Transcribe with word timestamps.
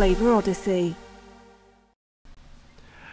Flavor 0.00 0.32
odyssey. 0.32 0.94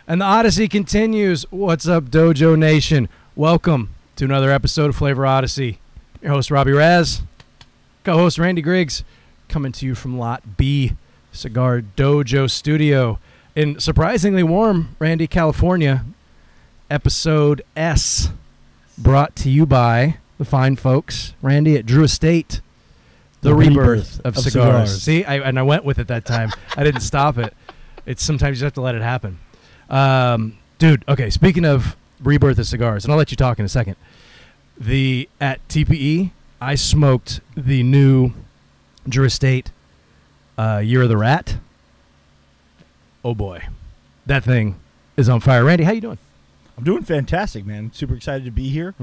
And 0.08 0.22
the 0.22 0.26
Odyssey 0.26 0.70
continues. 0.70 1.46
What's 1.50 1.86
up, 1.86 2.06
Dojo 2.06 2.58
Nation? 2.58 3.10
Welcome 3.36 3.90
to 4.16 4.24
another 4.24 4.52
episode 4.52 4.92
of 4.92 4.96
Flavor 4.96 5.26
Odyssey. 5.26 5.80
Your 6.22 6.32
host, 6.32 6.50
Robby 6.50 6.72
Raz. 6.72 7.24
Co 8.06 8.14
host, 8.14 8.40
Randy 8.40 8.62
Griggs. 8.62 9.04
Coming 9.50 9.74
to 9.74 9.86
you 9.86 9.96
from 9.96 10.18
Lot 10.18 10.56
B, 10.56 10.94
Cigar 11.34 11.82
Dojo 11.82 12.50
Studio 12.50 13.20
in 13.54 13.82
surprisingly 13.82 14.44
warm 14.44 14.96
Randy, 14.98 15.28
California. 15.28 16.06
Episode 16.90 17.64
S, 17.76 18.30
brought 18.98 19.36
to 19.36 19.50
you 19.50 19.66
by 19.66 20.20
the 20.38 20.46
fine 20.46 20.78
folks, 20.78 21.34
Randy 21.42 21.76
at 21.76 21.86
Drew 21.86 22.06
Estate. 22.06 22.62
The, 23.48 23.54
The 23.54 23.60
rebirth, 23.60 23.78
rebirth 23.78 24.20
of, 24.26 24.38
of 24.38 24.44
cigars. 24.44 24.90
cigars. 24.92 25.02
See, 25.02 25.24
I, 25.24 25.38
and 25.48 25.58
I 25.58 25.62
went 25.64 25.86
with 25.86 26.00
it 26.00 26.08
that 26.10 26.26
time. 26.26 26.52
I 26.76 26.84
didn't 26.84 27.02
stop 27.02 27.38
it. 27.38 27.54
It's 28.06 28.24
sometimes 28.24 28.60
you 28.60 28.66
have 28.66 28.74
to 28.74 28.82
let 28.82 28.96
it 28.96 29.02
happen. 29.02 29.40
Um, 29.90 30.58
dude, 30.80 31.04
okay, 31.08 31.30
speaking 31.30 31.66
of 31.66 31.96
rebirth 32.22 32.60
of 32.60 32.68
cigars, 32.68 33.06
and 33.06 33.12
I'll 33.12 33.18
let 33.18 33.32
you 33.32 33.38
talk 33.38 33.60
in 33.60 33.66
a 33.66 33.70
second. 33.70 33.96
The 34.78 35.30
at 35.40 35.66
TPE, 35.70 36.32
I 36.60 36.76
smoked 36.76 37.40
the 37.56 37.84
new 37.84 38.34
Drew 39.08 39.26
Estate 39.26 39.72
uh, 40.58 40.82
Year 40.84 41.04
of 41.04 41.10
the 41.10 41.18
Rat. 41.18 41.58
Oh 43.24 43.34
boy, 43.34 43.64
that 44.26 44.44
thing 44.44 44.76
is 45.16 45.30
on 45.30 45.40
fire. 45.40 45.64
Randy, 45.64 45.84
how 45.86 45.92
you 45.94 46.02
doing? 46.02 46.18
I'm 46.78 46.84
doing 46.84 47.04
fantastic, 47.04 47.66
man. 47.66 47.92
Super 47.94 48.14
excited 48.16 48.46
to 48.46 48.52
be 48.52 48.70
here. 48.70 48.94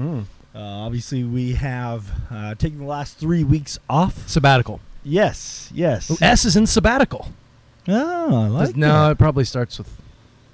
Uh, 0.55 0.59
obviously, 0.59 1.23
we 1.23 1.53
have 1.53 2.09
uh, 2.31 2.55
taken 2.55 2.79
the 2.79 2.85
last 2.85 3.17
three 3.17 3.43
weeks 3.43 3.77
off. 3.89 4.27
Sabbatical. 4.27 4.79
Yes, 5.03 5.69
yes. 5.73 6.21
S 6.21 6.45
is 6.45 6.55
in 6.55 6.65
sabbatical. 6.65 7.27
Oh, 7.87 8.43
I 8.43 8.47
like 8.47 8.75
no, 8.75 8.87
that. 9.05 9.11
it 9.11 9.17
probably 9.17 9.43
starts 9.43 9.77
with 9.77 9.89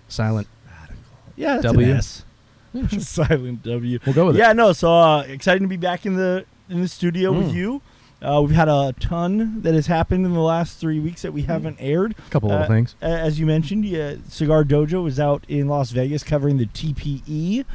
silent. 0.08 0.48
Sabbatical. 0.66 1.04
Yeah, 1.36 1.54
that's 1.54 1.64
W. 1.66 1.92
An 1.92 1.98
S. 1.98 2.26
Silent 3.00 3.64
W. 3.64 4.00
We'll 4.06 4.16
go 4.16 4.28
with 4.28 4.38
yeah, 4.38 4.54
no. 4.54 4.72
So 4.74 4.92
uh, 4.94 5.22
excited 5.24 5.60
to 5.60 5.68
be 5.68 5.78
back 5.78 6.06
in 6.06 6.16
the 6.16 6.46
in 6.70 6.82
the 6.82 6.88
studio 6.88 7.32
with 7.34 7.50
Mm. 7.52 7.54
you. 7.54 7.82
Uh, 8.22 8.42
we've 8.42 8.56
had 8.56 8.70
a 8.70 8.94
ton 9.00 9.62
that 9.64 9.74
has 9.74 9.88
happened 9.88 10.26
in 10.26 10.34
the 10.34 10.40
last 10.40 10.80
three 10.80 11.00
weeks 11.00 11.22
that 11.24 11.34
we 11.34 11.42
haven't 11.42 11.78
aired. 11.80 12.16
A 12.18 12.30
couple 12.30 12.50
little 12.50 12.64
Uh, 12.64 12.68
things. 12.68 12.96
As 13.02 13.40
you 13.40 13.46
mentioned, 13.46 13.84
yeah, 13.84 14.16
Cigar 14.30 14.64
Dojo 14.64 15.04
was 15.04 15.20
out 15.20 15.44
in 15.48 15.68
Las 15.68 15.92
Vegas 15.92 16.24
covering 16.24 16.58
the 16.58 16.68
TPE. 16.68 17.66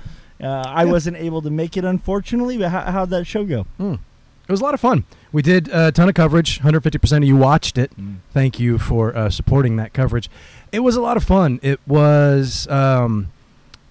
Uh, 0.42 0.46
I 0.66 0.84
Yeah. 0.84 0.90
wasn't 0.92 1.16
able 1.16 1.42
to 1.42 1.50
make 1.50 1.76
it, 1.76 1.84
unfortunately. 1.84 2.58
But 2.58 2.70
how, 2.70 2.82
how'd 2.90 3.10
that 3.10 3.26
show 3.26 3.44
go? 3.44 3.66
Mm. 3.80 3.94
It 4.48 4.52
was 4.52 4.60
a 4.60 4.64
lot 4.64 4.74
of 4.74 4.80
fun. 4.80 5.04
We 5.32 5.42
did 5.42 5.68
a 5.72 5.90
ton 5.90 6.08
of 6.08 6.14
coverage. 6.14 6.60
150% 6.60 7.18
of 7.18 7.24
you 7.24 7.36
watched 7.36 7.78
it. 7.78 7.90
Thank 8.32 8.60
you 8.60 8.78
for 8.78 9.16
uh, 9.16 9.28
supporting 9.30 9.76
that 9.76 9.92
coverage. 9.92 10.30
It 10.72 10.80
was 10.80 10.94
a 10.94 11.00
lot 11.00 11.16
of 11.16 11.24
fun. 11.24 11.58
It 11.62 11.80
was 11.86 12.68
um, 12.68 13.32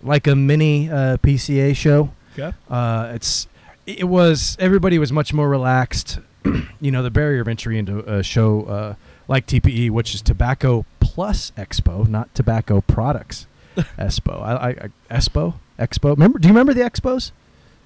like 0.02 0.28
a 0.28 0.36
mini 0.36 0.90
uh, 0.90 1.18
PCA 1.18 1.76
show. 1.76 2.12
Okay. 2.38 2.56
Uh, 2.70 3.12
it's 3.16 3.48
it 3.86 4.08
was 4.08 4.56
everybody 4.60 4.98
was 4.98 5.12
much 5.12 5.34
more 5.34 5.50
relaxed. 5.50 6.20
you 6.80 6.92
know, 6.92 7.04
the 7.04 7.12
barrier 7.12 7.42
of 7.42 7.48
entry 7.48 7.78
into 7.78 8.00
a 8.00 8.24
show 8.24 8.64
uh, 8.64 8.94
like 9.28 9.48
TPE, 9.48 9.90
which 9.92 10.14
is 10.16 10.22
Tobacco 10.22 10.86
Plus 11.00 11.52
Expo, 11.58 12.08
not 12.08 12.34
Tobacco 12.34 12.82
Products 12.82 13.46
Expo. 13.76 14.42
I, 14.42 14.54
I, 14.54 14.70
I 14.70 15.18
Expo 15.18 15.56
Expo. 15.80 16.12
Remember? 16.12 16.40
Do 16.40 16.48
you 16.48 16.54
remember 16.54 16.74
the 16.74 16.82
expos? 16.82 17.32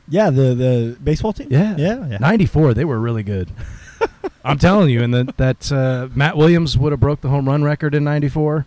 Yeah, 0.07 0.29
the 0.29 0.55
the 0.55 0.97
baseball 1.03 1.33
team. 1.33 1.47
Yeah. 1.51 1.75
yeah, 1.77 2.07
yeah. 2.07 2.17
94, 2.17 2.73
they 2.73 2.85
were 2.85 2.99
really 2.99 3.23
good. 3.23 3.51
I'm 4.43 4.57
telling 4.57 4.89
you, 4.89 5.03
and 5.03 5.13
that 5.13 5.37
that 5.37 5.71
uh, 5.71 6.07
Matt 6.15 6.37
Williams 6.37 6.77
would 6.77 6.91
have 6.91 6.99
broke 6.99 7.21
the 7.21 7.29
home 7.29 7.47
run 7.47 7.63
record 7.63 7.93
in 7.93 8.03
'94 8.03 8.65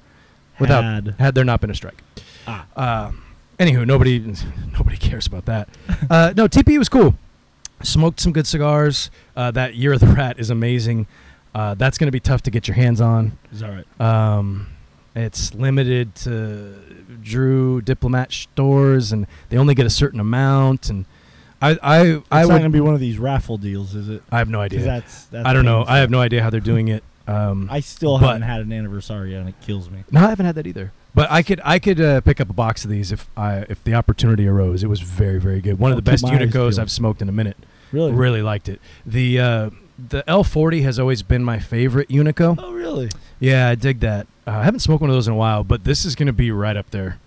without 0.59 0.84
Had. 0.84 1.15
had 1.19 1.34
there 1.34 1.44
not 1.44 1.61
been 1.61 1.71
a 1.71 1.75
strike. 1.75 2.03
Ah. 2.47 2.66
Uh, 2.77 3.12
anywho, 3.59 3.87
nobody 3.87 4.19
nobody 4.72 4.97
cares 4.97 5.27
about 5.27 5.47
that. 5.47 5.69
Uh, 6.11 6.32
no, 6.37 6.47
TP 6.47 6.78
was 6.78 6.88
cool. 6.88 7.16
Smoked 7.82 8.21
some 8.21 8.32
good 8.32 8.47
cigars. 8.47 9.11
Uh, 9.34 9.50
that 9.50 9.75
Year 9.75 9.94
of 9.94 10.00
the 10.00 10.06
Rat 10.06 10.38
is 10.38 10.50
amazing. 10.50 11.06
Uh, 11.55 11.75
that's 11.75 11.99
going 11.99 12.06
to 12.06 12.12
be 12.12 12.21
tough 12.21 12.43
to 12.43 12.50
get 12.50 12.69
your 12.69 12.77
hands 12.77 13.00
on. 13.00 13.37
Is 13.50 13.61
that 13.61 13.84
right? 13.99 14.00
Um, 14.00 14.69
it's 15.16 15.53
limited 15.55 16.15
to 16.16 16.75
Drew 17.22 17.81
Diplomat 17.81 18.33
stores, 18.33 19.12
and 19.12 19.27
they 19.49 19.56
only 19.56 19.75
get 19.75 19.87
a 19.87 19.91
certain 19.91 20.21
amount. 20.21 20.91
And 20.91 21.06
I 21.60 21.78
I 21.83 22.00
It's 22.06 22.27
I 22.31 22.43
not 22.43 22.49
would 22.49 22.59
gonna 22.59 22.71
be 22.71 22.81
one 22.81 22.94
of 22.94 23.00
these 23.00 23.19
raffle 23.19 23.59
deals, 23.59 23.94
is 23.94 24.09
it? 24.09 24.22
I 24.31 24.38
have 24.38 24.49
no 24.49 24.60
idea. 24.60 24.81
That's, 24.81 25.25
that's 25.27 25.47
I 25.47 25.53
don't 25.53 25.65
know. 25.65 25.84
I 25.87 25.99
have 25.99 26.11
no 26.11 26.21
idea 26.21 26.43
how 26.43 26.50
they're 26.50 26.61
doing 26.61 26.88
it. 26.88 27.05
Um, 27.28 27.69
I 27.71 27.81
still 27.81 28.19
haven't 28.19 28.43
had 28.43 28.61
an 28.62 28.72
anniversary, 28.72 29.34
and 29.34 29.49
it 29.49 29.55
kills 29.61 29.88
me. 29.88 30.05
no, 30.11 30.25
I 30.25 30.28
haven't 30.31 30.47
had 30.47 30.56
that 30.56 30.66
either. 30.66 30.93
But 31.15 31.31
I 31.31 31.43
could 31.43 31.61
I 31.65 31.78
could 31.78 32.00
uh, 32.00 32.21
pick 32.22 32.41
up 32.41 32.49
a 32.50 32.55
box 32.55 32.84
of 32.84 32.91
these 32.91 33.12
if 33.12 33.28
I 33.37 33.59
if 33.69 33.82
the 33.84 33.94
opportunity 33.94 34.49
arose. 34.49 34.82
It 34.82 34.88
was 34.88 35.00
very 35.00 35.38
very 35.38 35.61
good. 35.61 35.78
One 35.78 35.93
of 35.93 35.97
the 35.97 36.03
best 36.03 36.25
keep 36.25 36.32
my 36.32 36.41
eyes 36.41 36.49
Unicos. 36.50 36.78
I've 36.78 36.91
smoked 36.91 37.22
in 37.22 37.28
a 37.28 37.32
minute. 37.32 37.56
Really? 37.93 38.12
Really 38.12 38.43
liked 38.43 38.69
it. 38.69 38.81
The 39.05 39.38
uh, 39.38 39.71
the 40.09 40.25
L40 40.27 40.82
has 40.82 40.99
always 40.99 41.22
been 41.22 41.44
my 41.44 41.59
favorite 41.59 42.09
Unico. 42.09 42.56
Oh, 42.59 42.72
really? 42.72 43.11
Yeah, 43.38 43.69
I 43.69 43.75
dig 43.75 44.00
that. 44.00 44.27
Uh, 44.47 44.50
I 44.53 44.64
haven't 44.64 44.80
smoked 44.80 45.00
one 45.00 45.10
of 45.10 45.14
those 45.16 45.28
in 45.28 45.34
a 45.34 45.36
while, 45.36 45.62
but 45.64 45.84
this 45.84 46.04
is 46.04 46.14
going 46.14 46.26
to 46.26 46.32
be 46.32 46.50
right 46.50 46.76
up 46.76 46.91
there. 46.91 47.19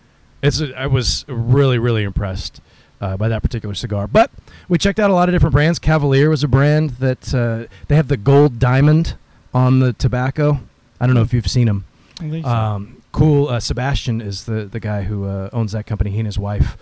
It's 0.42 0.60
a, 0.62 0.74
I 0.80 0.88
was 0.88 1.26
really 1.28 1.78
really 1.80 2.04
impressed 2.04 2.62
uh, 3.02 3.18
by 3.18 3.28
that 3.30 3.42
particular 3.42 3.74
cigar. 3.76 4.08
But 4.08 4.32
we 4.70 4.78
checked 4.78 5.00
out 5.00 5.10
a 5.10 5.14
lot 5.14 5.30
of 5.30 5.34
different 5.36 5.54
brands. 5.54 5.80
Cavalier 5.80 6.30
was 6.30 6.44
a 6.44 6.48
brand 6.48 6.92
that 7.00 7.34
uh, 7.34 7.74
they 7.88 7.96
have 7.96 8.08
the 8.10 8.18
gold 8.18 8.60
diamond 8.60 9.16
on 9.54 9.80
the 9.80 9.94
tobacco. 9.94 10.60
I 11.00 11.06
don't 11.08 11.16
know 11.16 11.22
if 11.22 11.34
you've 11.34 11.48
seen 11.50 11.68
them. 11.68 11.86
I 12.20 12.30
think 12.30 12.46
so. 12.46 12.52
Um, 12.52 13.02
cool. 13.12 13.48
Uh, 13.50 13.60
Sebastian 13.60 14.22
is 14.22 14.46
the 14.46 14.66
the 14.66 14.80
guy 14.80 15.04
who 15.04 15.26
uh, 15.26 15.50
owns 15.54 15.72
that 15.72 15.86
company. 15.86 16.12
He 16.12 16.20
and 16.20 16.26
his 16.28 16.38
wife. 16.40 16.78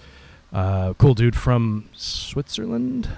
Uh, 0.51 0.93
cool 0.99 1.13
dude 1.15 1.35
from 1.35 1.89
Switzerland, 1.93 3.09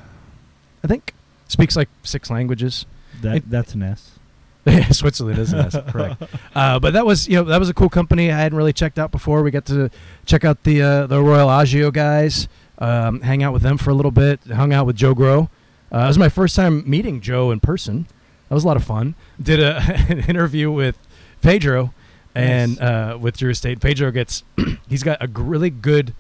I 0.84 0.88
think. 0.88 1.14
Speaks 1.48 1.76
like 1.76 1.90
six 2.04 2.30
languages. 2.30 2.86
that, 3.22 3.36
it- 3.38 3.50
that's 3.50 3.74
an 3.74 3.84
S. 3.84 4.15
Switzerland 4.92 5.38
is 5.40 5.54
S, 5.54 5.76
correct. 5.90 6.22
Uh, 6.56 6.80
but 6.80 6.94
that 6.94 7.06
was 7.06 7.28
you 7.28 7.36
know 7.36 7.44
that 7.44 7.60
was 7.60 7.70
a 7.70 7.74
cool 7.74 7.90
company 7.90 8.32
I 8.32 8.38
hadn't 8.38 8.58
really 8.58 8.72
checked 8.74 8.98
out 8.98 9.12
before. 9.12 9.44
We 9.44 9.52
got 9.52 9.66
to 9.66 9.90
check 10.26 10.46
out 10.46 10.64
the 10.64 10.82
uh, 10.82 11.08
the 11.08 11.22
Royal 11.22 11.50
Agio 11.50 11.92
guys, 11.92 12.48
um, 12.80 13.20
hang 13.22 13.44
out 13.44 13.52
with 13.54 13.62
them 13.62 13.78
for 13.78 13.90
a 13.90 13.94
little 13.94 14.12
bit. 14.12 14.40
Hung 14.46 14.72
out 14.74 14.86
with 14.86 14.96
Joe 14.96 15.14
Grow. 15.14 15.50
Uh, 15.94 16.00
it 16.00 16.08
was 16.08 16.18
my 16.18 16.30
first 16.30 16.56
time 16.56 16.90
meeting 16.90 17.20
Joe 17.22 17.52
in 17.52 17.60
person. 17.60 18.08
That 18.48 18.56
was 18.56 18.64
a 18.64 18.68
lot 18.68 18.78
of 18.78 18.84
fun. 18.86 19.16
Did 19.42 19.60
a, 19.60 19.82
an 20.10 20.20
interview 20.22 20.72
with 20.72 20.98
Pedro 21.42 21.94
and 22.34 22.80
Nice. 22.80 22.82
uh, 22.82 23.18
with 23.20 23.38
Drew 23.38 23.50
Estate. 23.52 23.82
Pedro 23.82 24.12
gets 24.12 24.44
he's 24.88 25.04
got 25.04 25.22
a 25.22 25.28
really 25.28 25.70
good 25.70 26.14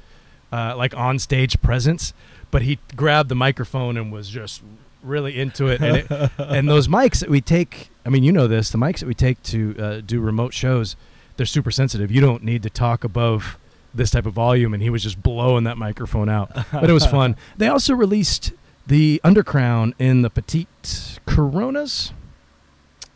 uh, 0.51 0.75
like 0.77 0.95
on 0.95 1.17
stage 1.17 1.61
presence, 1.61 2.13
but 2.51 2.61
he 2.61 2.79
grabbed 2.95 3.29
the 3.29 3.35
microphone 3.35 3.95
and 3.97 4.11
was 4.11 4.29
just 4.29 4.61
really 5.01 5.39
into 5.39 5.67
it. 5.67 5.81
And, 5.81 5.97
it, 5.97 6.31
and 6.37 6.67
those 6.69 6.87
mics 6.87 7.19
that 7.19 7.29
we 7.29 7.39
take, 7.41 7.89
I 8.05 8.09
mean, 8.09 8.23
you 8.23 8.31
know 8.31 8.47
this, 8.47 8.69
the 8.69 8.77
mics 8.77 8.99
that 8.99 9.07
we 9.07 9.13
take 9.15 9.41
to 9.43 9.75
uh, 9.79 10.01
do 10.05 10.19
remote 10.19 10.53
shows, 10.53 10.95
they're 11.37 11.45
super 11.45 11.71
sensitive. 11.71 12.11
You 12.11 12.21
don't 12.21 12.43
need 12.43 12.63
to 12.63 12.69
talk 12.69 13.03
above 13.03 13.57
this 13.93 14.11
type 14.11 14.25
of 14.25 14.33
volume, 14.33 14.73
and 14.73 14.83
he 14.83 14.89
was 14.89 15.01
just 15.03 15.21
blowing 15.23 15.63
that 15.63 15.77
microphone 15.77 16.29
out. 16.29 16.51
But 16.71 16.89
it 16.89 16.93
was 16.93 17.05
fun. 17.05 17.35
They 17.57 17.67
also 17.67 17.93
released 17.95 18.51
the 18.85 19.19
Undercrown 19.23 19.93
in 19.97 20.21
the 20.21 20.29
Petite 20.29 21.19
Coronas. 21.25 22.11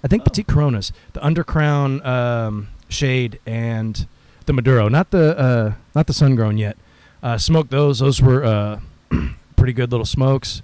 I 0.04 0.08
think 0.08 0.22
Oh. 0.22 0.26
Petite 0.26 0.48
Coronas, 0.48 0.92
the 1.14 1.20
Undercrown 1.20 2.04
um, 2.06 2.70
shade 2.88 3.40
and 3.46 4.08
the 4.46 4.54
Maduro, 4.54 4.88
not 4.88 5.12
the 5.12 5.38
uh, 5.38 5.74
not 5.94 6.08
the 6.08 6.14
sun 6.14 6.36
grown 6.36 6.58
yet. 6.58 6.78
Uh, 7.22 7.38
smoked 7.38 7.70
those. 7.70 8.00
Those 8.00 8.22
were 8.22 8.44
uh, 8.44 8.80
pretty 9.58 9.74
good 9.74 9.92
little 9.92 10.06
smokes. 10.06 10.62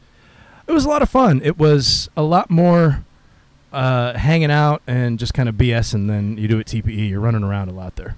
It 0.67 0.71
was 0.71 0.85
a 0.85 0.89
lot 0.89 1.01
of 1.01 1.09
fun. 1.09 1.41
It 1.43 1.57
was 1.59 2.09
a 2.17 2.23
lot 2.23 2.49
more 2.49 3.03
uh, 3.75 4.17
hanging 4.17 4.51
out 4.51 4.81
and 4.87 5.19
just 5.19 5.33
kind 5.33 5.49
of 5.49 5.55
BSing 5.55 6.07
than 6.07 6.37
you 6.37 6.47
do 6.47 6.59
at 6.59 6.65
TPE. 6.67 7.09
You're 7.09 7.19
running 7.19 7.43
around 7.43 7.69
a 7.69 7.73
lot 7.73 7.95
there. 7.95 8.15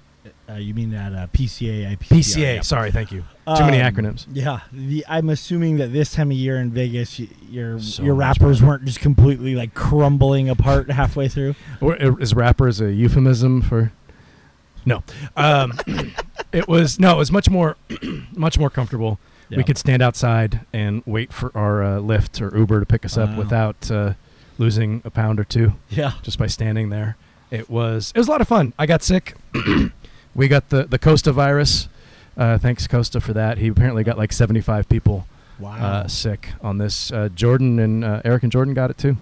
Uh, 0.48 0.54
you 0.54 0.72
mean 0.72 0.90
that 0.92 1.12
uh, 1.12 1.26
PCA? 1.34 1.98
PCA. 1.98 2.36
yeah. 2.56 2.60
Sorry, 2.62 2.90
thank 2.90 3.12
you. 3.12 3.20
Too 3.54 3.64
many 3.64 3.82
Um, 3.82 3.92
acronyms. 3.94 4.24
Yeah, 4.32 4.60
the, 4.72 5.04
I'm 5.06 5.28
assuming 5.28 5.76
that 5.76 5.92
this 5.92 6.10
time 6.12 6.30
of 6.30 6.38
year 6.38 6.56
in 6.58 6.70
Vegas, 6.70 7.18
y- 7.18 7.28
your 7.50 7.78
So 7.80 8.02
your 8.02 8.14
wrappers 8.14 8.62
weren't 8.62 8.86
just 8.86 8.98
completely 9.00 9.54
like 9.54 9.74
crumbling 9.74 10.48
apart 10.48 10.90
halfway 11.00 11.28
through. 11.28 11.54
Or 11.82 11.96
is 12.18 12.32
rappers 12.34 12.80
a 12.80 12.90
euphemism 12.90 13.60
for? 13.60 13.92
No, 14.86 15.02
um, 15.36 15.78
it 16.52 16.66
was 16.66 16.98
no. 16.98 17.12
It 17.16 17.18
was 17.18 17.30
much 17.30 17.50
more, 17.50 17.76
much 18.34 18.58
more 18.58 18.70
comfortable. 18.70 19.18
Yeah. 19.50 19.58
We 19.58 19.64
could 19.64 19.76
stand 19.76 20.00
outside 20.02 20.60
and 20.72 21.02
wait 21.04 21.30
for 21.32 21.50
our 21.54 21.82
uh, 21.82 21.88
Lyft 21.98 22.40
or 22.40 22.56
Uber 22.56 22.80
to 22.80 22.86
pick 22.86 23.04
us 23.04 23.18
up 23.18 23.30
Wow. 23.30 23.38
without 23.38 23.90
uh, 23.90 24.14
losing 24.58 25.00
a 25.04 25.10
pound 25.10 25.38
or 25.40 25.44
two 25.44 25.72
Yeah. 25.88 26.12
just 26.22 26.38
by 26.38 26.46
standing 26.46 26.90
there. 26.90 27.16
It 27.50 27.70
was 27.70 28.12
it 28.14 28.18
was 28.18 28.28
a 28.28 28.30
lot 28.30 28.40
of 28.40 28.48
fun. 28.48 28.74
I 28.78 28.86
got 28.86 29.02
sick. 29.02 29.34
we 30.34 30.48
got 30.48 30.68
the 30.68 30.84
the 30.84 30.98
Costa 30.98 31.32
virus. 31.32 31.88
Uh, 32.36 32.58
thanks 32.58 32.86
Costa 32.86 33.20
for 33.20 33.32
that. 33.32 33.58
He 33.58 33.68
apparently 33.68 34.04
got 34.04 34.16
like 34.18 34.32
75 34.32 34.88
people 34.88 35.26
Wow. 35.58 35.72
uh, 35.76 36.06
sick 36.08 36.50
on 36.62 36.78
this. 36.78 37.10
Uh, 37.10 37.28
Jordan 37.34 37.78
and 37.80 38.04
uh, 38.04 38.20
Eric 38.24 38.44
and 38.44 38.52
Jordan 38.52 38.74
got 38.74 38.90
it 38.90 38.98
too. 38.98 39.16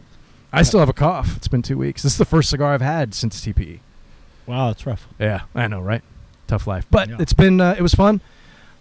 I 0.53 0.63
still 0.63 0.81
have 0.81 0.89
a 0.89 0.93
cough. 0.95 1.37
It's 1.37 1.49
been 1.49 1.63
two 1.63 1.79
weeks. 1.79 2.03
This 2.03 2.13
is 2.13 2.19
the 2.19 2.25
first 2.27 2.51
cigar 2.51 2.75
I've 2.75 2.83
had 2.83 3.15
since 3.15 3.41
TPE. 3.45 3.81
Wow, 4.47 4.69
that's 4.69 4.87
rough. 4.87 5.07
Yeah, 5.19 5.43
I 5.55 5.67
know, 5.67 5.81
right? 5.81 6.03
Tough 6.47 6.67
life, 6.67 6.87
but 6.91 7.09
Yeah. 7.09 7.17
it's 7.21 7.33
been 7.33 7.61
uh, 7.61 7.75
it 7.79 7.83
was 7.83 7.95
fun. 7.95 8.21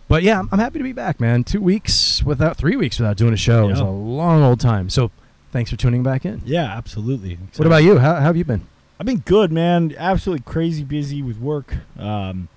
But 0.07 0.21
yeah, 0.21 0.37
I'm, 0.39 0.49
I'm 0.51 0.59
happy 0.59 0.77
to 0.79 0.83
be 0.83 0.93
back, 0.93 1.19
man. 1.19 1.43
Two 1.43 1.61
weeks 1.61 2.21
without, 2.23 2.57
three 2.57 2.75
weeks 2.75 2.99
without 2.99 3.17
doing 3.17 3.33
a 3.33 3.37
show 3.37 3.69
is 3.69 3.79
a 3.79 3.85
long 3.85 4.43
old 4.43 4.59
time. 4.59 4.89
So 4.89 5.09
thanks 5.55 5.71
for 5.71 5.77
tuning 5.77 6.03
back 6.03 6.25
in. 6.25 6.41
Yeah, 6.43 6.65
absolutely. 6.65 7.37
What 7.55 7.65
about 7.65 7.81
you? 7.81 7.97
How, 7.97 8.15
how 8.15 8.19
have 8.23 8.35
you 8.35 8.43
been? 8.43 8.67
I've 8.99 9.05
been 9.05 9.19
good, 9.19 9.53
man. 9.53 9.95
Absolutely 9.97 10.43
crazy 10.43 10.83
busy 10.83 11.21
with 11.21 11.39
work. 11.39 11.75
Um, 11.97 12.49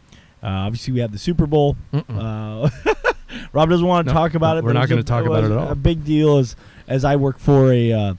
uh, 0.42 0.46
obviously, 0.66 0.92
we 0.94 0.98
had 0.98 1.12
the 1.12 1.18
Super 1.18 1.46
Bowl. 1.46 1.76
Uh, 1.92 2.68
Rob 3.52 3.70
doesn't 3.70 3.86
want 3.86 4.08
to 4.08 4.12
No, 4.12 4.18
talk 4.20 4.34
about 4.34 4.54
no, 4.54 4.58
it. 4.58 4.64
we're 4.64 4.72
not 4.72 4.88
gonna 4.88 5.02
a- 5.02 5.04
talk 5.04 5.26
about 5.26 5.44
it 5.44 5.52
at 5.52 5.56
all. 5.56 5.68
A 5.68 5.76
big 5.76 6.04
deal 6.04 6.38
as 6.38 6.56
as 6.88 7.04
I 7.04 7.14
work 7.14 7.38
for 7.38 7.72
a 7.72 7.92
uh, 7.92 8.14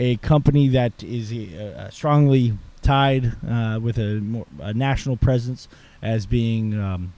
a 0.00 0.16
company 0.16 0.66
that 0.68 1.00
is 1.04 1.32
uh, 1.32 1.88
strongly 1.90 2.54
tied 2.82 3.32
uh, 3.48 3.78
with 3.80 3.98
a, 3.98 4.14
more, 4.20 4.46
a 4.60 4.74
national 4.74 5.16
presence 5.16 5.68
as 6.02 6.26
being 6.26 6.76
um, 6.78 7.12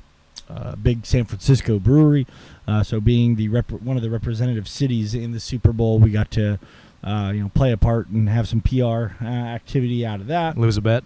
a 0.50 0.76
big 0.76 1.06
San 1.06 1.24
Francisco 1.24 1.78
brewery. 1.78 2.26
Uh, 2.68 2.82
so, 2.82 3.00
being 3.00 3.36
the 3.36 3.48
rep- 3.48 3.70
one 3.72 3.96
of 3.96 4.02
the 4.02 4.10
representative 4.10 4.68
cities 4.68 5.14
in 5.14 5.32
the 5.32 5.40
Super 5.40 5.72
Bowl, 5.72 5.98
we 5.98 6.10
got 6.10 6.30
to 6.32 6.58
uh, 7.06 7.30
you 7.32 7.42
know 7.42 7.48
play 7.54 7.72
a 7.72 7.76
part 7.76 8.08
and 8.08 8.28
have 8.28 8.48
some 8.48 8.60
PR 8.60 9.12
uh, 9.22 9.26
activity 9.26 10.04
out 10.04 10.20
of 10.20 10.26
that 10.26 10.58
Lose 10.58 10.76
a 10.76 10.80
bet. 10.82 11.04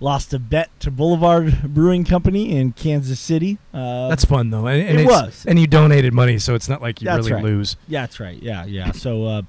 lost 0.00 0.32
a 0.32 0.38
bet 0.38 0.70
to 0.80 0.90
Boulevard 0.90 1.62
Brewing 1.74 2.04
Company 2.04 2.56
in 2.56 2.72
Kansas 2.72 3.20
City. 3.20 3.58
Uh, 3.72 4.08
That's 4.08 4.24
fun 4.24 4.50
though, 4.50 4.66
and, 4.66 4.82
and 4.88 4.98
it 4.98 5.06
was. 5.06 5.44
And 5.46 5.58
you 5.58 5.66
donated 5.66 6.12
money, 6.14 6.38
so 6.38 6.54
it's 6.54 6.68
not 6.68 6.80
like 6.82 7.00
you 7.00 7.04
That's 7.06 7.18
really 7.28 7.32
right. 7.34 7.44
lose. 7.44 7.76
yeah, 7.86 8.00
that's 8.02 8.18
right. 8.18 8.42
Yeah, 8.42 8.64
yeah. 8.64 8.92
So, 8.92 9.24
uh, 9.26 9.42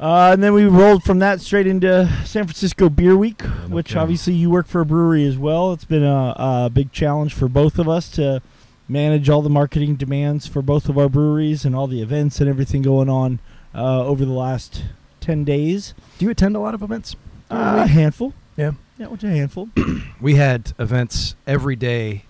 uh, 0.00 0.30
and 0.32 0.42
then 0.42 0.52
we 0.52 0.64
rolled 0.66 1.04
from 1.04 1.20
that 1.20 1.40
straight 1.40 1.66
into 1.68 2.06
San 2.24 2.44
Francisco 2.44 2.88
Beer 2.88 3.16
Week, 3.16 3.44
no 3.44 3.50
which 3.68 3.94
obviously 3.94 4.34
you 4.34 4.50
work 4.50 4.66
for 4.66 4.80
a 4.80 4.84
brewery 4.86 5.24
as 5.26 5.38
well. 5.38 5.72
It's 5.72 5.84
been 5.84 6.02
a, 6.02 6.34
a 6.36 6.70
big 6.72 6.90
challenge 6.90 7.34
for 7.34 7.46
both 7.48 7.78
of 7.78 7.88
us 7.88 8.10
to 8.12 8.42
manage 8.88 9.28
all 9.30 9.42
the 9.42 9.48
marketing 9.50 9.94
demands 9.94 10.48
for 10.48 10.60
both 10.60 10.88
of 10.88 10.98
our 10.98 11.08
breweries 11.08 11.64
and 11.64 11.76
all 11.76 11.86
the 11.86 12.02
events 12.02 12.40
and 12.40 12.48
everything 12.48 12.82
going 12.82 13.08
on 13.08 13.38
uh, 13.74 14.04
over 14.04 14.24
the 14.24 14.32
last 14.32 14.84
ten 15.20 15.44
days. 15.44 15.94
Do 16.18 16.24
you 16.24 16.30
attend 16.30 16.56
a 16.56 16.60
lot 16.60 16.74
of 16.74 16.82
events? 16.82 17.16
Uh, 17.50 17.82
a 17.84 17.86
handful. 17.86 18.32
Yeah. 18.56 18.72
Yeah, 18.98 19.06
went 19.08 19.22
a 19.24 19.28
handful. 19.28 19.68
we 20.20 20.34
had 20.36 20.72
events 20.78 21.34
every 21.46 21.76
day 21.76 22.24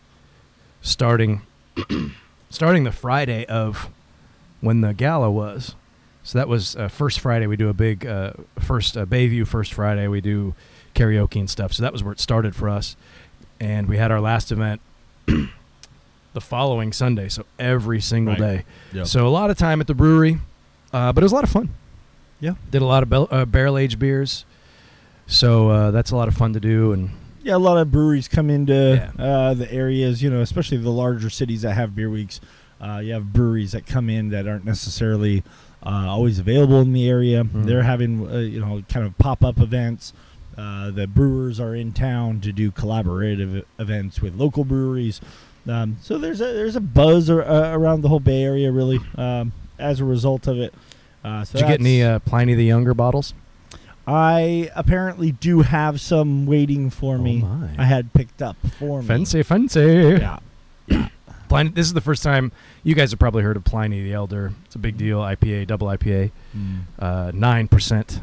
starting 0.81 1.43
starting 2.51 2.85
the 2.85 2.93
Friday 2.93 3.45
of 3.47 3.89
when 4.61 4.81
the 4.81 4.95
gala 4.95 5.31
was. 5.31 5.75
So 6.25 6.39
that 6.39 6.47
was 6.49 6.77
uh, 6.77 6.89
first 6.89 7.19
Friday. 7.21 7.47
We 7.49 7.57
do 7.57 7.69
a 7.69 7.75
big 7.75 8.07
uh, 8.07 8.35
first 8.61 8.97
uh, 8.97 9.05
Bayview 9.07 9.47
first 9.47 9.75
Friday. 9.75 10.07
We 10.07 10.21
do 10.21 10.55
karaoke 10.95 11.41
and 11.41 11.51
stuff. 11.51 11.73
So 11.73 11.83
that 11.83 11.93
was 11.93 12.05
where 12.05 12.13
it 12.13 12.21
started 12.21 12.55
for 12.55 12.69
us. 12.69 12.97
And 13.59 13.89
we 13.89 13.97
had 13.97 14.13
our 14.13 14.21
last 14.21 14.53
event 14.53 14.81
the 15.27 16.41
following 16.41 16.93
Sunday. 16.93 17.29
So 17.29 17.45
every 17.59 18.01
single 18.01 18.35
Right. 18.37 18.65
day. 18.93 19.05
So 19.05 19.27
a 19.27 19.31
lot 19.31 19.51
of 19.51 19.59
time 19.59 19.81
at 19.81 19.89
the 19.89 19.95
brewery, 19.95 20.39
uh, 20.93 21.13
but 21.13 21.23
it 21.23 21.25
was 21.25 21.33
a 21.33 21.35
lot 21.35 21.45
of 21.45 21.51
fun. 21.51 21.71
Yeah. 22.41 22.55
Did 22.71 22.83
a 22.83 22.87
lot 22.87 23.03
of 23.03 23.09
bel- 23.09 23.29
uh, 23.31 23.45
barrel 23.45 23.79
aged 23.79 23.99
beers. 23.99 24.45
So 25.27 25.69
uh, 25.71 25.91
that's 25.91 26.11
a 26.11 26.17
lot 26.17 26.29
of 26.29 26.35
fun 26.35 26.53
to 26.55 26.61
do. 26.61 26.93
And 26.93 27.11
Yeah, 27.43 27.57
a 27.57 27.59
lot 27.59 27.79
of 27.79 27.91
breweries 27.93 28.29
come 28.29 28.51
into 28.51 29.11
Yeah. 29.19 29.25
uh, 29.25 29.55
the 29.55 29.71
areas, 29.73 30.23
you 30.23 30.31
know, 30.31 30.41
especially 30.41 30.79
the 30.79 30.91
larger 30.91 31.31
cities 31.31 31.63
that 31.63 31.75
have 31.75 31.95
beer 31.95 32.11
weeks. 32.11 32.41
Uh, 32.81 32.99
you 32.99 33.13
have 33.13 33.33
breweries 33.33 33.73
that 33.73 33.87
come 33.87 34.11
in 34.11 34.31
that 34.31 34.49
aren't 34.49 34.65
necessarily 34.65 35.45
uh, 35.85 36.07
always 36.09 36.39
available 36.39 36.81
in 36.81 36.93
the 36.93 37.09
area. 37.09 37.43
Mhm. 37.45 37.65
They're 37.67 37.83
having, 37.85 38.29
uh, 38.31 38.39
you 38.39 38.61
know, 38.61 38.83
kind 38.89 39.05
of 39.07 39.17
pop 39.19 39.45
up 39.45 39.59
events. 39.61 40.13
Uh, 40.59 40.91
the 40.91 41.07
brewers 41.07 41.59
are 41.59 41.75
in 41.75 41.93
town 41.93 42.41
to 42.41 42.53
do 42.53 42.71
collaborative 42.71 43.63
events 43.79 44.21
with 44.21 44.35
local 44.37 44.65
breweries. 44.65 45.21
Um, 45.67 45.97
so 46.03 46.19
there's 46.19 46.41
a 46.41 46.45
there's 46.53 46.77
a 46.77 46.81
buzz 46.81 47.31
ar- 47.31 47.43
uh, 47.43 47.77
around 47.77 48.03
the 48.03 48.09
whole 48.09 48.21
Bay 48.21 48.43
Area, 48.43 48.71
really, 48.73 48.99
um, 49.17 49.53
as 49.79 49.99
a 50.01 50.05
result 50.05 50.47
of 50.47 50.59
it. 50.59 50.75
Uh, 51.25 51.45
so 51.45 51.59
Did 51.59 51.61
you 51.65 51.69
get 51.73 51.81
any 51.81 52.03
uh, 52.03 52.19
Pliny 52.21 52.55
the 52.55 52.65
Younger 52.65 52.95
bottles? 52.95 53.35
I 54.07 54.71
apparently 54.75 55.31
do 55.33 55.61
have 55.61 56.01
some 56.01 56.45
waiting 56.47 56.91
for 56.91 57.19
me. 57.19 57.43
Oh 57.45 57.49
my. 57.49 57.71
I 57.79 57.85
had 57.85 58.13
picked 58.13 58.43
up 58.43 58.57
for 58.79 59.01
me. 59.01 59.07
Fancy, 59.07 59.43
fancy. 59.45 60.19
Yeah. 60.21 60.39
Pliny, 61.49 61.71
this 61.71 61.87
is 61.87 61.93
the 61.93 62.01
first 62.01 62.23
time 62.25 62.51
you 62.83 62.95
guys 62.97 63.11
have 63.13 63.21
probably 63.21 63.43
heard 63.45 63.57
of 63.57 63.63
Pliny 63.65 64.03
the 64.03 64.13
Elder. 64.13 64.53
It's 64.65 64.75
a 64.75 64.79
big 64.79 64.97
deal. 64.99 65.21
IPA, 65.21 65.69
double 65.69 65.87
IPA, 65.87 66.31
uh, 66.99 67.31
nine 67.35 67.69
percent, 67.69 68.21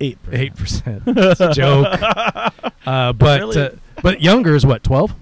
Eight. 0.00 0.18
eight 0.32 0.54
percent. 0.56 1.02
It's 1.06 1.40
a 1.40 1.52
joke. 1.52 1.86
Uh, 2.86 3.12
but 3.12 3.40
Really? 3.40 3.60
uh, 3.60 3.70
but 4.00 4.20
younger 4.22 4.54
is 4.54 4.64
what 4.64 4.84
twelve? 4.84 5.12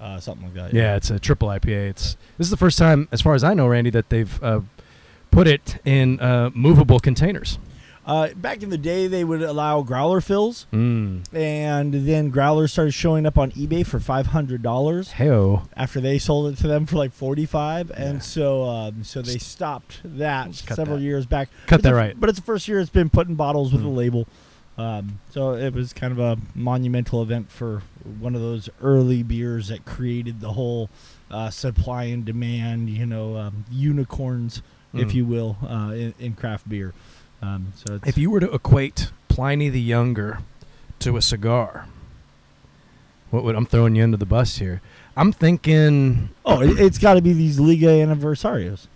Uh, 0.00 0.20
something 0.20 0.44
like 0.46 0.54
that. 0.54 0.72
Yeah, 0.72 0.94
it's 0.94 1.10
a 1.10 1.18
triple 1.18 1.48
IPA. 1.48 1.90
It's 1.90 2.16
this 2.38 2.46
is 2.46 2.50
the 2.52 2.56
first 2.56 2.78
time, 2.78 3.08
as 3.10 3.20
far 3.20 3.34
as 3.34 3.42
I 3.42 3.52
know, 3.52 3.66
Randy, 3.66 3.90
that 3.90 4.10
they've 4.10 4.40
uh, 4.40 4.60
put 5.30 5.46
it 5.46 5.78
in 5.84 6.18
uh, 6.20 6.50
movable 6.54 7.00
containers. 7.00 7.58
Uh, 8.06 8.28
back 8.34 8.62
in 8.62 8.70
the 8.70 8.78
day, 8.78 9.06
they 9.06 9.22
would 9.22 9.42
allow 9.42 9.82
growler 9.82 10.20
fills, 10.20 10.66
Mm. 10.72 11.22
and 11.34 11.92
then 11.94 12.30
growlers 12.30 12.72
started 12.72 12.92
showing 12.92 13.24
up 13.26 13.38
on 13.38 13.52
eBay 13.52 13.86
for 13.86 14.00
five 14.00 14.28
hundred 14.28 14.62
dollars 14.62 15.12
Heyo. 15.12 15.68
after 15.76 16.00
they 16.00 16.18
sold 16.18 16.52
it 16.52 16.56
to 16.58 16.66
them 16.66 16.86
for 16.86 16.96
like 16.96 17.12
forty 17.12 17.46
five, 17.46 17.90
Yeah. 17.90 18.02
and 18.06 18.22
so 18.22 18.64
um, 18.64 19.04
so 19.04 19.22
they 19.22 19.38
stopped 19.38 20.00
that 20.02 20.54
several 20.54 20.96
that. 20.96 21.02
years 21.04 21.26
back. 21.26 21.50
Cut 21.66 21.76
It's 21.76 21.82
that 21.84 21.90
the- 21.90 21.94
right. 21.94 22.18
But 22.18 22.30
it's 22.30 22.38
the 22.40 22.44
first 22.44 22.66
year 22.66 22.80
it's 22.80 22.90
been 22.90 23.10
put 23.10 23.28
in 23.28 23.34
bottles 23.36 23.72
with 23.72 23.82
Mm. 23.82 23.86
a 23.86 23.90
label. 23.90 24.26
Um, 24.78 25.20
so 25.30 25.52
it 25.52 25.74
was 25.74 25.92
kind 25.92 26.10
of 26.10 26.18
a 26.18 26.38
monumental 26.54 27.22
event 27.22 27.50
for 27.50 27.82
one 28.18 28.34
of 28.34 28.40
those 28.40 28.70
early 28.82 29.22
beers 29.22 29.68
that 29.68 29.84
created 29.84 30.40
the 30.40 30.52
whole 30.54 30.88
uh, 31.30 31.50
supply 31.50 32.04
and 32.04 32.24
demand, 32.24 32.88
you 32.88 33.04
know, 33.04 33.36
um, 33.36 33.66
unicorns, 33.70 34.62
if 34.94 35.08
Mm. 35.10 35.14
you 35.14 35.24
will, 35.24 35.56
uh, 35.62 35.92
in, 35.94 36.14
in 36.18 36.32
craft 36.34 36.68
beer. 36.68 36.92
Um, 37.42 37.72
so 37.74 37.94
it's, 37.94 38.06
If 38.06 38.18
you 38.18 38.30
were 38.30 38.40
to 38.40 38.50
equate 38.52 39.10
Pliny 39.28 39.68
the 39.68 39.80
Younger 39.80 40.40
to 41.00 41.16
a 41.16 41.22
cigar, 41.22 41.86
what 43.30 43.44
would 43.44 43.54
I'm 43.54 43.66
throwing 43.66 43.94
you 43.96 44.02
under 44.02 44.16
the 44.16 44.26
bus 44.26 44.58
here? 44.58 44.80
I'm 45.16 45.32
thinking 45.32 46.30
oh, 46.44 46.60
it, 46.62 46.78
it's 46.80 46.98
got 46.98 47.14
to 47.14 47.20
be 47.22 47.32
these 47.32 47.58
Liga 47.60 47.86
Anniversarios. 47.86 48.86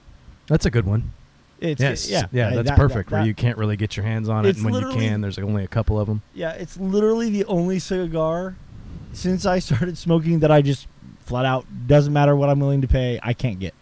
that's 0.46 0.66
a 0.66 0.70
good 0.70 0.86
one. 0.86 1.12
It's 1.60 1.80
yes, 1.80 2.10
yeah, 2.10 2.24
yeah, 2.32 2.50
that's 2.50 2.68
that- 2.70 2.76
perfect. 2.76 3.10
that- 3.10 3.16
where 3.18 3.26
you 3.26 3.32
can't 3.34 3.56
really 3.56 3.76
get 3.76 3.96
your 3.96 4.04
hands 4.04 4.28
on 4.28 4.44
it, 4.44 4.56
and 4.56 4.64
when 4.64 4.74
you 4.74 4.90
can, 4.90 5.20
there's 5.20 5.38
only 5.38 5.64
a 5.64 5.68
couple 5.68 5.98
of 5.98 6.08
them. 6.08 6.20
Yeah, 6.34 6.50
it's 6.52 6.76
literally 6.76 7.30
the 7.30 7.44
only 7.46 7.78
cigar 7.78 8.56
since 9.12 9.46
I 9.46 9.58
started 9.60 9.96
smoking 9.96 10.40
that 10.40 10.50
I 10.50 10.60
just 10.60 10.88
flat 11.20 11.46
out 11.46 11.64
doesn't 11.86 12.12
matter 12.12 12.36
what 12.36 12.50
I'm 12.50 12.58
willing 12.60 12.82
to 12.82 12.88
pay, 12.88 13.18
I 13.22 13.32
can't 13.32 13.58
get. 13.58 13.72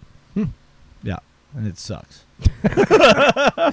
Yeah, 1.53 1.59
and 1.59 1.67
it 1.67 1.79
sucks. 1.79 2.25
I 2.65 3.73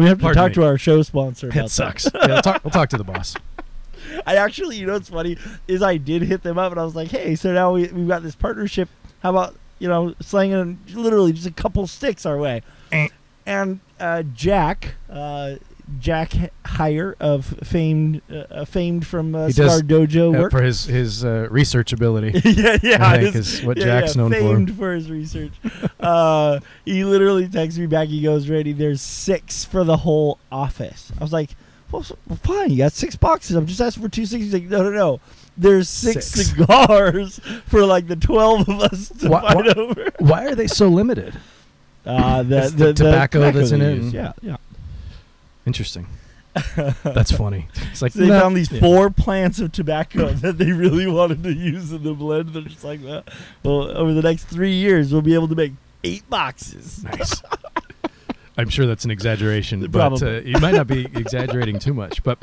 mean, 0.00 0.04
I 0.04 0.08
have 0.08 0.18
to 0.18 0.22
Pardon 0.22 0.34
talk 0.34 0.48
me. 0.50 0.54
to 0.54 0.64
our 0.64 0.78
show 0.78 1.02
sponsor. 1.02 1.46
About 1.48 1.56
It 1.58 1.62
that. 1.62 1.70
sucks. 1.70 2.08
yeah, 2.14 2.26
we'll 2.26 2.42
talk, 2.42 2.64
we'll 2.64 2.70
talk 2.70 2.88
to 2.90 2.96
the 2.98 3.04
boss. 3.04 3.36
I 4.26 4.36
actually, 4.36 4.76
you 4.76 4.86
know, 4.86 4.94
what's 4.94 5.08
funny 5.08 5.36
is 5.66 5.82
I 5.82 5.96
did 5.96 6.22
hit 6.22 6.42
them 6.42 6.58
up 6.58 6.70
and 6.72 6.80
I 6.80 6.84
was 6.84 6.94
like, 6.94 7.08
hey, 7.08 7.34
so 7.34 7.52
now 7.52 7.72
we 7.72 7.86
we've 7.88 8.08
got 8.08 8.22
this 8.22 8.34
partnership. 8.34 8.88
How 9.22 9.30
about 9.30 9.54
you 9.78 9.88
know 9.88 10.14
slanging 10.20 10.78
literally 10.92 11.32
just 11.32 11.46
a 11.46 11.50
couple 11.50 11.86
sticks 11.86 12.26
our 12.26 12.36
way? 12.38 12.62
Eh. 12.92 13.08
And 13.46 13.80
uh, 13.98 14.22
Jack, 14.34 14.94
uh, 15.10 15.54
Jack 16.00 16.30
Heyer 16.64 17.14
of 17.20 17.44
famed, 17.62 18.22
uh, 18.30 18.64
famed 18.64 19.06
from 19.06 19.34
uh, 19.34 19.48
does, 19.48 19.82
Dojo 19.82 20.34
Uh, 20.34 20.40
work. 20.42 20.50
for 20.50 20.62
his 20.62 20.84
his 20.86 21.24
uh, 21.24 21.46
research 21.50 21.92
ability. 21.92 22.40
yeah, 22.44 22.78
yeah, 22.82 23.06
I 23.06 23.18
think 23.20 23.34
his- 23.34 23.60
is 23.60 23.64
what 23.66 23.76
yeah, 23.76 23.84
Jack's 23.84 24.16
yeah, 24.16 24.22
known 24.22 24.32
for. 24.32 24.38
famed 24.38 24.76
for. 24.76 24.92
his 24.94 25.10
research. 25.10 25.52
uh, 26.00 26.60
he 26.84 27.04
literally 27.04 27.48
texts 27.48 27.78
me 27.78 27.86
back. 27.86 28.08
He 28.08 28.22
goes, 28.22 28.48
"Ready? 28.48 28.72
There's 28.72 29.00
six 29.02 29.64
for 29.64 29.84
the 29.84 29.98
whole 29.98 30.38
office." 30.50 31.12
I 31.18 31.22
was 31.22 31.32
like, 31.32 31.50
"Well, 31.92 32.02
fine. 32.42 32.70
You 32.70 32.78
got 32.78 32.92
six 32.92 33.14
boxes. 33.16 33.54
I'm 33.56 33.66
just 33.66 33.80
asking 33.80 34.02
for 34.04 34.08
two 34.08 34.24
six. 34.26 34.42
He's 34.44 34.54
like, 34.54 34.64
"No, 34.64 34.82
no, 34.82 34.90
no. 34.90 35.20
There's 35.56 35.88
six, 35.88 36.26
Six. 36.28 36.50
cigars 36.50 37.38
for 37.66 37.84
like 37.84 38.08
the 38.08 38.16
twelve 38.16 38.68
of 38.68 38.80
us 38.80 39.10
to 39.20 39.28
Wha- 39.28 39.40
fight 39.52 39.76
wha- 39.76 39.82
over." 39.82 40.10
Why 40.18 40.46
are 40.46 40.54
they 40.54 40.66
so 40.66 40.88
limited? 40.88 41.34
Uh, 42.06 42.42
the, 42.42 42.58
It's 42.64 42.72
the 42.72 42.92
tobacco 42.92 43.50
that's 43.52 43.70
they 43.70 43.76
in 43.76 43.82
it. 43.82 44.12
Yeah, 44.14 44.32
yeah. 44.42 44.56
Interesting. 45.66 46.06
That's 47.02 47.32
funny. 47.32 47.68
It's 47.90 48.00
like 48.00 48.12
they 48.12 48.28
no, 48.28 48.40
found 48.40 48.56
these 48.56 48.70
yeah. 48.70 48.80
four 48.80 49.10
plants 49.10 49.58
of 49.58 49.72
tobacco 49.72 50.28
that 50.34 50.58
they 50.58 50.70
really 50.70 51.06
wanted 51.06 51.42
to 51.42 51.52
use 51.52 51.92
in 51.92 52.02
the 52.02 52.14
blend. 52.14 52.50
They're 52.50 52.62
just 52.62 52.84
like, 52.84 53.00
well, 53.02 53.24
well, 53.64 53.96
over 53.96 54.12
the 54.12 54.22
next 54.22 54.44
three 54.44 54.72
years, 54.72 55.12
we'll 55.12 55.22
be 55.22 55.34
able 55.34 55.48
to 55.48 55.56
make 55.56 55.72
eight 56.04 56.28
boxes. 56.30 57.02
Nice. 57.02 57.42
I'm 58.56 58.68
sure 58.68 58.86
that's 58.86 59.04
an 59.04 59.10
exaggeration, 59.10 59.84
but 59.90 60.22
uh, 60.22 60.40
you 60.44 60.58
might 60.60 60.74
not 60.74 60.86
be 60.86 61.04
exaggerating 61.14 61.80
too 61.80 61.92
much. 61.92 62.22
But 62.22 62.38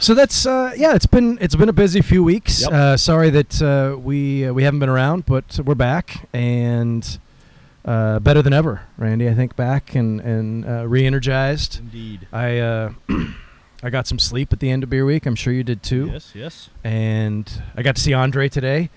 so 0.00 0.14
that's 0.14 0.46
uh, 0.46 0.72
yeah, 0.76 0.94
it's 0.94 1.06
been 1.06 1.38
it's 1.40 1.54
been 1.54 1.68
a 1.68 1.72
busy 1.72 2.00
few 2.00 2.24
weeks. 2.24 2.62
Yep. 2.62 2.72
Uh, 2.72 2.96
sorry 2.96 3.30
that 3.30 3.62
uh, 3.62 3.96
we 3.96 4.46
uh, 4.46 4.52
we 4.52 4.64
haven't 4.64 4.80
been 4.80 4.88
around, 4.88 5.26
but 5.26 5.60
we're 5.64 5.76
back 5.76 6.28
and 6.32 7.20
uh, 7.88 8.18
better 8.20 8.42
than 8.42 8.52
ever, 8.52 8.82
Randy. 8.98 9.28
I 9.28 9.34
think 9.34 9.56
back 9.56 9.94
and 9.94 10.20
and 10.20 10.66
uh, 10.66 10.86
re-energized. 10.86 11.80
Indeed. 11.80 12.28
I 12.32 12.58
uh, 12.58 12.92
I 13.82 13.90
got 13.90 14.06
some 14.06 14.18
sleep 14.18 14.52
at 14.52 14.60
the 14.60 14.70
end 14.70 14.82
of 14.82 14.90
beer 14.90 15.06
week. 15.06 15.24
I'm 15.24 15.34
sure 15.34 15.52
you 15.52 15.64
did 15.64 15.82
too. 15.82 16.10
Yes, 16.12 16.32
yes. 16.34 16.70
And 16.84 17.50
I 17.74 17.82
got 17.82 17.96
to 17.96 18.02
see 18.02 18.12
Andre 18.12 18.48
today. 18.48 18.90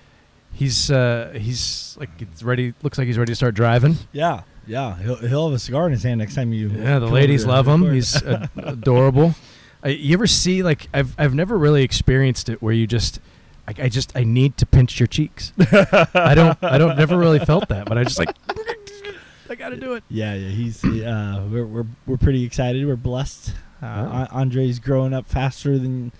He's 0.52 0.90
uh, 0.90 1.32
he's 1.34 1.96
like 1.98 2.10
he's 2.18 2.44
ready. 2.44 2.74
Looks 2.82 2.98
like 2.98 3.06
he's 3.06 3.16
ready 3.16 3.32
to 3.32 3.36
start 3.36 3.54
driving. 3.54 3.96
Yeah, 4.12 4.42
yeah. 4.66 4.98
He'll, 4.98 5.16
he'll 5.16 5.48
have 5.48 5.56
a 5.56 5.58
cigar 5.58 5.86
in 5.86 5.92
his 5.92 6.02
hand 6.02 6.18
next 6.18 6.34
time 6.34 6.52
you. 6.52 6.68
Yeah, 6.68 6.98
the 6.98 7.06
ladies 7.06 7.46
love 7.46 7.66
him. 7.66 7.82
record. 7.82 7.94
He's 7.94 8.22
adorable. 8.56 9.34
I, 9.82 9.88
you 9.88 10.12
ever 10.12 10.26
see 10.26 10.62
like 10.62 10.88
I've 10.92 11.14
I've 11.18 11.34
never 11.34 11.56
really 11.56 11.82
experienced 11.82 12.50
it 12.50 12.62
where 12.62 12.74
you 12.74 12.86
just 12.86 13.20
I, 13.66 13.84
I 13.84 13.88
just 13.88 14.14
I 14.16 14.24
need 14.24 14.56
to 14.58 14.66
pinch 14.66 15.00
your 15.00 15.06
cheeks. 15.06 15.52
I 16.14 16.34
don't 16.34 16.58
I 16.62 16.76
don't 16.78 16.96
never 16.96 17.16
really 17.16 17.38
felt 17.38 17.68
that, 17.68 17.86
but 17.86 17.96
I 17.96 18.04
just 18.04 18.18
like 18.18 18.36
I 19.52 19.54
got 19.54 19.68
to 19.68 19.76
do 19.76 19.92
it. 19.94 20.02
Yeah, 20.08 20.34
yeah. 20.34 20.48
He's 20.48 20.82
uh, 20.84 21.46
we're 21.50 21.66
we're 21.66 21.86
we're 22.06 22.16
pretty 22.16 22.42
excited. 22.44 22.86
We're 22.86 22.96
blessed. 22.96 23.50
Uh, 23.82 23.84
Yeah. 23.86 24.26
Andre's 24.32 24.78
growing 24.78 25.12
up 25.12 25.26
faster 25.26 25.78
than 25.78 26.10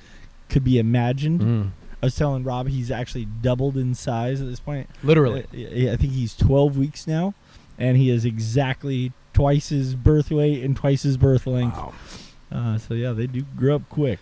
could 0.48 0.64
be 0.64 0.78
imagined. 0.78 1.40
Mm. 1.40 1.70
I 2.02 2.06
was 2.06 2.14
telling 2.16 2.42
Rob 2.44 2.68
he's 2.68 2.90
actually 2.90 3.24
doubled 3.26 3.76
in 3.76 3.94
size 3.94 4.40
at 4.40 4.48
this 4.48 4.60
point. 4.60 4.90
Literally. 5.02 5.44
Uh, 5.54 5.92
I 5.92 5.96
think 5.96 6.12
he's 6.12 6.34
12 6.36 6.76
weeks 6.76 7.06
now, 7.06 7.32
and 7.78 7.96
he 7.96 8.10
is 8.10 8.24
exactly 8.24 9.12
twice 9.32 9.68
his 9.70 9.94
birth 9.94 10.30
weight 10.30 10.62
and 10.64 10.76
twice 10.76 11.04
his 11.04 11.16
birth 11.16 11.46
length. 11.46 11.76
Wow. 11.76 11.92
Uh, 12.50 12.76
so 12.78 12.92
yeah, 12.94 13.12
they 13.12 13.26
do 13.26 13.42
grow 13.56 13.76
up 13.76 13.88
quick. 13.88 14.20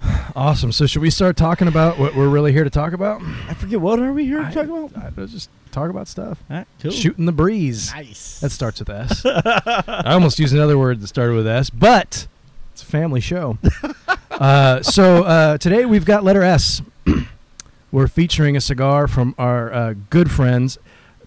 Awesome. 0.36 0.70
So 0.72 0.86
should 0.86 1.02
we 1.02 1.10
start 1.10 1.36
talking 1.36 1.66
about 1.68 1.98
what 1.98 2.14
we're 2.14 2.28
really 2.28 2.52
here 2.52 2.62
to 2.64 2.70
talk 2.70 2.92
about? 2.92 3.20
I 3.48 3.54
forget 3.54 3.80
what 3.80 3.98
are 3.98 4.12
we 4.12 4.24
here 4.26 4.38
to 4.40 4.46
I- 4.46 4.52
talk 4.52 4.64
about? 4.66 4.96
I, 4.96 5.10
let's 5.16 5.32
just 5.32 5.50
talk 5.70 5.90
about 5.90 6.08
stuff. 6.08 6.42
All 6.50 6.58
right, 6.58 6.66
cool. 6.80 6.90
Shooting 6.90 7.26
the 7.26 7.32
breeze. 7.32 7.92
Nice. 7.92 8.40
That 8.40 8.50
starts 8.50 8.80
with 8.80 8.90
S. 8.90 9.22
I 9.26 10.12
almost 10.12 10.38
used 10.38 10.54
another 10.54 10.78
word 10.78 11.00
that 11.00 11.06
started 11.06 11.34
with 11.34 11.46
S, 11.46 11.70
but 11.70 12.26
it's 12.72 12.82
a 12.82 12.86
family 12.86 13.20
show. 13.20 13.58
uh, 14.30 14.82
so 14.82 15.24
uh, 15.24 15.58
today 15.58 15.84
we've 15.84 16.04
got 16.04 16.24
letter 16.24 16.42
S. 16.42 16.82
we're 17.92 18.08
featuring 18.08 18.56
a 18.56 18.60
cigar 18.60 19.06
from 19.06 19.34
our 19.38 19.72
uh, 19.72 19.94
good 20.10 20.30
friends, 20.30 20.78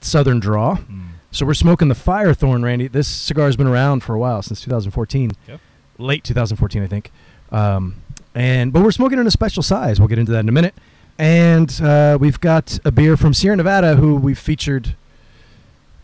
Southern 0.02 0.40
Draw. 0.40 0.78
Mm. 0.78 1.08
So 1.32 1.46
we're 1.48 1.56
smoking 1.56 1.88
the 1.88 1.96
Firethorn, 1.96 2.64
Randy. 2.64 2.88
This 2.88 3.08
cigar 3.08 3.48
has 3.48 3.56
been 3.56 3.68
around 3.68 4.04
for 4.04 4.14
a 4.14 4.20
while, 4.20 4.44
since 4.44 4.62
2014. 4.62 5.32
Yep. 5.48 5.60
Late 5.98 6.24
2014, 6.24 6.84
I 6.84 6.88
think. 6.88 7.12
Um, 7.52 7.96
and 8.36 8.74
but 8.74 8.84
we're 8.84 8.92
smoking 8.92 9.20
in 9.20 9.28
a 9.28 9.32
special 9.32 9.64
size. 9.64 10.00
We'll 10.00 10.08
get 10.08 10.20
into 10.20 10.32
that 10.32 10.40
in 10.40 10.50
a 10.50 10.52
minute. 10.52 10.76
And 11.20 11.80
uh, 11.82 12.18
we've 12.20 12.40
got 12.40 12.80
a 12.84 12.92
beer 12.92 13.16
from 13.18 13.34
Sierra 13.34 13.56
Nevada, 13.56 13.96
who 13.96 14.16
we've 14.16 14.40
featured. 14.40 14.96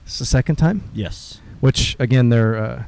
It's 0.05 0.19
the 0.19 0.25
second 0.25 0.55
time 0.55 0.83
Yes. 0.93 1.39
which 1.59 1.95
again 1.99 2.29
they're 2.29 2.57
uh, 2.57 2.83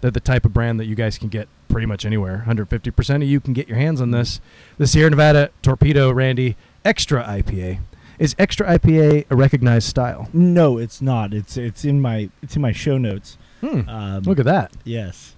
they're 0.00 0.10
the 0.10 0.20
type 0.20 0.44
of 0.44 0.52
brand 0.52 0.78
that 0.80 0.84
you 0.86 0.94
guys 0.94 1.16
can 1.18 1.28
get 1.28 1.48
pretty 1.68 1.86
much 1.86 2.04
anywhere. 2.04 2.36
150 2.38 2.90
percent 2.90 3.22
of 3.22 3.28
you 3.28 3.40
can 3.40 3.52
get 3.54 3.68
your 3.68 3.78
hands 3.78 4.00
on 4.00 4.10
this. 4.10 4.40
The 4.78 4.86
Sierra 4.86 5.10
Nevada 5.10 5.50
Torpedo 5.62 6.10
Randy 6.10 6.56
Extra 6.84 7.22
IPA 7.24 7.78
is 8.18 8.34
Extra 8.38 8.66
IPA 8.78 9.26
a 9.30 9.36
recognized 9.36 9.88
style. 9.88 10.28
No, 10.32 10.76
it's 10.78 11.00
not. 11.00 11.32
It's 11.32 11.56
it's 11.56 11.84
in 11.84 12.00
my 12.00 12.28
it's 12.42 12.56
in 12.56 12.62
my 12.62 12.72
show 12.72 12.98
notes. 12.98 13.38
Hmm. 13.62 13.88
Um, 13.88 14.22
Look 14.24 14.38
at 14.38 14.44
that 14.44 14.72
yes. 14.84 15.34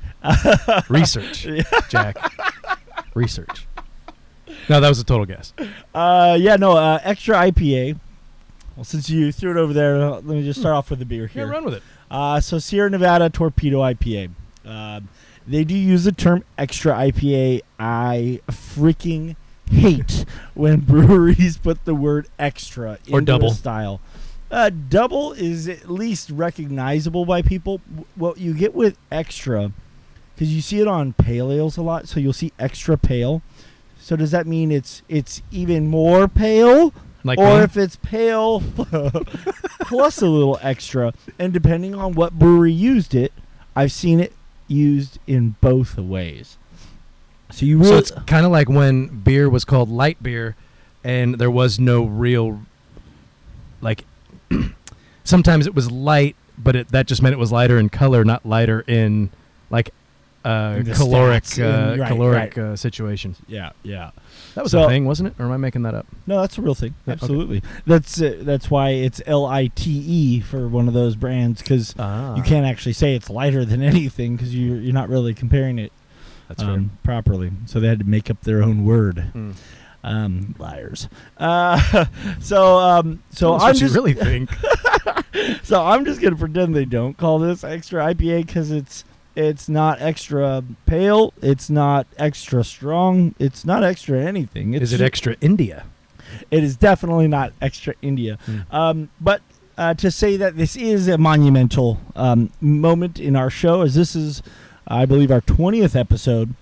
research, 0.88 1.46
Jack. 1.88 2.16
Research. 3.14 3.66
No, 4.68 4.80
that 4.80 4.88
was 4.88 4.98
a 5.00 5.04
total 5.04 5.26
guess. 5.26 5.52
Uh, 5.94 6.36
yeah, 6.40 6.56
no, 6.56 6.72
uh, 6.72 7.00
extra 7.02 7.34
IPA. 7.36 7.98
Well, 8.76 8.84
since 8.84 9.10
you 9.10 9.32
threw 9.32 9.50
it 9.50 9.56
over 9.56 9.72
there, 9.72 9.96
uh, 10.00 10.10
let 10.10 10.24
me 10.24 10.44
just 10.44 10.60
start 10.60 10.74
off 10.74 10.90
with 10.90 10.98
the 11.00 11.04
beer 11.04 11.22
Yeah, 11.24 11.42
here. 11.42 11.46
run 11.48 11.64
with 11.64 11.74
it. 11.74 11.82
Uh, 12.10 12.40
so 12.40 12.58
Sierra 12.58 12.88
Nevada 12.90 13.28
Torpedo 13.28 13.78
IPA. 13.80 14.30
Um, 14.64 15.08
they 15.46 15.64
do 15.64 15.74
use 15.74 16.04
the 16.04 16.12
term 16.12 16.44
extra 16.56 16.92
IPA. 16.92 17.62
I 17.78 18.40
freaking 18.50 19.36
hate 19.70 20.24
when 20.54 20.80
breweries 20.80 21.56
put 21.58 21.84
the 21.84 21.94
word 21.94 22.28
extra 22.38 22.98
Or 23.10 23.20
double. 23.20 23.50
style. 23.50 24.00
Uh, 24.50 24.70
double 24.70 25.32
is 25.34 25.68
at 25.68 25.90
least 25.90 26.30
recognizable 26.30 27.24
by 27.26 27.42
people. 27.42 27.80
What 28.14 28.38
you 28.38 28.54
get 28.54 28.74
with 28.74 28.96
extra, 29.12 29.72
because 30.34 30.54
you 30.54 30.62
see 30.62 30.80
it 30.80 30.88
on 30.88 31.12
pale 31.14 31.50
ales 31.52 31.76
a 31.76 31.82
lot, 31.82 32.08
so 32.08 32.18
you'll 32.20 32.32
see 32.32 32.52
extra 32.58 32.96
pale. 32.96 33.42
So 34.08 34.16
does 34.16 34.30
that 34.30 34.46
mean 34.46 34.72
it's 34.72 35.02
it's 35.10 35.42
even 35.50 35.86
more 35.86 36.28
pale? 36.28 36.94
Like 37.24 37.38
or 37.38 37.58
me? 37.58 37.64
if 37.64 37.76
it's 37.76 37.96
pale 37.96 38.62
plus 39.82 40.22
a 40.22 40.26
little 40.26 40.58
extra. 40.62 41.12
And 41.38 41.52
depending 41.52 41.94
on 41.94 42.14
what 42.14 42.32
brewery 42.32 42.72
used 42.72 43.14
it, 43.14 43.34
I've 43.76 43.92
seen 43.92 44.18
it 44.18 44.32
used 44.66 45.18
in 45.26 45.56
both 45.60 45.98
ways. 45.98 46.56
So 47.50 47.66
you 47.66 47.76
really 47.76 47.90
so 47.90 47.98
it's 47.98 48.10
kind 48.26 48.46
of 48.46 48.50
like 48.50 48.70
when 48.70 49.08
beer 49.08 49.46
was 49.50 49.66
called 49.66 49.90
light 49.90 50.22
beer, 50.22 50.56
and 51.04 51.34
there 51.34 51.50
was 51.50 51.78
no 51.78 52.04
real, 52.04 52.62
like, 53.82 54.06
sometimes 55.24 55.66
it 55.66 55.74
was 55.74 55.90
light, 55.90 56.34
but 56.56 56.76
it, 56.76 56.88
that 56.92 57.06
just 57.06 57.20
meant 57.20 57.34
it 57.34 57.38
was 57.38 57.52
lighter 57.52 57.78
in 57.78 57.90
color, 57.90 58.24
not 58.24 58.46
lighter 58.46 58.84
in, 58.86 59.28
like, 59.68 59.92
uh, 60.48 60.82
caloric, 60.94 61.44
uh, 61.58 61.96
right, 61.98 62.08
caloric 62.08 62.56
right. 62.56 62.64
Uh, 62.64 62.76
situation. 62.76 63.36
yeah, 63.46 63.70
yeah. 63.82 64.10
That 64.54 64.62
was 64.62 64.72
So- 64.72 64.84
a 64.84 64.88
thing, 64.88 65.04
wasn't 65.04 65.28
it? 65.28 65.34
Or 65.38 65.44
am 65.46 65.52
I 65.52 65.56
making 65.56 65.82
that 65.82 65.94
up? 65.94 66.06
No, 66.26 66.40
that's 66.40 66.58
a 66.58 66.62
real 66.62 66.74
thing. 66.74 66.94
Yeah, 67.06 67.14
okay. 67.14 67.22
Absolutely. 67.22 67.62
That's 67.86 68.20
uh, 68.20 68.36
that's 68.40 68.70
why 68.70 68.90
it's 68.90 69.20
L 69.26 69.46
I 69.46 69.66
T 69.68 69.90
E 69.90 70.40
for 70.40 70.68
one 70.68 70.88
of 70.88 70.94
those 70.94 71.16
brands 71.16 71.60
because 71.62 71.94
Ah, 71.98 72.34
you 72.36 72.42
can't 72.42 72.66
actually 72.66 72.92
say 72.94 73.14
it's 73.14 73.28
lighter 73.30 73.64
than 73.64 73.82
anything 73.94 74.36
because 74.36 74.54
you 74.54 74.74
you're 74.74 74.94
not 74.94 75.08
really 75.08 75.34
comparing 75.34 75.78
it 75.78 75.92
That's 76.48 76.62
um, 76.62 76.90
properly. 77.04 77.50
So 77.66 77.78
they 77.80 77.88
had 77.88 77.98
to 78.00 78.04
make 78.06 78.30
up 78.30 78.40
their 78.42 78.62
own 78.62 78.84
word. 78.84 79.30
Mm. 79.34 79.54
Um, 80.04 80.54
liars. 80.58 81.08
Uh, 81.36 82.06
so 82.40 82.78
um, 82.78 83.22
so 83.30 83.52
That's 83.52 83.62
I'm 83.64 83.68
what 83.68 83.74
you 83.74 83.80
just 83.80 83.94
really 83.96 84.14
think. 84.14 84.50
so 85.64 85.84
I'm 85.84 86.04
just 86.04 86.20
gonna 86.20 86.36
pretend 86.36 86.74
they 86.74 86.84
don't 86.84 87.16
call 87.16 87.38
this 87.38 87.64
extra 87.64 88.02
IPA 88.14 88.46
because 88.46 88.70
it's 88.70 89.04
it's 89.38 89.68
not 89.68 90.00
extra 90.02 90.64
pale, 90.84 91.32
it's 91.40 91.70
not 91.70 92.08
extra 92.16 92.64
strong, 92.64 93.36
it's 93.38 93.64
not 93.64 93.84
extra 93.84 94.20
anything. 94.20 94.74
It's 94.74 94.82
Is 94.84 94.92
it 94.94 95.00
extra 95.00 95.36
India? 95.40 95.84
It 96.50 96.64
is 96.64 96.76
definitely 96.76 97.28
not 97.28 97.52
extra 97.62 97.94
India. 98.02 98.36
Mm. 98.46 98.74
Um, 98.74 99.10
but 99.20 99.42
uh, 99.76 99.94
to 99.94 100.10
say 100.10 100.36
that 100.36 100.56
this 100.56 100.74
is 100.74 101.06
a 101.06 101.16
monumental 101.18 102.00
um, 102.16 102.50
moment 102.60 103.20
in 103.20 103.36
our 103.36 103.48
show, 103.48 103.82
as 103.82 103.94
this 103.94 104.16
is, 104.16 104.42
I 104.88 105.06
believe, 105.06 105.30
our 105.30 105.40
20th 105.40 105.94
episode, 105.94 106.54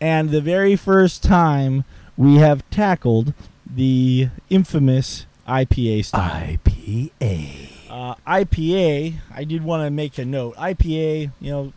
and 0.00 0.30
the 0.30 0.40
very 0.40 0.74
first 0.74 1.22
time 1.22 1.84
we 2.16 2.36
have 2.36 2.68
tackled 2.70 3.32
the 3.64 4.28
infamous 4.50 5.26
IPA 5.46 6.06
style. 6.06 6.58
IPA. 6.58 7.70
Uh, 7.88 8.14
IPA, 8.26 9.14
I 9.32 9.44
did 9.44 9.62
want 9.62 9.86
to 9.86 9.90
make 9.90 10.18
a 10.18 10.24
note. 10.24 10.56
IPA, 10.56 11.30
you 11.40 11.50
know, 11.52 11.72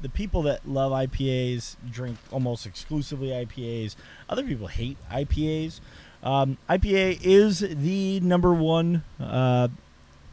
the 0.00 0.08
people 0.08 0.42
that 0.42 0.68
love 0.68 0.92
IPAs 0.92 1.76
drink 1.90 2.18
almost 2.30 2.66
exclusively 2.66 3.28
IPAs. 3.28 3.96
Other 4.28 4.44
people 4.44 4.66
hate 4.68 4.96
IPAs. 5.10 5.80
Um, 6.22 6.56
IPA 6.68 7.20
is 7.22 7.60
the 7.60 8.20
number 8.20 8.52
one 8.54 9.02
uh, 9.20 9.68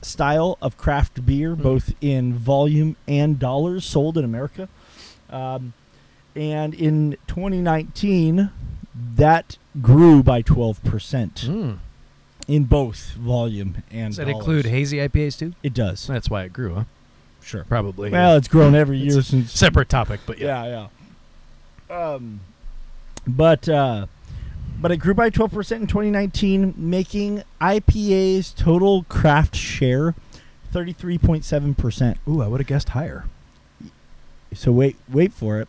style 0.01 0.57
of 0.61 0.77
craft 0.77 1.25
beer, 1.25 1.55
Mm. 1.55 1.61
both 1.63 1.93
in 2.01 2.33
volume 2.33 2.95
and 3.07 3.39
dollars 3.39 3.85
sold 3.85 4.17
in 4.17 4.23
America. 4.25 4.67
Um, 5.29 5.73
and 6.35 6.73
in 6.73 7.17
2019, 7.27 8.49
that 9.15 9.57
grew 9.81 10.21
by 10.23 10.41
12% 10.41 11.47
Mm. 11.47 11.77
in 12.47 12.63
both 12.65 13.13
volume 13.13 13.77
and 13.91 14.09
Does 14.11 14.17
that 14.17 14.25
dollars. 14.25 14.37
include 14.37 14.65
hazy 14.65 14.97
IPAs 14.99 15.37
too? 15.37 15.53
It 15.63 15.73
does. 15.73 16.07
That's 16.07 16.29
why 16.29 16.43
it 16.43 16.53
grew, 16.53 16.75
huh? 16.75 16.83
Sure. 17.45 17.63
Probably. 17.65 18.09
Well, 18.09 18.35
it's 18.37 18.47
grown 18.47 18.73
every 18.75 18.97
It's 19.03 19.13
year 19.13 19.19
a 19.19 19.23
since. 19.23 19.51
Separate 19.51 19.87
topic, 19.87 20.19
but 20.25 20.39
yeah. 20.39 20.65
Yeah, 20.65 20.87
yeah. 21.89 21.95
Um, 22.13 22.39
but 23.27 23.69
uh, 23.69 24.07
but 24.81 24.91
it 24.91 24.97
grew 24.97 25.13
by 25.13 25.29
twelve 25.29 25.51
percent 25.51 25.81
in 25.81 25.87
2019, 25.87 26.73
making 26.75 27.43
IPA's 27.61 28.51
total 28.51 29.03
craft 29.09 29.55
share 29.55 30.15
thirty 30.71 30.91
three 30.91 31.17
point 31.19 31.45
seven 31.45 31.75
percent. 31.75 32.17
Ooh, 32.27 32.41
I 32.41 32.47
would 32.47 32.59
have 32.59 32.67
guessed 32.67 32.89
higher. 32.89 33.25
So 34.53 34.71
wait, 34.71 34.95
wait 35.07 35.31
for 35.31 35.59
it. 35.59 35.67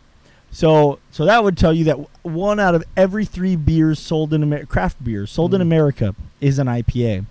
So 0.49 0.97
so 1.11 1.25
that 1.25 1.43
would 1.43 1.57
tell 1.57 1.73
you 1.73 1.83
that 1.85 1.99
one 2.23 2.59
out 2.59 2.73
of 2.73 2.83
every 2.95 3.25
three 3.25 3.55
beers 3.55 3.99
sold 3.99 4.33
in 4.33 4.41
America, 4.41 4.65
craft 4.65 5.03
beers 5.03 5.29
sold 5.29 5.53
in 5.53 5.59
Mm. 5.59 5.63
America, 5.63 6.15
is 6.41 6.57
an 6.57 6.65
IPA. 6.67 7.25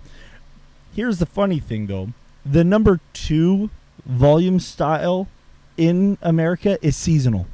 Here's 0.95 1.19
the 1.19 1.25
funny 1.25 1.59
thing, 1.59 1.87
though: 1.87 2.09
the 2.45 2.63
number 2.63 2.99
two 3.13 3.69
volume 4.07 4.59
style 4.59 5.27
in 5.77 6.17
America 6.21 6.77
is 6.81 6.95
seasonal. 6.95 7.45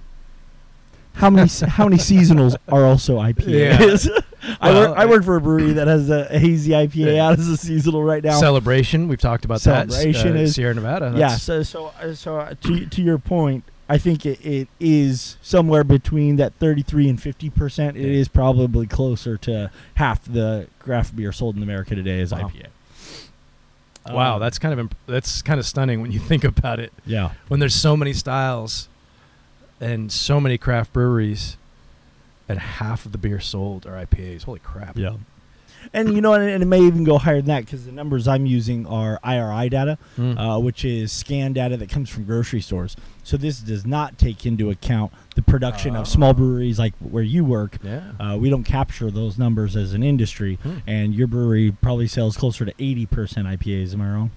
How 1.15 1.29
many 1.29 1.47
how 1.67 1.83
many 1.85 1.97
seasonals 1.97 2.55
are 2.69 2.85
also 2.85 3.17
IPAs? 3.19 4.09
I 4.59 4.71
Well, 4.71 4.89
work 4.89 4.97
I 4.97 5.05
work 5.05 5.23
for 5.23 5.35
a 5.35 5.41
brewery 5.41 5.73
that 5.73 5.87
has 5.87 6.09
a, 6.09 6.27
a 6.31 6.39
hazy 6.39 6.71
IPA 6.71 7.15
Yeah. 7.15 7.27
out 7.27 7.37
as 7.39 7.47
a 7.47 7.55
seasonal 7.57 8.03
right 8.03 8.23
now. 8.23 8.39
Celebration, 8.39 9.07
we've 9.07 9.19
talked 9.21 9.45
about 9.45 9.61
Celebration 9.61 10.33
that. 10.33 10.39
Uh, 10.39 10.43
is- 10.43 10.55
Sierra 10.55 10.73
Nevada. 10.73 11.13
yeah. 11.15 11.35
So 11.35 11.61
so 11.63 11.93
uh, 12.01 12.13
so 12.15 12.37
uh, 12.39 12.55
to 12.63 12.85
to 12.87 13.01
your 13.03 13.19
point, 13.19 13.63
I 13.87 13.99
think 13.99 14.25
it, 14.25 14.43
it 14.43 14.67
is 14.79 15.37
somewhere 15.43 15.83
between 15.83 16.37
that 16.37 16.53
33 16.55 17.09
and 17.09 17.21
50 17.21 17.49
percent. 17.51 17.95
It 17.95 18.05
is 18.09 18.27
probably 18.27 18.87
closer 18.87 19.37
to 19.37 19.69
half 19.95 20.23
the 20.25 20.67
craft 20.79 21.15
beer 21.15 21.31
sold 21.31 21.55
in 21.57 21.61
America 21.63 21.93
today 21.93 22.21
is 22.21 22.31
Wow. 22.31 22.49
IPA. 22.49 22.67
Wow, 24.09 24.35
Um, 24.35 24.39
that's 24.41 24.59
kind 24.59 24.73
of 24.73 24.79
imp- 24.79 24.95
that's 25.07 25.41
kind 25.41 25.59
of 25.59 25.65
stunning 25.65 26.01
when 26.01 26.11
you 26.11 26.19
think 26.31 26.43
about 26.43 26.79
it. 26.79 26.91
yeah. 27.05 27.31
When 27.47 27.59
there's 27.59 27.75
so 27.75 27.95
many 27.95 28.13
styles 28.13 28.89
and 29.79 30.11
so 30.11 30.39
many 30.39 30.57
craft 30.57 30.93
breweries, 30.93 31.57
and 32.49 32.59
half 32.59 33.05
of 33.05 33.11
the 33.13 33.17
beer 33.17 33.39
sold 33.39 33.85
are 33.85 33.93
IPAs. 34.05 34.43
Holy 34.43 34.59
crap! 34.59 34.97
Yeah. 34.97 35.15
And 35.93 36.13
you 36.13 36.21
know, 36.21 36.33
and, 36.33 36.47
and 36.47 36.61
it 36.63 36.65
may 36.67 36.81
even 36.81 37.03
go 37.03 37.17
higher 37.17 37.37
than 37.37 37.47
that 37.47 37.65
because 37.65 37.85
the 37.85 37.91
numbers 37.91 38.27
I'm 38.27 38.45
using 38.45 38.85
are 38.87 39.19
IRI 39.23 39.69
data, 39.69 39.97
Mm. 40.17 40.37
uh, 40.39 40.59
which 40.59 40.85
is 40.85 41.11
scan 41.11 41.53
data 41.53 41.75
that 41.77 41.89
comes 41.89 42.09
from 42.09 42.25
grocery 42.25 42.61
stores. 42.61 42.95
So 43.23 43.37
this 43.37 43.59
does 43.59 43.85
not 43.85 44.17
take 44.17 44.45
into 44.45 44.69
account 44.69 45.11
the 45.35 45.41
production 45.41 45.95
Oh. 45.95 46.01
of 46.01 46.07
small 46.07 46.33
breweries 46.33 46.77
like 46.77 46.93
where 46.99 47.23
you 47.23 47.43
work. 47.43 47.77
yeah. 47.83 48.11
Uh, 48.19 48.37
we 48.37 48.49
don't 48.49 48.63
capture 48.63 49.09
those 49.09 49.37
numbers 49.37 49.75
as 49.75 49.93
an 49.93 50.03
industry, 50.03 50.59
Hmm. 50.63 50.77
and 50.85 51.15
your 51.15 51.27
brewery 51.27 51.71
probably 51.81 52.07
sells 52.07 52.37
closer 52.37 52.65
to 52.65 52.73
80% 52.79 53.47
IPAs. 53.47 53.93
Am 53.93 54.01
I 54.01 54.09
wrong? 54.11 54.31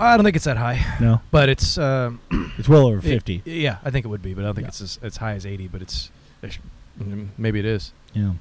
I 0.00 0.16
don't 0.16 0.22
think 0.24 0.36
it's 0.36 0.44
that 0.44 0.56
high, 0.56 0.84
No, 1.00 1.20
but 1.32 1.48
it's 1.48 1.76
um, 1.76 2.20
it's 2.56 2.68
well 2.68 2.86
over 2.86 2.98
it- 2.98 3.02
50. 3.02 3.42
yeah, 3.44 3.78
I 3.84 3.90
think 3.90 4.04
it 4.06 4.08
would 4.08 4.22
be, 4.22 4.32
but 4.32 4.42
I 4.42 4.44
don't 4.46 4.54
think 4.54 4.64
Yeah. 4.66 4.68
it's 4.68 4.80
as, 4.80 4.98
as 5.02 5.16
high 5.16 5.32
as 5.32 5.44
eighty. 5.44 5.66
But 5.66 5.82
it's, 5.82 6.10
it's 6.42 6.58
mm, 7.02 7.28
maybe 7.36 7.58
it 7.58 7.64
is. 7.66 7.92
Yeah. 8.14 8.34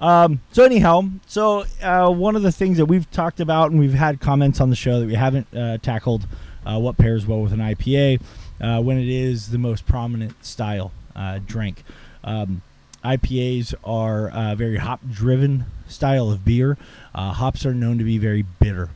Um, 0.00 0.40
so 0.52 0.64
anyhow, 0.64 1.02
so 1.26 1.64
uh, 1.82 2.10
one 2.10 2.36
of 2.36 2.42
the 2.42 2.52
things 2.52 2.76
that 2.76 2.86
we've 2.86 3.10
talked 3.10 3.40
about 3.40 3.70
and 3.70 3.80
we've 3.80 3.94
had 3.94 4.20
comments 4.20 4.60
on 4.60 4.70
the 4.70 4.76
show 4.76 5.00
that 5.00 5.06
we 5.06 5.14
haven't 5.14 5.48
uh, 5.54 5.78
tackled 5.78 6.26
uh, 6.64 6.78
what 6.78 6.96
pairs 6.96 7.26
well 7.26 7.40
with 7.40 7.52
an 7.52 7.58
IPA 7.58 8.20
uh, 8.60 8.80
when 8.80 8.98
it 8.98 9.08
is 9.08 9.50
the 9.50 9.58
most 9.58 9.86
prominent 9.86 10.44
style 10.44 10.92
uh, 11.16 11.40
drink. 11.44 11.82
Um, 12.22 12.62
IPAs 13.04 13.74
are 13.84 14.30
a 14.32 14.54
very 14.54 14.76
hop-driven 14.76 15.66
style 15.86 16.30
of 16.30 16.44
beer. 16.44 16.76
Uh, 17.14 17.32
hops 17.32 17.64
are 17.64 17.74
known 17.74 17.98
to 17.98 18.04
be 18.04 18.18
very 18.18 18.42
bitter, 18.42 18.90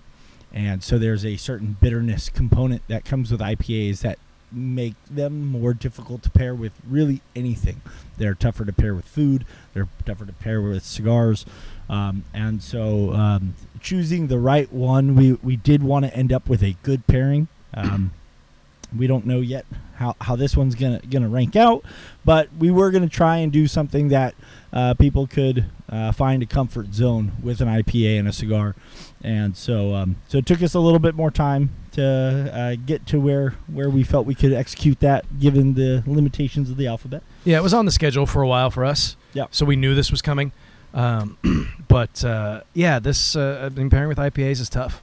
and 0.52 0.82
so 0.82 0.98
there's 0.98 1.24
a 1.24 1.36
certain 1.36 1.76
bitterness 1.80 2.28
component 2.28 2.86
that 2.88 3.04
comes 3.04 3.30
with 3.30 3.40
IPAs 3.40 4.00
that 4.00 4.18
make 4.52 4.94
them 5.10 5.46
more 5.46 5.74
difficult 5.74 6.22
to 6.22 6.30
pair 6.30 6.54
with 6.54 6.72
really 6.88 7.20
anything. 7.34 7.80
They're 8.18 8.34
tougher 8.34 8.64
to 8.64 8.72
pair 8.72 8.94
with 8.94 9.06
food. 9.06 9.44
They're 9.74 9.88
tougher 10.04 10.26
to 10.26 10.32
pair 10.32 10.60
with 10.60 10.84
cigars, 10.84 11.44
um, 11.88 12.24
and 12.32 12.62
so 12.62 13.12
um, 13.12 13.54
choosing 13.80 14.28
the 14.28 14.38
right 14.38 14.72
one, 14.72 15.14
we 15.14 15.32
we 15.34 15.56
did 15.56 15.82
want 15.82 16.04
to 16.04 16.14
end 16.14 16.32
up 16.32 16.48
with 16.48 16.62
a 16.62 16.76
good 16.82 17.06
pairing. 17.06 17.48
Um, 17.74 18.12
we 18.96 19.06
don't 19.06 19.26
know 19.26 19.40
yet 19.40 19.64
how, 19.96 20.16
how 20.20 20.36
this 20.36 20.56
one's 20.56 20.74
gonna 20.74 21.00
gonna 21.08 21.28
rank 21.28 21.56
out, 21.56 21.84
but 22.24 22.48
we 22.58 22.70
were 22.70 22.90
gonna 22.90 23.08
try 23.08 23.38
and 23.38 23.52
do 23.52 23.66
something 23.66 24.08
that 24.08 24.34
uh, 24.72 24.94
people 24.94 25.26
could 25.26 25.66
uh, 25.88 26.12
find 26.12 26.42
a 26.42 26.46
comfort 26.46 26.94
zone 26.94 27.32
with 27.42 27.60
an 27.60 27.68
IPA 27.68 28.18
and 28.20 28.28
a 28.28 28.32
cigar, 28.32 28.74
and 29.22 29.56
so 29.56 29.94
um, 29.94 30.16
so 30.28 30.38
it 30.38 30.46
took 30.46 30.62
us 30.62 30.74
a 30.74 30.80
little 30.80 30.98
bit 30.98 31.14
more 31.14 31.30
time 31.30 31.70
to 31.92 32.50
uh, 32.54 32.76
get 32.86 33.06
to 33.06 33.20
where 33.20 33.50
where 33.66 33.90
we 33.90 34.02
felt 34.02 34.26
we 34.26 34.34
could 34.34 34.52
execute 34.52 35.00
that 35.00 35.38
given 35.38 35.74
the 35.74 36.02
limitations 36.06 36.70
of 36.70 36.76
the 36.76 36.86
alphabet. 36.86 37.22
Yeah, 37.44 37.58
it 37.58 37.62
was 37.62 37.74
on 37.74 37.84
the 37.84 37.92
schedule 37.92 38.26
for 38.26 38.42
a 38.42 38.48
while 38.48 38.70
for 38.70 38.84
us. 38.84 39.16
Yep. 39.34 39.48
So 39.54 39.66
we 39.66 39.76
knew 39.76 39.94
this 39.94 40.10
was 40.10 40.22
coming. 40.22 40.52
Um, 40.94 41.38
but 41.88 42.24
uh, 42.24 42.62
yeah, 42.74 42.98
this 42.98 43.36
uh, 43.36 43.70
I 43.76 43.88
pairing 43.88 44.08
with 44.08 44.18
IPAs 44.18 44.60
is 44.60 44.68
tough. 44.68 45.02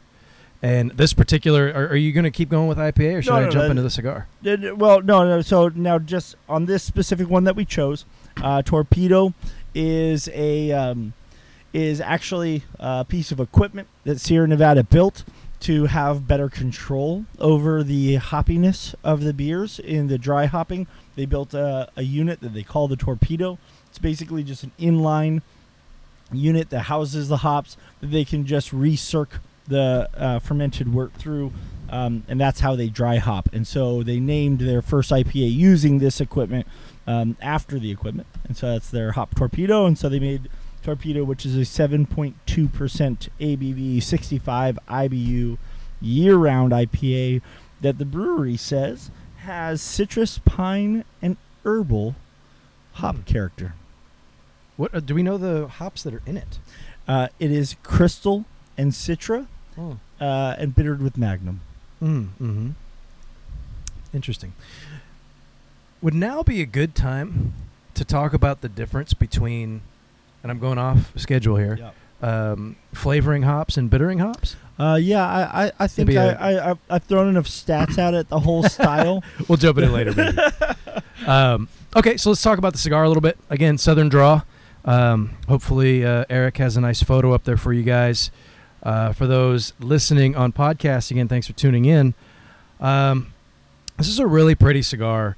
And 0.61 0.91
this 0.91 1.13
particular, 1.13 1.67
are, 1.69 1.87
are 1.89 1.95
you 1.95 2.11
going 2.11 2.25
to 2.25 2.31
keep 2.31 2.49
going 2.49 2.67
with 2.67 2.77
IPA, 2.77 3.19
or 3.19 3.21
should 3.21 3.31
No, 3.31 3.37
I 3.37 3.43
no, 3.45 3.49
jump 3.49 3.63
that- 3.63 3.69
into 3.69 3.81
the 3.81 3.89
cigar? 3.89 4.27
Well, 4.43 5.01
no, 5.01 5.23
no. 5.23 5.41
So 5.41 5.69
now, 5.69 5.99
just 5.99 6.35
on 6.49 6.65
this 6.65 6.83
specific 6.83 7.29
one 7.29 7.45
that 7.45 7.55
we 7.55 7.63
chose, 7.63 8.03
uh, 8.43 8.61
torpedo 8.61 9.33
is 9.73 10.29
a 10.33 10.71
um, 10.71 11.13
is 11.73 12.01
actually 12.01 12.63
a 12.79 13.05
piece 13.05 13.31
of 13.31 13.39
equipment 13.39 13.87
that 14.03 14.19
Sierra 14.19 14.47
Nevada 14.47 14.83
built 14.83 15.23
to 15.61 15.87
have 15.87 16.27
better 16.27 16.49
control 16.49 17.25
over 17.37 17.83
the 17.83 18.15
hoppiness 18.15 18.95
of 19.03 19.23
the 19.23 19.33
beers 19.33 19.77
in 19.79 20.07
the 20.07 20.17
dry 20.17 20.45
hopping. 20.45 20.87
They 21.15 21.25
built 21.25 21.53
a, 21.53 21.89
a 21.95 22.03
unit 22.03 22.39
that 22.41 22.53
they 22.53 22.63
call 22.63 22.87
the 22.87 22.95
torpedo. 22.95 23.57
It's 23.89 23.99
basically 23.99 24.43
just 24.43 24.63
an 24.63 24.71
inline 24.79 25.41
unit 26.31 26.69
that 26.69 26.81
houses 26.81 27.27
the 27.27 27.37
hops 27.37 27.75
that 27.99 28.07
they 28.07 28.23
can 28.23 28.45
just 28.45 28.71
recirc 28.71 29.39
the 29.69 30.09
uh, 30.17 30.39
fermented 30.39 30.93
wort 30.93 31.13
through 31.13 31.53
um, 31.91 32.23
and 32.27 32.39
that's 32.39 32.59
how 32.59 32.75
they 32.75 32.87
dry 32.87 33.17
hop. 33.17 33.49
And 33.51 33.65
so 33.65 34.03
they 34.03 34.19
named 34.19 34.59
their 34.59 34.81
first 34.81 35.11
IPA 35.11 35.53
using 35.55 35.99
this 35.99 36.21
equipment 36.21 36.67
um, 37.07 37.35
after 37.41 37.79
the 37.79 37.91
equipment, 37.91 38.27
and 38.47 38.55
so 38.55 38.71
that's 38.73 38.89
their 38.91 39.13
hop 39.13 39.33
torpedo. 39.35 39.85
And 39.85 39.97
so 39.97 40.07
they 40.09 40.19
made 40.19 40.49
torpedo, 40.83 41.23
which 41.23 41.45
is 41.45 41.55
a 41.55 41.61
7.2% 41.61 42.35
ABV, 43.39 44.03
65 44.03 44.79
IBU 44.87 45.57
year-round 46.01 46.71
IPA 46.71 47.41
that 47.81 47.97
the 47.97 48.05
brewery 48.05 48.57
says 48.57 49.09
has 49.39 49.81
citrus, 49.81 50.39
pine, 50.45 51.03
and 51.21 51.37
herbal 51.65 52.15
hop 52.93 53.15
Hmm. 53.15 53.21
character. 53.23 53.73
What 54.77 54.93
uh, 54.93 54.99
do 54.99 55.15
we 55.15 55.23
know 55.23 55.37
the 55.37 55.67
hops 55.67 56.03
that 56.03 56.13
are 56.13 56.21
in 56.25 56.37
it? 56.37 56.59
Uh, 57.07 57.29
it 57.39 57.51
is 57.51 57.75
crystal 57.81 58.45
and 58.77 58.91
citra, 58.91 59.47
Oh. 59.79 59.97
uh, 60.19 60.55
and 60.57 60.75
bittered 60.75 61.01
with 61.01 61.17
magnum. 61.17 61.61
Mm, 62.01 62.27
mm-hmm. 62.41 62.69
Interesting. 64.13 64.53
Would 66.01 66.13
now 66.13 66.43
be 66.43 66.61
a 66.61 66.65
good 66.65 66.95
time 66.95 67.53
to 67.93 68.03
talk 68.05 68.33
about 68.33 68.61
the 68.61 68.69
difference 68.69 69.13
between, 69.13 69.81
and 70.43 70.51
I'm 70.51 70.59
going 70.59 70.77
off 70.77 71.11
schedule 71.17 71.57
here, 71.57 71.91
um, 72.21 72.75
flavoring 72.93 73.43
hops 73.43 73.77
and 73.77 73.89
bittering 73.89 74.19
hops? 74.19 74.55
Uh, 74.79 74.95
yeah, 74.99 75.25
I, 75.27 75.65
I, 75.65 75.71
I 75.79 75.87
think 75.87 76.09
I, 76.11 76.13
a- 76.23 76.35
I, 76.37 76.71
I, 76.71 76.75
I've 76.89 77.03
thrown 77.03 77.27
enough 77.27 77.47
stats 77.47 77.97
at 77.97 78.13
it, 78.13 78.29
the 78.29 78.39
whole 78.39 78.63
style. 78.69 79.23
We'll 79.47 79.57
jump 79.57 79.77
in 79.77 79.91
later, 79.91 80.13
maybe. 80.13 80.37
um, 81.27 81.67
okay, 81.95 82.15
so 82.17 82.29
let's 82.29 82.41
talk 82.41 82.57
about 82.57 82.71
the 82.71 82.79
cigar 82.79 83.03
a 83.03 83.07
little 83.07 83.21
bit. 83.21 83.37
Again, 83.49 83.77
Southern 83.77 84.07
Draw. 84.09 84.41
Um, 84.85 85.35
hopefully, 85.49 86.05
uh, 86.05 86.23
Eric 86.29 86.57
has 86.57 86.77
a 86.77 86.81
nice 86.81 87.03
photo 87.03 87.33
up 87.33 87.43
there 87.43 87.57
for 87.57 87.73
you 87.73 87.83
guys. 87.83 88.31
Uh, 88.81 89.13
for 89.13 89.27
those 89.27 89.73
listening 89.79 90.35
on 90.35 90.53
podcast, 90.53 91.11
again, 91.11 91.27
thanks 91.27 91.47
for 91.47 91.53
tuning 91.53 91.85
in. 91.85 92.13
Um, 92.79 93.33
this 93.97 94.07
is 94.07 94.19
a 94.19 94.27
really 94.27 94.55
pretty 94.55 94.81
cigar, 94.81 95.35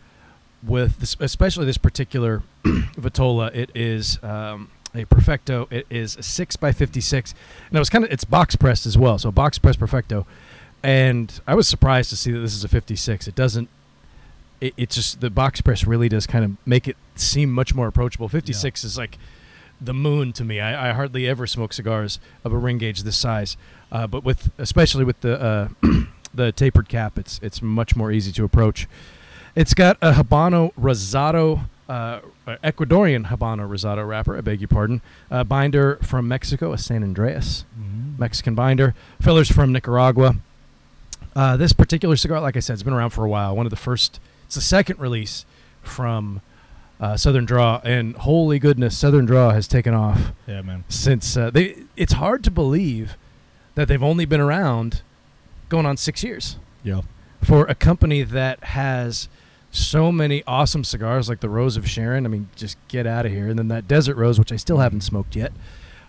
with 0.64 1.00
this, 1.00 1.16
especially 1.20 1.66
this 1.66 1.78
particular 1.78 2.44
Vitola. 2.64 3.54
It 3.56 3.72
is 3.74 4.22
um, 4.24 4.70
a 4.94 5.06
Perfecto. 5.06 5.68
It 5.72 5.88
is 5.90 6.16
a 6.18 6.24
six 6.24 6.56
by 6.56 6.72
fifty-six, 6.72 7.34
and 7.70 7.76
it 7.76 7.80
was 7.80 7.90
kind 7.90 8.06
of 8.06 8.12
it's 8.12 8.24
box 8.24 8.56
pressed 8.56 8.86
as 8.86 8.98
well. 8.98 9.18
So 9.18 9.32
box 9.32 9.58
pressed 9.58 9.80
Perfecto, 9.80 10.28
and 10.84 11.40
I 11.48 11.56
was 11.56 11.68
surprised 11.68 12.10
to 12.12 12.16
see 12.16 12.32
that 12.32 12.40
this 12.40 12.54
is 12.54 12.64
a 12.64 12.68
fifty-six. 12.68 13.28
It 13.28 13.34
doesn't 13.34 13.70
it, 14.62 14.74
it's 14.78 14.96
just 14.96 15.20
the 15.20 15.30
box 15.30 15.60
press 15.60 15.86
really 15.86 16.08
does 16.08 16.26
kind 16.28 16.46
of 16.46 16.56
make 16.66 16.88
it 16.88 16.96
seem 17.16 17.52
much 17.52 17.76
more 17.76 17.88
approachable. 17.88 18.30
56 18.30 18.84
is 18.84 18.98
like 18.98 19.18
the 19.82 19.94
moon 19.94 20.32
to 20.34 20.44
me. 20.46 20.60
I, 20.60 20.90
I 20.90 20.94
hardly 20.94 21.28
ever 21.28 21.48
smoke 21.48 21.74
cigars 21.74 22.20
of 22.44 22.54
a 22.54 22.58
ring 22.58 22.78
gauge 22.78 23.04
this 23.04 23.18
size, 23.18 23.58
uh, 23.92 24.08
but 24.08 24.24
with 24.24 24.52
especially 24.58 25.04
with 25.04 25.20
the 25.22 25.42
uh, 25.42 25.68
the 26.34 26.52
tapered 26.52 26.88
cap, 26.88 27.18
it's 27.18 27.40
it's 27.42 27.62
much 27.62 27.96
more 27.96 28.12
easy 28.12 28.32
to 28.34 28.44
approach. 28.44 28.88
It's 29.56 29.74
got 29.74 29.98
a 30.02 30.14
Habano 30.14 30.74
Rosado, 30.76 31.68
uh, 31.90 32.22
Ecuadorian 32.48 33.28
Habano 33.28 33.68
Rosado 33.68 34.08
wrapper. 34.08 34.38
I 34.38 34.42
beg 34.42 34.62
your 34.62 34.70
pardon. 34.70 35.02
Uh, 35.30 35.44
binder 35.44 35.98
from 36.02 36.28
Mexico, 36.28 36.72
a 36.72 36.78
San 36.78 37.02
Andrés. 37.02 37.66
Mexican 38.18 38.56
binder. 38.56 38.94
Fillers 39.20 39.52
from 39.52 39.74
Nicaragua. 39.74 40.36
Uh, 41.36 41.58
this 41.58 41.74
particular 41.74 42.16
cigar, 42.16 42.40
like 42.40 42.56
I 42.56 42.60
said, 42.60 42.74
has 42.74 42.84
been 42.84 42.94
around 42.94 43.10
for 43.10 43.26
a 43.26 43.30
while. 43.30 43.56
One 43.56 43.66
of 43.66 43.72
the 43.72 43.76
first, 43.76 44.20
it's 44.46 44.56
the 44.56 44.62
second 44.62 45.00
release 45.00 45.46
from 45.82 46.42
uh, 47.02 47.18
Southern 47.18 47.46
Draw, 47.46 47.82
and 47.84 48.16
holy 48.16 48.60
goodness, 48.60 48.98
Southern 48.98 49.26
Draw 49.26 49.50
has 49.52 49.68
taken 49.68 49.94
off 49.94 50.32
Yeah, 50.48 50.62
man. 50.62 50.84
since 50.88 51.36
uh, 51.36 51.50
they. 51.50 51.76
It's 51.98 52.14
hard 52.14 52.44
to 52.46 52.52
believe 52.52 53.18
that 53.76 53.88
they've 53.88 54.04
only 54.04 54.26
been 54.26 54.40
around, 54.40 55.02
going 55.70 55.86
on 55.86 55.98
six 55.98 56.24
years 56.24 56.58
Yeah. 56.84 57.02
for 57.42 57.66
a 57.66 57.74
company 57.76 58.22
that 58.24 58.64
has 58.66 59.28
so 59.72 60.12
many 60.12 60.44
awesome 60.46 60.84
cigars 60.84 61.28
like 61.30 61.40
the 61.40 61.50
Rose 61.50 61.78
of 61.78 61.90
Sharon. 61.90 62.26
I 62.26 62.30
mean, 62.30 62.50
just 62.56 62.78
get 62.90 63.08
out 63.08 63.26
of 63.26 63.32
here. 63.32 63.48
And 63.48 63.58
then 63.58 63.70
that 63.70 63.88
Desert 63.88 64.16
Rose, 64.18 64.38
which 64.38 64.52
I 64.52 64.58
still 64.58 64.78
haven't 64.80 65.02
smoked 65.02 65.36
yet. 65.36 65.54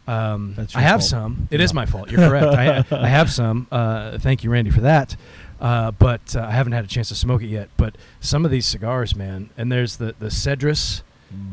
Um, 0.08 0.56
I 0.74 0.80
have 0.82 0.98
fault. 1.00 1.02
some. 1.04 1.48
It 1.52 1.60
is 1.60 1.70
Yeah. 1.70 1.76
my 1.76 1.86
fault. 1.86 2.10
You're 2.10 2.28
correct. 2.28 2.46
I, 2.46 2.84
I 2.90 3.06
have 3.08 3.30
some. 3.30 3.68
Uh, 3.70 4.18
thank 4.18 4.42
you, 4.42 4.50
Randy, 4.50 4.72
for 4.72 4.80
that. 4.80 5.14
Uh, 5.62 5.92
but 5.92 6.34
uh, 6.34 6.40
I 6.40 6.50
haven't 6.50 6.72
had 6.72 6.84
a 6.84 6.88
chance 6.88 7.08
to 7.08 7.14
smoke 7.14 7.40
it 7.42 7.46
yet. 7.46 7.70
But 7.76 7.96
some 8.20 8.44
of 8.44 8.50
these 8.50 8.66
cigars, 8.66 9.14
man, 9.14 9.48
and 9.56 9.70
there's 9.70 9.96
the 9.96 10.14
the 10.18 10.26
Cedrus 10.26 11.02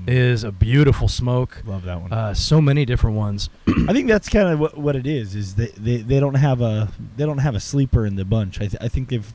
is 0.08 0.44
a 0.44 0.52
beautiful 0.52 1.08
smoke. 1.08 1.62
Love 1.66 1.84
that 1.84 2.02
one. 2.02 2.12
Uh, 2.12 2.34
so 2.34 2.60
many 2.60 2.86
different 2.86 3.16
ones. 3.16 3.50
I 3.88 3.94
think 3.94 4.08
that's 4.08 4.28
kind 4.28 4.50
of 4.50 4.60
what, 4.60 4.78
what 4.78 4.96
it 4.96 5.08
is. 5.08 5.36
Is 5.36 5.56
they, 5.56 5.68
they, 5.68 5.98
they 5.98 6.20
don't 6.20 6.34
have 6.36 6.60
a 6.60 6.90
they 7.16 7.26
don't 7.26 7.38
have 7.38 7.56
a 7.56 7.60
sleeper 7.60 8.06
in 8.06 8.16
the 8.16 8.26
bunch. 8.26 8.58
I, 8.58 8.68
th- 8.68 8.82
I 8.82 8.88
think 8.88 9.10
they've 9.10 9.32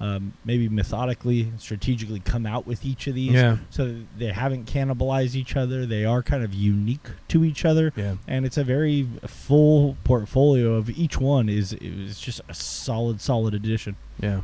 um, 0.00 0.32
maybe 0.44 0.68
methodically, 0.68 1.50
strategically 1.58 2.20
come 2.20 2.46
out 2.46 2.66
with 2.66 2.84
each 2.84 3.06
of 3.08 3.14
these. 3.14 3.32
Yeah. 3.32 3.56
So 3.70 3.96
they 4.16 4.26
haven't 4.28 4.66
cannibalized 4.66 5.34
each 5.34 5.56
other. 5.56 5.86
They 5.86 6.04
are 6.04 6.22
kind 6.22 6.44
of 6.44 6.54
unique 6.54 7.08
to 7.28 7.44
each 7.44 7.64
other, 7.64 7.92
Yeah. 7.96 8.14
and 8.28 8.46
it's 8.46 8.56
a 8.56 8.64
very 8.64 9.08
full 9.26 9.96
portfolio 10.04 10.74
of 10.74 10.88
each 10.90 11.18
one. 11.18 11.48
is 11.48 11.72
is 11.74 12.20
just 12.20 12.40
a 12.48 12.54
solid, 12.54 13.20
solid 13.20 13.54
addition. 13.54 13.96
Yeah. 14.20 14.40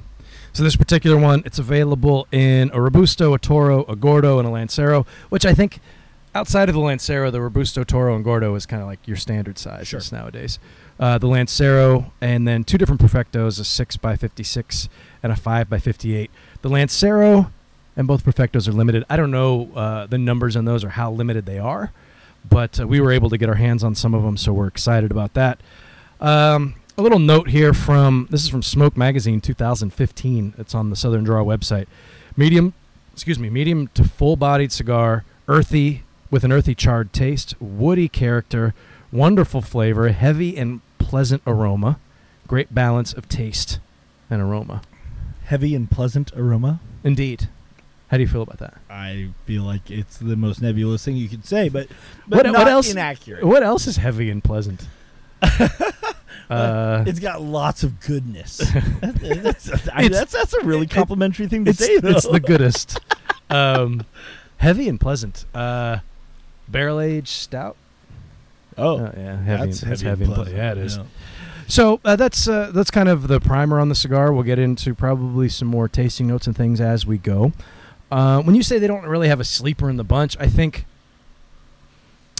So 0.52 0.62
this 0.62 0.76
particular 0.76 1.16
one, 1.16 1.42
it's 1.44 1.58
available 1.58 2.26
in 2.32 2.70
a 2.72 2.80
Robusto, 2.80 3.34
a 3.34 3.38
Toro, 3.38 3.84
a 3.84 3.96
Gordo, 3.96 4.38
and 4.38 4.46
a 4.48 4.50
Lancero, 4.50 5.04
which 5.28 5.44
I 5.44 5.52
think 5.54 5.80
outside 6.34 6.68
of 6.68 6.74
the 6.74 6.80
Lancero, 6.80 7.30
the 7.30 7.40
Robusto, 7.40 7.84
Toro, 7.84 8.14
and 8.16 8.24
Gordo 8.24 8.54
is 8.54 8.66
kind 8.66 8.82
of 8.82 8.88
like 8.88 9.06
your 9.06 9.16
standard 9.16 9.58
sizes 9.58 9.88
Sure. 9.88 10.00
nowadays. 10.18 10.58
Uh, 10.98 11.18
the 11.18 11.26
Lancero, 11.26 12.12
and 12.20 12.46
then 12.46 12.62
two 12.64 12.78
different 12.78 13.00
Perfectos, 13.00 13.58
a 13.60 13.64
6 13.64 13.96
by 13.96 14.14
56 14.16 14.88
and 15.24 15.32
a 15.32 15.36
5 15.36 15.70
by 15.70 15.78
58. 15.78 16.30
The 16.60 16.68
Lancero 16.68 17.50
and 17.96 18.06
both 18.06 18.24
Perfectos 18.24 18.68
are 18.68 18.72
limited. 18.72 19.04
I 19.08 19.16
don't 19.16 19.30
know 19.30 19.70
uh, 19.74 20.06
the 20.06 20.18
numbers 20.18 20.54
on 20.54 20.66
those 20.66 20.84
or 20.84 20.90
how 20.90 21.10
limited 21.10 21.46
they 21.46 21.58
are, 21.58 21.92
but 22.48 22.78
uh, 22.78 22.86
we 22.86 23.00
were 23.00 23.10
able 23.10 23.30
to 23.30 23.38
get 23.38 23.48
our 23.48 23.54
hands 23.54 23.82
on 23.82 23.94
some 23.94 24.14
of 24.14 24.22
them, 24.22 24.36
so 24.36 24.52
we're 24.52 24.66
excited 24.66 25.10
about 25.10 25.32
that. 25.32 25.60
Um, 26.20 26.74
a 26.98 27.02
little 27.02 27.18
note 27.18 27.48
here 27.48 27.72
from 27.72 28.28
this 28.30 28.44
is 28.44 28.50
from 28.50 28.62
Smoke 28.62 28.98
Magazine 28.98 29.40
2015. 29.40 30.54
It's 30.58 30.74
on 30.74 30.90
the 30.90 30.96
Southern 30.96 31.24
Draw 31.24 31.42
website. 31.42 31.86
Medium, 32.36 32.74
excuse 33.12 33.38
me, 33.38 33.48
medium 33.48 33.88
to 33.94 34.04
full-bodied 34.04 34.72
cigar, 34.72 35.24
earthy 35.48 36.02
with 36.30 36.44
an 36.44 36.52
earthy 36.52 36.74
charred 36.74 37.14
taste, 37.14 37.54
woody 37.60 38.08
character, 38.08 38.74
wonderful 39.10 39.62
flavor, 39.62 40.08
heavy 40.10 40.56
and 40.58 40.82
pleasant 40.98 41.42
aroma, 41.46 41.98
great 42.46 42.74
balance 42.74 43.14
of 43.14 43.26
taste 43.26 43.78
and 44.28 44.42
aroma. 44.42 44.82
Heavy 45.44 45.74
and 45.74 45.90
pleasant 45.90 46.32
aroma. 46.36 46.80
Indeed. 47.02 47.48
How 48.08 48.16
do 48.18 48.22
you 48.22 48.28
feel 48.28 48.42
about 48.42 48.58
that? 48.58 48.74
I 48.90 49.30
feel 49.44 49.62
like 49.64 49.90
it's 49.90 50.16
the 50.18 50.36
most 50.36 50.60
nebulous 50.62 51.04
thing 51.04 51.16
you 51.16 51.28
could 51.28 51.44
say, 51.44 51.68
but, 51.68 51.88
What- 52.28 52.42
but 52.44 52.46
not 52.46 52.54
what 52.58 52.68
else- 52.68 52.90
inaccurate. 52.90 53.44
What 53.44 53.62
else 53.62 53.86
is 53.86 53.96
heavy 53.96 54.30
and 54.30 54.42
pleasant? 54.44 54.86
uh, 56.50 57.04
It's 57.06 57.18
got 57.20 57.42
lots 57.42 57.82
of 57.82 58.00
goodness. 58.00 58.58
that's, 59.00 59.64
that's, 59.64 59.88
I- 59.92 60.08
that's, 60.08 60.32
that's 60.32 60.54
a 60.54 60.64
really 60.64 60.84
it- 60.86 60.90
complimentary 60.90 61.46
thing 61.46 61.64
to 61.64 61.70
it's, 61.70 61.78
say, 61.78 61.98
though. 61.98 62.10
it's 62.10 62.26
the 62.28 62.40
goodest. 62.40 63.00
um, 63.50 64.04
heavy 64.58 64.88
and 64.88 65.00
pleasant. 65.00 65.44
Uh, 65.54 65.98
barrel 66.68 67.00
aged 67.00 67.28
stout. 67.28 67.76
oh, 68.78 68.98
Uh, 68.98 69.12
yeah, 69.16 69.42
heavy. 69.42 69.66
that's 69.66 69.82
and, 69.82 69.92
it's 69.92 70.02
heavy, 70.02 70.08
heavy 70.10 70.24
and 70.24 70.32
and 70.32 70.34
ple- 70.34 70.44
pleasant. 70.44 70.56
Yeah, 70.56 70.72
it 70.72 70.78
is. 70.78 70.96
Yeah. 70.98 71.02
So 71.66 72.00
uh, 72.04 72.16
that's 72.16 72.46
uh, 72.48 72.70
that's 72.74 72.90
kind 72.90 73.08
of 73.08 73.28
the 73.28 73.40
primer 73.40 73.78
on 73.80 73.88
the 73.88 73.94
cigar. 73.94 74.32
We'll 74.32 74.42
get 74.42 74.58
into 74.58 74.94
probably 74.94 75.48
some 75.48 75.68
more 75.68 75.88
tasting 75.88 76.26
notes 76.26 76.46
and 76.46 76.54
things 76.56 76.80
as 76.80 77.06
we 77.06 77.18
go. 77.18 77.52
Uh, 78.10 78.42
when 78.42 78.54
you 78.54 78.62
say 78.62 78.78
they 78.78 78.86
don't 78.86 79.04
really 79.06 79.28
have 79.28 79.40
a 79.40 79.44
sleeper 79.44 79.88
in 79.90 79.96
the 79.96 80.04
bunch, 80.04 80.36
I 80.38 80.46
think 80.46 80.84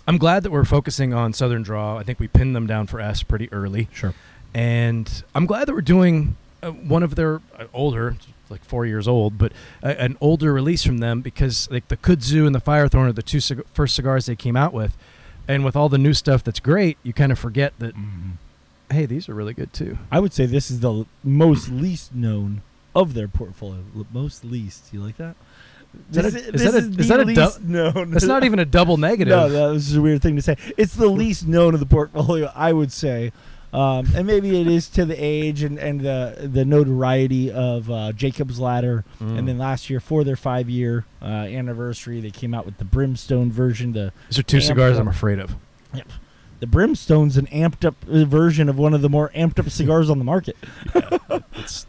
I'm 0.07 0.19
glad 0.19 0.43
that 0.43 0.53
we're 0.53 0.65
focusing 0.65 1.15
on 1.15 1.33
Southern 1.33 1.63
Draw. 1.63 1.97
I 1.99 2.03
think 2.03 2.21
we 2.21 2.29
pinned 2.29 2.55
them 2.55 2.67
down 2.67 2.87
for 2.87 3.01
S 3.01 3.23
pretty 3.23 3.51
early, 3.53 3.89
Sure. 3.93 4.13
and 4.53 5.25
I'm 5.35 5.47
glad 5.47 5.67
that 5.69 5.75
we're 5.75 5.81
doing 5.81 6.37
uh, 6.63 6.71
one 6.71 7.03
of 7.03 7.15
their 7.15 7.37
uh, 7.59 7.65
older, 7.73 8.17
like 8.51 8.63
four 8.65 8.85
years 8.85 9.09
old, 9.09 9.39
but 9.39 9.53
uh, 9.83 9.89
an 9.99 10.19
older 10.21 10.53
release 10.53 10.85
from 10.85 10.99
them 10.99 11.23
because 11.23 11.71
like 11.71 11.89
the 11.89 11.97
Kudzu 11.97 12.47
and 12.47 12.55
the 12.55 12.61
Firethorn 12.61 13.09
are 13.09 13.13
the 13.13 13.23
two 13.23 13.41
cig- 13.41 13.65
first 13.73 13.95
cigars 13.97 14.27
they 14.27 14.37
came 14.37 14.57
out 14.57 14.75
with, 14.75 14.95
and 15.49 15.65
with 15.65 15.75
all 15.75 15.89
the 15.89 15.99
new 15.99 16.13
stuff 16.13 16.45
that's 16.45 16.61
great, 16.61 16.99
you 17.03 17.15
kind 17.15 17.33
of 17.33 17.39
forget 17.39 17.73
that 17.79 17.95
hey, 18.95 19.07
these 19.07 19.29
are 19.29 19.35
really 19.35 19.55
good 19.55 19.73
too. 19.73 19.99
I 20.11 20.21
would 20.21 20.33
say 20.33 20.47
this 20.47 20.71
is 20.71 20.81
the 20.81 20.93
l- 20.93 21.07
most 21.23 21.69
least 21.69 22.15
known 22.15 22.63
of 22.95 23.15
their 23.15 23.29
portfolio. 23.29 23.81
L- 23.97 24.07
Most 24.13 24.45
least. 24.45 24.93
You 24.93 25.01
like 25.01 25.17
that? 25.19 25.35
Is 26.11 26.17
that 26.17 26.25
a- 26.25 26.29
is 26.55 26.63
that 26.65 26.75
a- 26.75 26.79
is 26.79 26.99
is 26.99 27.09
that 27.09 27.21
a 27.21 27.25
du- 27.25 27.41
least 27.41 27.63
known. 27.63 28.11
That's 28.11 28.25
not 28.25 28.45
even 28.45 28.59
a 28.59 28.65
double 28.65 28.97
negative. 29.11 29.31
No, 29.33 29.49
that 29.49 29.67
was 29.73 29.95
a 29.95 30.01
weird 30.03 30.23
thing 30.23 30.37
to 30.37 30.43
say. 30.43 30.57
It's 30.77 30.95
the 30.95 31.09
least 31.09 31.47
known 31.47 31.75
of 31.75 31.81
the 31.81 31.87
portfolio, 31.87 32.51
I 32.55 32.73
would 32.73 32.91
say. 32.93 33.33
Um, 33.73 34.07
and 34.15 34.25
maybe 34.25 34.61
it 34.61 34.69
is 34.69 34.89
to 34.91 35.05
the 35.05 35.17
age 35.17 35.65
and, 35.65 35.79
and 35.81 36.01
the 36.01 36.49
the 36.53 36.65
notoriety 36.65 37.51
of 37.51 37.91
uh, 37.91 38.13
Jacob's 38.13 38.61
Ladder. 38.61 39.05
Mm. 39.21 39.39
And 39.39 39.49
then 39.49 39.59
last 39.59 39.91
year, 39.91 39.99
for 39.99 40.23
their 40.23 40.37
five 40.37 40.71
year 40.71 41.05
uh, 41.21 41.25
anniversary, 41.27 42.21
they 42.21 42.31
came 42.31 42.55
out 42.55 42.67
with 42.67 42.79
the 42.79 42.85
Brimstone 42.85 43.51
version. 43.51 43.93
The 43.93 44.13
these 44.29 44.39
are 44.39 44.45
two 44.45 44.61
cigars. 44.61 44.97
I'm 44.99 45.09
afraid 45.09 45.41
of. 45.41 45.57
The 46.65 46.71
Brimstone's 46.71 47.37
an 47.37 47.47
amped 47.49 47.85
up 47.85 47.95
uh, 48.11 48.25
version 48.25 48.71
of 48.71 48.79
one 48.79 48.95
of 48.95 49.03
the 49.03 49.11
more 49.11 49.31
amped 49.35 49.59
up 49.59 49.69
cigars 49.69 50.09
on 50.09 50.19
the 50.19 50.25
market. 50.25 50.57
It's, 51.57 51.87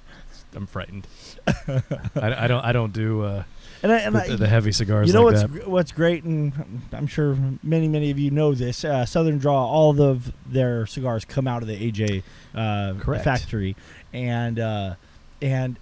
I'm 0.54 0.68
frightened. 0.68 1.08
I, 1.48 1.82
I 2.16 2.48
don't 2.48 2.64
I 2.64 2.72
don't 2.72 2.92
do 2.94 3.22
uh, 3.24 3.44
And 3.84 3.92
I, 3.92 4.00
and 4.00 4.16
the, 4.16 4.24
I, 4.24 4.36
the 4.36 4.48
heavy 4.48 4.72
cigars 4.72 5.08
you 5.08 5.14
know 5.14 5.24
like 5.24 5.36
what's 5.36 5.54
that. 5.54 5.68
what's 5.68 5.92
great, 5.92 6.24
and 6.24 6.86
I'm 6.94 7.08
sure 7.08 7.38
many 7.64 7.88
many 7.88 8.12
of 8.12 8.20
you 8.20 8.32
know 8.32 8.54
this. 8.54 8.84
Uh, 8.84 9.06
Southern 9.06 9.38
Draw, 9.38 9.54
all 9.54 10.02
of 10.02 10.34
their 10.46 10.86
cigars 10.86 11.24
come 11.26 11.48
out 11.48 11.62
of 11.62 11.68
the 11.68 11.92
AJ 11.92 12.24
uh, 12.54 12.94
Correct. 13.00 13.24
factory, 13.24 13.76
and 14.14 14.60
uh, 14.60 14.96
and 15.42 15.78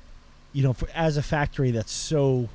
you 0.54 0.64
know, 0.64 0.74
for, 0.74 0.88
as 0.96 1.18
a 1.18 1.24
factory 1.24 1.72
that's 1.72 1.92
so 1.92 2.50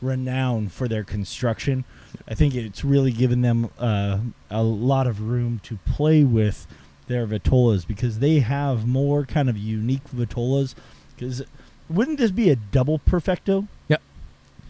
renowned 0.00 0.72
for 0.72 0.88
their 0.88 1.04
construction, 1.04 1.84
I 2.28 2.34
think 2.34 2.54
it's 2.54 2.84
really 2.84 3.12
given 3.12 3.42
them 3.42 3.70
uh, 3.78 4.18
a 4.50 4.62
lot 4.62 5.06
of 5.06 5.20
room 5.22 5.60
to 5.64 5.78
play 5.86 6.24
with 6.24 6.66
their 7.08 7.26
vitolas 7.26 7.86
because 7.86 8.18
they 8.20 8.40
have 8.40 8.86
more 8.86 9.24
kind 9.24 9.48
of 9.48 9.56
unique 9.56 10.04
vitolas. 10.14 10.74
Because 11.14 11.42
wouldn't 11.88 12.18
this 12.18 12.30
be 12.30 12.50
a 12.50 12.56
double 12.56 12.98
perfecto? 12.98 13.66
Yep. 13.88 14.00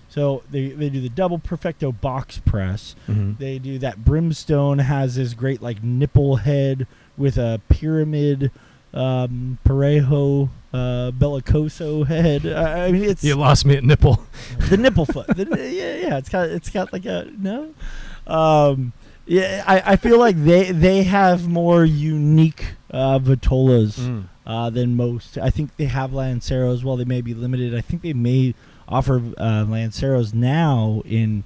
So 0.09 0.43
they, 0.51 0.69
they 0.69 0.91
do 0.91 1.01
the 1.01 1.09
double 1.09 1.39
perfecto 1.39 1.91
box 1.93 2.39
press. 2.39 2.95
Mhm. 3.09 3.39
They 3.39 3.59
do 3.59 3.79
that 3.79 4.05
brimstone 4.05 4.79
has 4.81 5.15
this 5.17 5.35
great 5.35 5.63
like 5.63 5.83
nipple 5.83 6.37
head 6.37 6.87
with 7.17 7.39
a 7.39 7.61
pyramid 7.69 8.51
um, 8.95 9.59
parejo 9.65 10.51
uh, 10.73 11.11
bellicoso 11.13 12.07
head. 12.07 12.47
I 12.47 12.87
I 12.87 12.93
mean, 12.93 13.05
it's 13.05 13.23
You 13.25 13.35
lost 13.37 13.65
me 13.67 13.77
at 13.77 13.85
nipple. 13.85 14.25
the 14.71 14.77
nipple 14.77 15.07
foot. 15.15 15.27
The, 15.29 15.45
yeah, 15.73 15.97
yeah. 16.09 16.17
It's 16.19 16.29
got 16.29 16.49
it's 16.49 16.71
got 16.71 16.93
like 16.93 17.05
a 17.07 17.31
no. 17.39 17.75
Um, 18.27 18.93
yeah, 19.27 19.63
I, 19.67 19.93
I 19.93 19.97
feel 19.97 20.19
like 20.19 20.37
they 20.37 20.73
they 20.73 21.03
have 21.05 21.47
more 21.49 21.85
unique 21.85 22.75
uh, 22.91 23.19
vitolas 23.19 23.99
Mm. 23.99 24.25
uh, 24.47 24.71
than 24.71 24.97
most. 24.97 25.39
I 25.39 25.51
think 25.51 25.77
they 25.77 25.85
have 25.87 26.11
Lanceros. 26.13 26.83
While 26.85 26.97
they 26.97 27.05
may 27.05 27.21
be 27.21 27.35
limited, 27.35 27.75
I 27.75 27.81
think 27.81 28.03
they 28.03 28.13
may 28.13 28.55
offer 28.89 29.17
uh, 29.39 29.65
Lanceros 29.65 30.35
now 30.35 31.03
in 31.05 31.45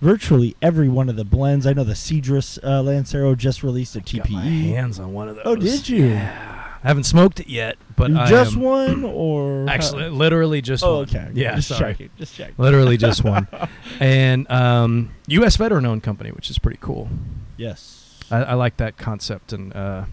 virtually 0.00 0.54
every 0.60 0.88
one 0.88 1.08
of 1.08 1.16
the 1.16 1.24
blends. 1.24 1.66
I 1.66 1.72
know 1.72 1.84
the 1.84 1.94
Cedrus 1.94 2.58
uh, 2.62 2.82
Lancero 2.82 3.34
just 3.34 3.62
released 3.62 3.96
a 3.96 4.00
Got 4.00 4.28
my 4.30 4.42
TPE. 4.44 4.62
hands 4.70 4.98
on 4.98 5.12
one 5.12 5.28
of 5.28 5.36
those. 5.36 5.44
Oh, 5.46 5.56
did 5.56 5.88
you? 5.88 6.06
Yeah. 6.06 6.50
I 6.84 6.88
haven't 6.88 7.04
smoked 7.04 7.40
it 7.40 7.48
yet, 7.48 7.76
but 7.96 8.14
I 8.14 8.28
just 8.28 8.54
am- 8.56 8.60
one 8.60 9.04
or 9.04 9.66
Actually, 9.68 10.10
literally 10.10 10.60
just 10.60 10.84
Oh, 10.84 10.96
one. 10.96 11.02
okay. 11.04 11.30
Yeah, 11.32 11.56
just 11.56 11.68
sorry. 11.68 11.92
checking. 11.94 12.10
Just 12.18 12.34
checking. 12.36 12.54
Literally 12.58 12.96
just 12.98 13.24
one. 13.24 13.48
And 14.00 14.50
um, 14.50 15.12
U.S. 15.28 15.56
veteran-owned 15.56 16.02
company, 16.02 16.30
which 16.30 16.50
is 16.50 16.58
pretty 16.58 16.78
cool. 16.80 17.08
Yes. 17.56 18.18
I, 18.30 18.38
I 18.42 18.54
like 18.54 18.76
that 18.78 18.96
concept, 18.98 19.52
and 19.52 19.74
uh, 19.74 20.04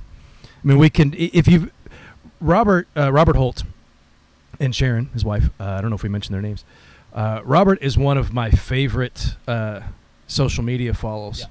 I 0.44 0.48
mean, 0.64 0.78
we 0.78 0.90
can 0.90 1.14
i- 1.14 1.32
if 1.34 1.48
you 1.48 1.72
Robert 2.40 2.88
uh, 2.96 3.12
Robert 3.12 3.36
Holt 3.36 3.64
and 4.60 4.76
Sharon, 4.76 5.08
his 5.14 5.26
wife. 5.26 5.50
Uh, 5.60 5.64
I 5.66 5.82
don't 5.82 5.90
know 5.90 5.96
if 5.96 6.04
we 6.04 6.10
mentioned 6.10 6.34
their 6.36 6.42
names. 6.42 6.64
Uh, 7.14 7.42
Robert 7.44 7.80
is 7.82 7.98
one 7.98 8.18
of 8.18 8.32
my 8.34 8.50
favorite 8.52 9.36
uh, 9.48 9.82
social 10.28 10.64
media 10.64 10.94
follows. 10.94 11.40
Yeah. 11.42 11.48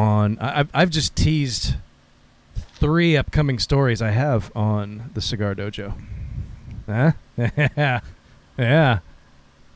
On 0.00 0.38
I, 0.40 0.60
I've 0.60 0.70
I've 0.72 0.90
just 0.90 1.14
teased 1.14 1.74
three 2.82 3.16
upcoming 3.16 3.60
stories 3.60 4.02
I 4.02 4.10
have 4.10 4.50
on 4.56 5.10
the 5.14 5.20
Cigar 5.20 5.54
Dojo. 5.54 5.94
Huh? 6.86 7.12
yeah, 7.36 8.00
yeah. 8.58 8.98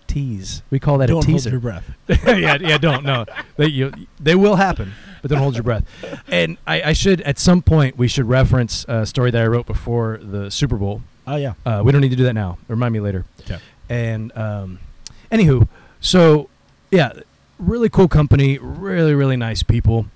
Tease. 0.09 0.65
We 0.71 0.81
call 0.81 0.99
that 0.99 1.07
Don't 1.07 1.19
a 1.23 1.27
hold 1.27 1.27
teaser 1.27 1.51
your 1.51 1.61
breath. 1.61 1.89
yeah, 2.09 2.57
yeah, 2.61 2.79
don't 2.79 3.05
no. 3.05 3.25
They 3.57 3.67
you, 3.67 3.93
they 4.19 4.35
will 4.35 4.57
happen, 4.57 4.93
but 5.23 5.31
don't 5.31 5.39
hold 5.39 5.55
your 5.55 5.63
breath. 5.63 5.85
And 6.27 6.59
I, 6.67 6.83
I 6.83 6.93
should 6.95 7.21
at 7.21 7.39
some 7.39 7.63
point 7.63 7.97
we 7.97 8.09
should 8.09 8.29
reference 8.29 8.85
a 8.89 9.07
story 9.07 9.31
that 9.31 9.41
I 9.41 9.47
wrote 9.47 9.67
before 9.67 10.19
the 10.21 10.51
Super 10.51 10.77
Bowl. 10.77 11.03
Oh 11.29 11.37
yeah. 11.37 11.55
Uh, 11.65 11.83
we 11.85 11.93
don't 11.93 12.01
need 12.01 12.11
to 12.11 12.17
do 12.17 12.25
that 12.25 12.35
now. 12.35 12.59
Remind 12.67 12.93
me 12.93 12.99
later. 12.99 13.25
Okay. 13.43 13.59
And 13.89 14.37
um, 14.37 14.81
anywho, 15.31 15.69
so 16.01 16.49
yeah, 16.91 17.13
really 17.61 17.89
cool 17.89 18.09
company, 18.09 18.59
really 18.59 19.15
really 19.15 19.37
nice 19.37 19.63
people. 19.63 20.07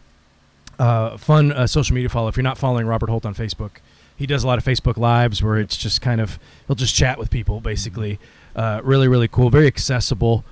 Uh, 0.81 1.17
fun 1.19 1.53
uh, 1.53 1.67
social 1.67 1.95
media 1.95 2.09
follow. 2.09 2.29
If 2.29 2.37
you're 2.37 2.43
not 2.43 2.57
following 2.57 2.87
Robert 2.87 3.11
Holt 3.11 3.27
on 3.27 3.35
Facebook, 3.35 3.73
he 4.17 4.27
does 4.27 4.45
a 4.45 4.47
lot 4.47 4.59
of 4.59 4.65
Facebook 4.65 4.97
lives 4.97 5.43
where 5.43 5.59
it's 5.59 5.77
just 5.77 6.01
kind 6.01 6.21
of 6.21 6.39
he'll 6.67 6.77
just 6.77 6.95
chat 6.95 7.19
with 7.19 7.31
people 7.31 7.61
basically. 7.61 8.19
Uh, 8.57 8.81
really 8.83 9.07
really 9.07 9.29
cool, 9.29 9.51
very 9.51 9.67
accessible. 9.67 10.43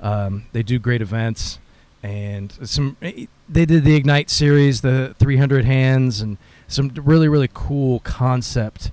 Um, 0.00 0.44
they 0.52 0.62
do 0.62 0.78
great 0.78 1.00
events 1.00 1.58
and 2.02 2.52
some. 2.62 2.96
They 3.00 3.64
did 3.64 3.84
the 3.84 3.96
Ignite 3.96 4.28
series, 4.28 4.82
the 4.82 5.14
300 5.18 5.64
hands, 5.64 6.20
and 6.20 6.36
some 6.66 6.92
really 6.94 7.28
really 7.28 7.48
cool 7.52 8.00
concept 8.00 8.92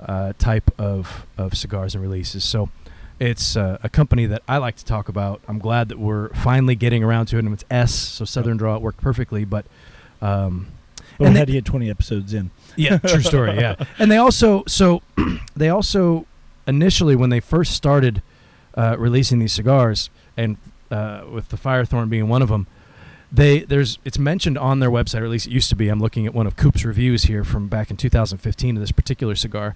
uh, 0.00 0.32
type 0.38 0.70
of, 0.78 1.26
of 1.36 1.56
cigars 1.56 1.94
and 1.94 2.02
releases. 2.02 2.44
So 2.44 2.70
It's 3.18 3.54
uh, 3.54 3.76
a 3.82 3.88
company 3.90 4.24
that 4.26 4.42
I 4.48 4.56
like 4.56 4.76
to 4.76 4.84
talk 4.84 5.08
about. 5.10 5.42
I'm 5.46 5.58
glad 5.58 5.90
that 5.90 5.98
we're 5.98 6.30
finally 6.30 6.74
getting 6.74 7.04
around 7.04 7.26
to 7.26 7.36
it. 7.36 7.44
And 7.44 7.52
it's 7.52 7.64
S, 7.70 7.92
so 7.92 8.24
Southern 8.24 8.56
Draw 8.56 8.76
it 8.76 8.82
worked 8.82 9.02
perfectly. 9.02 9.44
But 9.44 9.66
um, 10.22 10.66
But 11.18 11.26
And 11.26 11.28
we 11.28 11.34
they- 11.34 11.38
had 11.40 11.46
to 11.48 11.52
get 11.52 11.64
20 11.64 11.90
episodes 11.90 12.34
in. 12.34 12.50
yeah, 12.76 12.98
true 12.98 13.20
story. 13.22 13.56
Yeah, 13.58 13.74
and 13.98 14.10
they 14.10 14.16
also 14.16 14.64
so 14.66 15.02
they 15.56 15.68
also 15.68 16.26
initially 16.66 17.16
when 17.16 17.30
they 17.30 17.40
first 17.40 17.72
started 17.72 18.22
uh, 18.76 18.96
releasing 18.98 19.38
these 19.38 19.52
cigars, 19.52 20.08
and 20.36 20.56
uh, 20.90 21.22
with 21.30 21.48
the 21.48 21.56
Firethorn 21.56 22.08
being 22.08 22.28
one 22.28 22.40
of 22.42 22.48
them, 22.48 22.66
they 23.32 23.60
there's 23.60 23.98
it's 24.04 24.18
mentioned 24.18 24.56
on 24.58 24.78
their 24.80 24.90
website, 24.90 25.20
or 25.20 25.24
at 25.24 25.30
least 25.30 25.46
it 25.46 25.52
used 25.52 25.68
to 25.70 25.76
be. 25.76 25.88
I'm 25.88 26.00
looking 26.00 26.26
at 26.26 26.34
one 26.34 26.46
of 26.46 26.56
Coop's 26.56 26.84
reviews 26.84 27.24
here 27.24 27.44
from 27.44 27.68
back 27.68 27.90
in 27.90 27.96
2015 27.96 28.76
of 28.76 28.80
this 28.80 28.92
particular 28.92 29.34
cigar, 29.34 29.74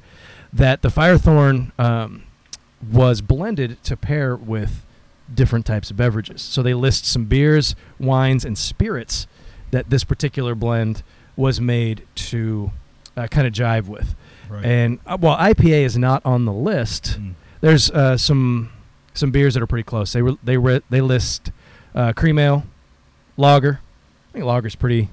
that 0.52 0.83
the 0.83 0.88
Firethorn 0.88 1.72
um, 1.78 2.22
was 2.92 3.20
blended 3.20 3.83
to 3.85 3.96
pair 3.96 4.35
with 4.37 4.85
different 5.33 5.66
types 5.66 5.90
of 5.90 5.96
beverages. 5.96 6.42
So 6.42 6.62
they 6.62 6.74
list 6.74 7.07
some 7.07 7.24
beers, 7.26 7.74
wines, 7.98 8.44
and 8.44 8.57
spirits 8.59 9.26
that 9.74 9.90
this 9.90 10.04
particular 10.04 10.54
blend 10.54 11.02
was 11.37 11.60
made 11.60 12.06
to 12.14 12.70
uh, 13.16 13.26
kind 13.26 13.46
of 13.46 13.52
jive 13.52 13.87
with. 13.88 14.14
Right. 14.48 14.64
And 14.64 14.98
uh, 15.06 15.16
while 15.18 15.37
IPA 15.37 15.82
is 15.84 15.98
not 15.98 16.24
on 16.24 16.44
the 16.44 16.52
list, 16.52 17.18
Mm. 17.18 17.34
there's 17.60 17.90
uh, 17.90 18.16
some 18.16 18.70
some 19.14 19.30
beers 19.30 19.54
that 19.54 19.62
are 19.62 19.66
pretty 19.66 19.82
close. 19.84 20.12
They 20.12 20.22
re- 20.22 20.38
they 20.44 20.56
re- 20.56 20.82
they 20.90 21.00
list 21.00 21.50
uh, 21.94 22.12
cream 22.12 22.38
ale, 22.38 22.64
lager. 23.37 23.80
I 24.30 24.32
think 24.32 24.44
lager's 24.44 24.74
pretty 24.74 25.08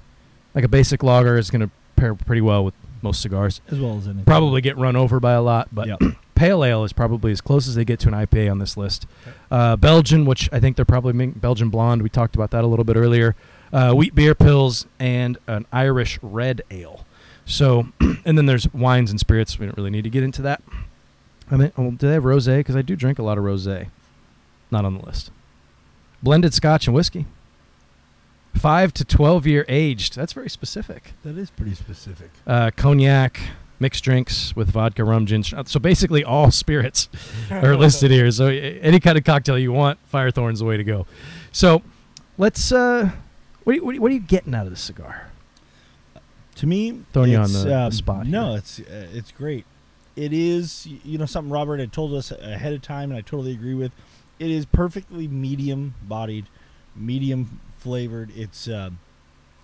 like 0.55 0.63
a 0.63 0.67
basic 0.67 1.03
lager 1.03 1.37
is 1.37 1.49
going 1.49 1.61
to 1.61 1.69
pair 1.95 2.13
pretty 2.15 2.41
well 2.41 2.65
with 2.65 2.73
most 3.01 3.21
cigars. 3.21 3.61
as 3.69 3.79
well 3.79 3.97
as 3.97 4.05
anything. 4.07 4.25
Probably 4.25 4.61
get 4.61 4.77
run 4.77 4.95
over 4.95 5.19
by 5.19 5.33
a 5.33 5.41
lot, 5.41 5.69
but 5.71 5.87
Yep. 5.87 5.99
pale 6.35 6.63
ale 6.63 6.83
is 6.83 6.93
probably 6.93 7.31
as 7.31 7.41
close 7.41 7.67
as 7.67 7.75
they 7.75 7.85
get 7.85 7.99
to 8.01 8.07
an 8.07 8.13
IPA 8.13 8.51
on 8.51 8.59
this 8.59 8.75
list. 8.77 9.05
Uh, 9.49 9.75
Belgian, 9.75 10.25
which 10.25 10.49
I 10.51 10.59
think 10.59 10.75
they're 10.75 10.85
probably 10.85 11.27
Belgian 11.27 11.69
blonde. 11.69 12.01
We 12.03 12.09
talked 12.09 12.35
about 12.35 12.51
that 12.51 12.63
a 12.63 12.67
little 12.67 12.85
bit 12.85 12.95
earlier. 12.97 13.35
Uh, 13.73 13.93
wheat 13.93 14.13
beer 14.13 14.35
pils 14.35 14.85
and 14.99 15.37
an 15.47 15.65
Irish 15.71 16.19
red 16.21 16.61
ale. 16.71 17.05
So, 17.45 17.87
and 18.25 18.37
then 18.37 18.45
there's 18.45 18.71
wines 18.73 19.11
and 19.11 19.19
spirits. 19.19 19.57
We 19.57 19.65
don't 19.65 19.77
really 19.77 19.89
need 19.89 20.03
to 20.03 20.09
get 20.09 20.23
into 20.23 20.41
that. 20.43 20.61
I 21.49 21.57
mean, 21.57 21.71
oh, 21.77 21.91
do 21.91 22.07
they 22.07 22.13
have 22.13 22.23
rosé? 22.23 22.59
Because 22.59 22.75
I 22.75 22.81
do 22.81 22.95
drink 22.95 23.19
a 23.19 23.23
lot 23.23 23.37
of 23.37 23.43
rosé. 23.43 23.87
Not 24.69 24.85
on 24.85 24.97
the 24.97 25.05
list. 25.05 25.31
Blended 26.23 26.53
Scotch 26.53 26.87
and 26.87 26.95
whiskey. 26.95 27.25
Five 28.55 28.93
to 28.95 29.05
twelve 29.05 29.47
year 29.47 29.65
aged. 29.69 30.15
That's 30.15 30.33
very 30.33 30.49
specific 30.49 31.13
That 31.23 31.37
is 31.37 31.49
pretty 31.49 31.73
specific. 31.73 32.29
uh, 32.45 32.69
cognac, 32.75 33.39
mixed 33.79 34.03
drinks 34.03 34.53
with 34.55 34.69
vodka, 34.69 35.03
rum, 35.05 35.25
gin. 35.25 35.43
So 35.43 35.79
basically, 35.79 36.23
all 36.23 36.51
spirits 36.63 37.07
are 37.49 37.75
listed 37.77 38.11
here. 38.11 38.29
So 38.31 38.47
any 38.47 38.99
kind 38.99 39.17
of 39.17 39.23
cocktail 39.23 39.57
you 39.57 39.71
want, 39.71 39.99
Firethorn's 40.11 40.59
the 40.59 40.65
way 40.65 40.75
to 40.77 40.83
go. 40.83 41.05
So 41.53 41.81
let's. 42.37 42.71
Uh, 42.71 43.11
what, 43.63 43.73
are 43.73 43.75
you, 43.75 43.83
what, 43.85 43.91
are 43.91 43.93
you, 43.95 44.01
what 44.01 44.11
are 44.11 44.13
you 44.15 44.19
getting 44.21 44.53
out 44.55 44.65
of 44.65 44.71
this 44.71 44.81
cigar? 44.81 45.27
To 46.55 46.67
me, 46.67 47.01
Throwing 47.13 47.31
you 47.31 47.37
on 47.37 47.51
the- 47.53 47.59
the 47.59 47.79
um, 47.79 47.91
spot 47.91 48.27
No, 48.27 48.49
here. 48.49 48.57
it's 48.57 48.79
uh, 48.79 49.07
it's 49.13 49.31
great. 49.31 49.65
It 50.15 50.33
is 50.33 50.85
you 51.05 51.17
know 51.17 51.25
something 51.25 51.51
Robert 51.51 51.79
had 51.79 51.93
told 51.93 52.13
us 52.13 52.31
ahead 52.31 52.73
of 52.73 52.81
time, 52.81 53.09
and 53.11 53.17
I 53.17 53.21
totally 53.21 53.51
agree 53.53 53.73
with. 53.73 53.91
It 54.39 54.51
is 54.51 54.65
perfectly 54.65 55.27
medium 55.27 55.95
bodied, 56.03 56.47
medium 56.95 57.61
flavored. 57.79 58.29
It's 58.35 58.67
uh, 58.67 58.89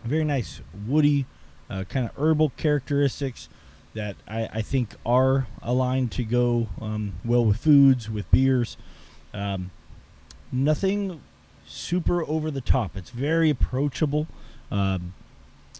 very 0.05 0.23
nice 0.23 0.62
woody, 0.88 1.25
uh, 1.69 1.83
kind 1.89 2.05
of 2.10 2.15
herbal 2.17 2.53
characteristics 2.57 3.49
that 3.93 4.15
I, 4.27 4.47
I 4.53 4.62
think 4.62 4.95
are 5.05 5.47
aligned 5.62 6.12
to 6.13 6.23
go 6.23 6.69
um, 6.79 7.13
well 7.25 7.43
with 7.43 7.57
foods, 7.57 8.10
with 8.10 8.29
beers. 8.31 8.77
Um, 9.33 9.71
nothing 10.51 11.21
super 11.67 12.23
over 12.27 12.49
the 12.49 12.62
top. 12.62 12.95
It's 12.97 13.10
very 13.12 13.49
approachable. 13.49 14.27
Um, 14.71 15.13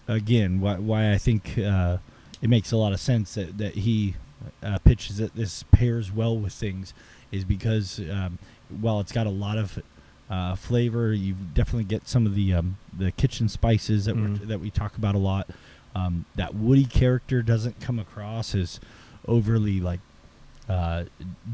again, 0.08 0.60
why, 0.62 0.76
why 0.76 1.12
I 1.14 1.18
think 1.18 1.58
uh, 1.58 1.98
it 2.42 2.50
makes 2.50 2.72
a 2.72 2.78
lot 2.78 2.94
of 2.94 3.00
sense 3.00 3.34
that, 3.36 3.58
that 3.58 3.74
he 3.76 4.16
uh, 4.62 4.78
pitches 4.80 5.18
that 5.18 5.36
this 5.36 5.64
pairs 5.72 6.12
well 6.12 6.38
with 6.38 6.54
things 6.54 6.94
is 7.32 7.44
because 7.44 8.00
um, 8.12 8.38
while 8.82 9.00
it's 9.00 9.12
got 9.12 9.28
a 9.28 9.32
lot 9.32 9.58
of 9.58 9.80
uh, 10.30 10.56
flavor, 10.56 11.14
you 11.14 11.34
definitely 11.54 11.86
get 11.86 12.08
some 12.08 12.26
of 12.26 12.36
the 12.36 12.54
um, 12.54 12.78
the 12.98 13.12
kitchen 13.14 13.48
spices 13.48 14.06
that 14.06 14.16
Mhm. 14.16 14.40
we 14.42 14.46
that 14.46 14.60
we 14.60 14.70
talk 14.70 14.98
about 14.98 15.16
a 15.16 15.18
lot. 15.20 15.50
Um, 15.96 16.26
that 16.36 16.54
woody 16.54 16.84
character 16.86 17.42
doesn't 17.42 17.80
come 17.80 17.98
across 17.98 18.54
as 18.54 18.80
overly 19.28 19.80
like 19.80 20.02
uh, 20.70 21.06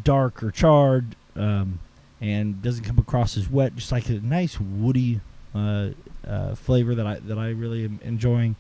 dark 0.04 0.42
or 0.44 0.50
charred, 0.52 1.16
um, 1.36 1.80
and 2.24 2.62
doesn't 2.62 2.86
come 2.86 2.98
across 2.98 3.36
as 3.36 3.50
wet. 3.50 3.76
Just 3.76 3.92
like 3.92 4.08
a 4.08 4.14
nice 4.14 4.60
woody 4.60 5.20
uh, 5.54 5.90
uh, 6.26 6.56
flavor 6.56 6.96
that 6.96 7.06
I 7.06 7.20
that 7.20 7.38
I 7.38 7.50
really 7.50 7.84
am 7.84 8.00
enjoying. 8.02 8.56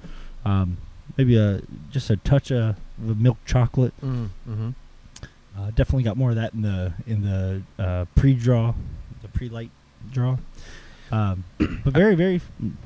Um, 0.45 0.78
maybe 1.17 1.38
a 1.38 1.62
just 1.89 2.10
a 2.10 2.17
touch 2.17 2.52
of 2.52 2.76
the 2.99 3.15
milk 3.15 3.38
chocolate. 3.45 3.93
Mm-hmm. 4.02 4.71
Uh, 5.58 5.67
definitely 5.76 6.04
got 6.04 6.17
more 6.17 6.32
of 6.32 6.36
that 6.36 6.54
in 6.54 6.62
the 6.62 6.93
in 7.08 7.21
the 7.21 7.62
uh, 7.82 8.06
pre-draw, 8.15 8.73
the 9.21 9.28
pre-light 9.30 9.71
draw. 10.12 10.38
Um, 11.12 11.45
but 11.58 11.93
very 11.93 12.15
very 12.15 12.41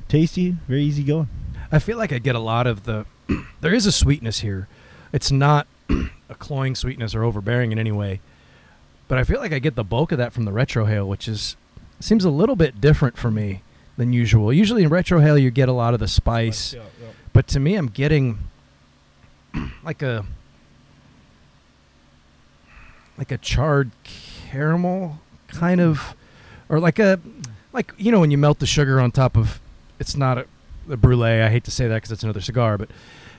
tasty, 0.06 0.52
very 0.68 0.82
easy 0.82 1.02
going. 1.02 1.28
I 1.72 1.80
feel 1.80 1.98
like 1.98 2.12
I 2.12 2.18
get 2.18 2.36
a 2.36 2.40
lot 2.40 2.68
of 2.68 2.84
the. 2.84 3.04
there 3.60 3.74
is 3.74 3.84
a 3.84 3.92
sweetness 3.92 4.40
here. 4.40 4.68
It's 5.12 5.32
not 5.32 5.66
a 5.90 6.34
cloying 6.38 6.76
sweetness 6.76 7.16
or 7.16 7.24
overbearing 7.24 7.72
in 7.72 7.80
any 7.80 7.92
way, 7.92 8.20
but 9.08 9.16
I 9.16 9.24
feel 9.24 9.40
like 9.40 9.52
I 9.52 9.58
get 9.58 9.74
the 9.74 9.84
bulk 9.84 10.12
of 10.12 10.18
that 10.18 10.32
from 10.32 10.44
the 10.44 10.52
retrohale, 10.52 11.06
which 11.06 11.26
is 11.26 11.56
seems 11.98 12.24
a 12.24 12.30
little 12.30 12.54
bit 12.54 12.80
different 12.80 13.16
for 13.16 13.30
me 13.30 13.62
than 13.96 14.12
usual. 14.12 14.52
Usually 14.52 14.84
in 14.84 14.90
retrohale 14.90 15.40
you 15.40 15.50
get 15.50 15.68
a 15.68 15.72
lot 15.72 15.94
of 15.94 16.00
the 16.00 16.06
spice, 16.06 16.76
but 17.32 17.48
to 17.48 17.58
me 17.58 17.74
I'm 17.74 17.88
getting 17.88 18.38
like 19.82 20.02
a 20.02 20.26
like 23.16 23.32
a 23.32 23.38
charred 23.38 23.90
caramel 24.04 25.18
kind 25.48 25.80
of 25.80 26.14
or 26.68 26.78
like 26.78 26.98
a 26.98 27.18
like 27.72 27.92
you 27.96 28.12
know 28.12 28.20
when 28.20 28.30
you 28.30 28.38
melt 28.38 28.58
the 28.58 28.66
sugar 28.66 29.00
on 29.00 29.10
top 29.10 29.36
of 29.36 29.58
it's 29.98 30.16
not 30.16 30.38
a, 30.38 30.46
a 30.90 30.96
brulee. 30.96 31.40
I 31.42 31.48
hate 31.48 31.64
to 31.64 31.70
say 31.70 31.88
that 31.88 31.96
because 31.96 32.12
it's 32.12 32.22
another 32.22 32.42
cigar 32.42 32.76
but 32.76 32.90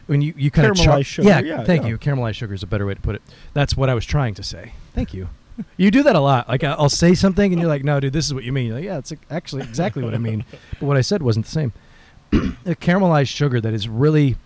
when 0.08 0.24
you, 0.24 0.34
you 0.36 0.50
kind 0.50 0.68
of 0.68 0.76
Caramelized 0.76 1.06
sugar, 1.06 1.30
yeah, 1.30 1.40
yeah, 1.40 1.64
thank 1.64 1.84
yeah. 1.84 1.90
you. 1.90 1.98
Caramelized 2.00 2.34
sugar 2.34 2.56
is 2.56 2.64
a 2.64 2.68
better 2.68 2.88
way 2.88 2.96
to 2.96 3.00
put 3.00 3.14
it. 3.14 3.22
That's 3.54 3.78
what 3.78 3.90
i 3.90 3.94
was 3.94 4.08
trying 4.08 4.34
to 4.34 4.44
say. 4.44 4.74
Thank 4.96 5.14
you 5.14 5.30
you 5.78 5.91
do 5.91 6.04
that 6.04 6.15
a 6.15 6.19
lot. 6.19 6.48
Like 6.48 6.63
i'll 6.63 6.89
say 6.89 7.13
something 7.13 7.52
and 7.52 7.62
you're 7.62 7.69
like 7.69 7.84
no 7.84 8.00
dude 8.00 8.13
this 8.13 8.26
is 8.26 8.34
what 8.34 8.43
you 8.43 8.52
mean. 8.52 8.67
You're 8.67 8.76
like, 8.76 8.86
yeah 8.86 8.98
it's 8.98 9.13
actually 9.30 9.63
exactly 9.63 10.04
what 10.04 10.13
i 10.13 10.17
mean. 10.17 10.45
But 10.80 10.86
what 10.86 10.98
i 10.98 11.02
said 11.02 11.22
wasn't 11.22 11.45
the 11.45 11.52
same. 11.52 11.74
A 12.34 12.76
caramelized 12.76 13.28
sugar 13.28 13.60
that 13.62 13.74
is 13.74 13.88
really 13.89 14.38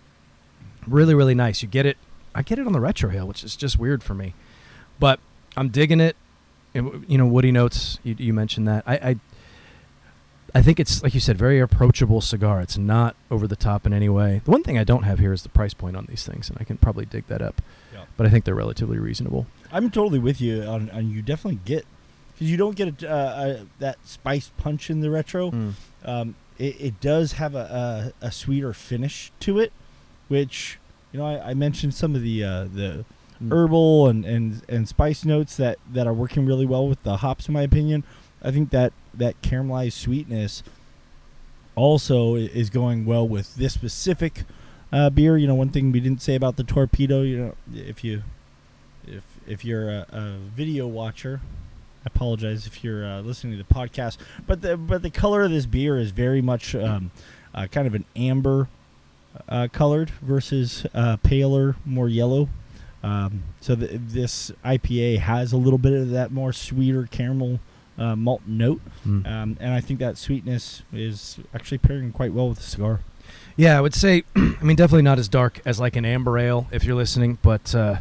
really 0.88 1.14
really 1.14 1.36
nice. 1.36 1.62
You 1.62 1.68
get 1.68 1.86
it 1.86 1.98
i 2.36 2.42
get 2.42 2.60
it 2.60 2.66
on 2.66 2.74
the 2.74 2.80
Retro 2.80 3.10
retrohale 3.10 3.28
which 3.28 3.44
is 3.44 3.56
just 3.56 3.78
weird 3.78 4.04
for 4.04 4.14
me. 4.14 4.34
But 5.00 5.20
i'm 5.58 5.70
digging 5.70 6.00
it. 6.00 6.16
And, 6.76 7.06
you 7.08 7.18
know 7.18 7.28
woody 7.28 7.52
notes 7.52 8.00
you, 8.04 8.16
you 8.18 8.34
mentioned 8.34 8.68
that. 8.68 8.84
I, 8.88 8.96
I 8.96 9.16
i 10.56 10.62
think 10.62 10.80
it's 10.80 11.04
like 11.04 11.14
you 11.14 11.20
said 11.20 11.38
very 11.38 11.60
approachable 11.60 12.22
cigar. 12.22 12.62
It's 12.62 12.78
not 12.78 13.16
over 13.30 13.48
the 13.48 13.56
top 13.56 13.86
in 13.86 13.94
any 13.94 14.10
way. 14.10 14.42
The 14.46 14.52
one 14.52 14.64
thing 14.64 14.78
i 14.78 14.84
don't 14.84 15.04
have 15.04 15.20
here 15.20 15.34
is 15.34 15.44
the 15.44 15.50
price 15.50 15.74
point 15.74 15.96
on 15.96 16.06
these 16.08 16.26
things 16.26 16.50
and 16.50 16.58
i 16.60 16.64
can 16.64 16.78
probably 16.78 17.06
dig 17.06 17.28
that 17.28 17.42
up. 17.42 17.62
Yeah. 17.94 18.06
but 18.18 18.26
i 18.26 18.30
think 18.30 18.46
they're 18.46 18.56
relatively 18.56 18.98
reasonable 18.98 19.46
I'm 19.74 19.90
totally 19.92 20.20
with 20.20 20.40
you 20.40 20.62
on, 20.64 20.90
on 20.92 21.10
you 21.10 21.22
definitely 21.22 21.60
get 21.66 21.86
because 22.34 22.50
you 22.50 22.56
don't 22.58 22.76
get 22.76 23.04
a, 23.04 23.12
uh, 23.12 23.16
a, 23.62 23.66
that 23.80 23.98
spice 24.06 24.52
punch 24.58 24.90
in 24.90 25.02
the 25.02 25.10
retro. 25.10 25.52
Um, 26.06 26.36
it, 26.58 26.76
it 26.80 27.02
does 27.02 27.34
have 27.34 27.56
a, 27.56 28.14
a, 28.22 28.28
a 28.28 28.32
sweeter 28.32 28.72
finish 28.74 29.32
to 29.42 29.60
it, 29.60 29.74
which 30.28 30.78
you 31.12 31.20
know 31.20 31.26
I, 31.26 31.50
I 31.50 31.54
mentioned 31.54 31.94
some 31.94 32.16
of 32.16 32.22
the 32.22 32.44
uh, 32.44 32.64
the 32.74 33.06
Mm. 33.42 33.52
herbal 33.52 34.08
and, 34.10 34.26
and, 34.26 34.62
and 34.70 34.88
spice 34.88 35.26
notes 35.26 35.58
that, 35.58 35.80
that 35.92 36.06
are 36.06 36.14
working 36.14 36.46
really 36.46 36.68
well 36.68 36.88
with 36.88 37.02
the 37.02 37.18
hops 37.18 37.48
in 37.48 37.54
my 37.54 37.64
opinion. 37.64 38.04
I 38.44 38.52
think 38.52 38.70
that 38.70 38.94
that 39.16 39.42
caramelized 39.42 39.94
sweetness 39.94 40.62
also 41.76 42.36
is 42.36 42.70
going 42.70 43.06
well 43.06 43.28
with 43.28 43.56
this 43.56 43.74
specific 43.74 44.44
uh, 44.92 45.10
beer. 45.10 45.36
You 45.38 45.48
know, 45.48 45.56
one 45.56 45.70
thing 45.70 45.92
we 45.92 46.00
didn't 46.00 46.22
say 46.22 46.36
about 46.36 46.58
the 46.58 46.64
torpedo. 46.64 47.22
You 47.24 47.38
know, 47.38 47.56
if 47.74 48.04
you 48.04 48.24
if 49.08 49.24
if 49.48 49.64
you're 49.66 49.90
a, 49.90 50.06
a 50.12 50.38
video 50.56 50.88
watcher, 50.88 51.42
I 52.06 52.08
apologize 52.08 52.68
if 52.68 52.84
you're 52.84 53.06
uh, 53.06 53.22
listening 53.22 53.58
to 53.58 53.64
the 53.64 53.74
podcast. 53.74 54.18
But 54.48 54.62
the 54.62 54.78
but 54.78 55.02
the 55.02 55.10
color 55.10 55.44
of 55.44 55.52
this 55.52 55.66
beer 55.66 55.98
is 55.98 56.12
very 56.12 56.42
much 56.42 56.76
um, 56.76 57.12
uh, 57.56 57.68
kind 57.68 57.88
of 57.88 57.96
an 57.96 58.06
amber 58.16 58.68
uh, 59.50 59.68
colored 59.72 60.10
versus 60.22 60.86
uh, 60.94 61.18
paler, 61.18 61.76
more 61.86 62.10
yellow. 62.10 62.50
Um, 63.04 63.44
so 63.60 63.76
th- 63.76 63.92
this 63.94 64.52
IPA 64.64 65.20
has 65.20 65.52
a 65.52 65.58
little 65.58 65.80
bit 65.80 65.94
of 65.94 66.10
that 66.12 66.32
more 66.32 66.54
sweeter 66.54 67.08
caramel 67.12 67.60
uh, 67.98 68.16
malt 68.16 68.42
note, 68.48 68.82
Mm. 69.06 69.28
um, 69.28 69.58
and 69.60 69.74
I 69.74 69.80
think 69.82 70.00
that 70.00 70.18
sweetness 70.18 70.82
is 70.94 71.38
actually 71.54 71.78
pairing 71.80 72.12
quite 72.12 72.34
well 72.34 72.50
with 72.50 72.58
the 72.60 72.64
cigar. 72.64 73.02
Yeah, 73.56 73.78
I 73.78 73.82
would 73.82 73.94
say, 73.94 74.24
I 74.36 74.58
mean, 74.64 74.76
definitely 74.76 75.04
not 75.04 75.20
as 75.20 75.28
dark 75.28 75.62
as 75.66 75.80
like 75.80 75.96
an 75.96 76.04
amber 76.06 76.38
ale 76.40 76.68
if 76.72 76.84
you're 76.86 76.96
listening, 76.96 77.38
but 77.44 77.76
uh, 77.76 77.98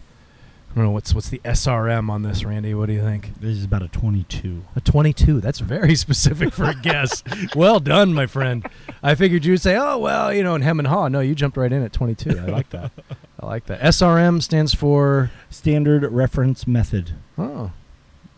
I 0.73 0.75
don't 0.77 0.85
know 0.85 0.91
what's 0.91 1.15
what's 1.15 1.29
the 1.29 1.41
SRM 1.45 2.09
on 2.09 2.23
this, 2.23 2.45
Randy. 2.47 2.73
What 2.73 2.87
do 2.87 2.95
you 2.95 3.03
think? 3.03 3.39
This 3.39 3.59
is 3.59 3.65
about 3.65 3.83
a 3.83 3.89
22. 3.89 4.65
A 4.75 4.81
22. 4.81 5.39
That's 5.43 5.59
very 5.59 5.95
specific 5.97 6.55
for 6.55 6.65
a 6.65 6.75
guess. 6.75 7.23
well 7.55 7.79
done, 7.79 8.15
my 8.15 8.25
friend. 8.27 8.67
I 9.03 9.15
figured 9.15 9.45
you'd 9.45 9.59
say, 9.61 9.77
"Oh, 9.77 9.99
well, 9.99 10.33
you 10.33 10.43
know, 10.43 10.55
in 10.55 10.63
hem 10.63 10.79
and 10.79 10.89
haw." 10.89 11.09
No, 11.09 11.21
you 11.21 11.35
jumped 11.35 11.59
right 11.59 11.71
in 11.71 11.83
at 11.83 11.93
22. 11.93 12.39
I 12.39 12.45
like 12.47 12.71
that. 12.71 12.91
I 13.41 13.45
like 13.47 13.67
that. 13.67 13.81
SRM 13.81 14.43
stands 14.43 14.73
for 14.73 15.31
Standard 15.51 16.11
reference 16.11 16.67
method. 16.67 17.13
Oh. 17.37 17.73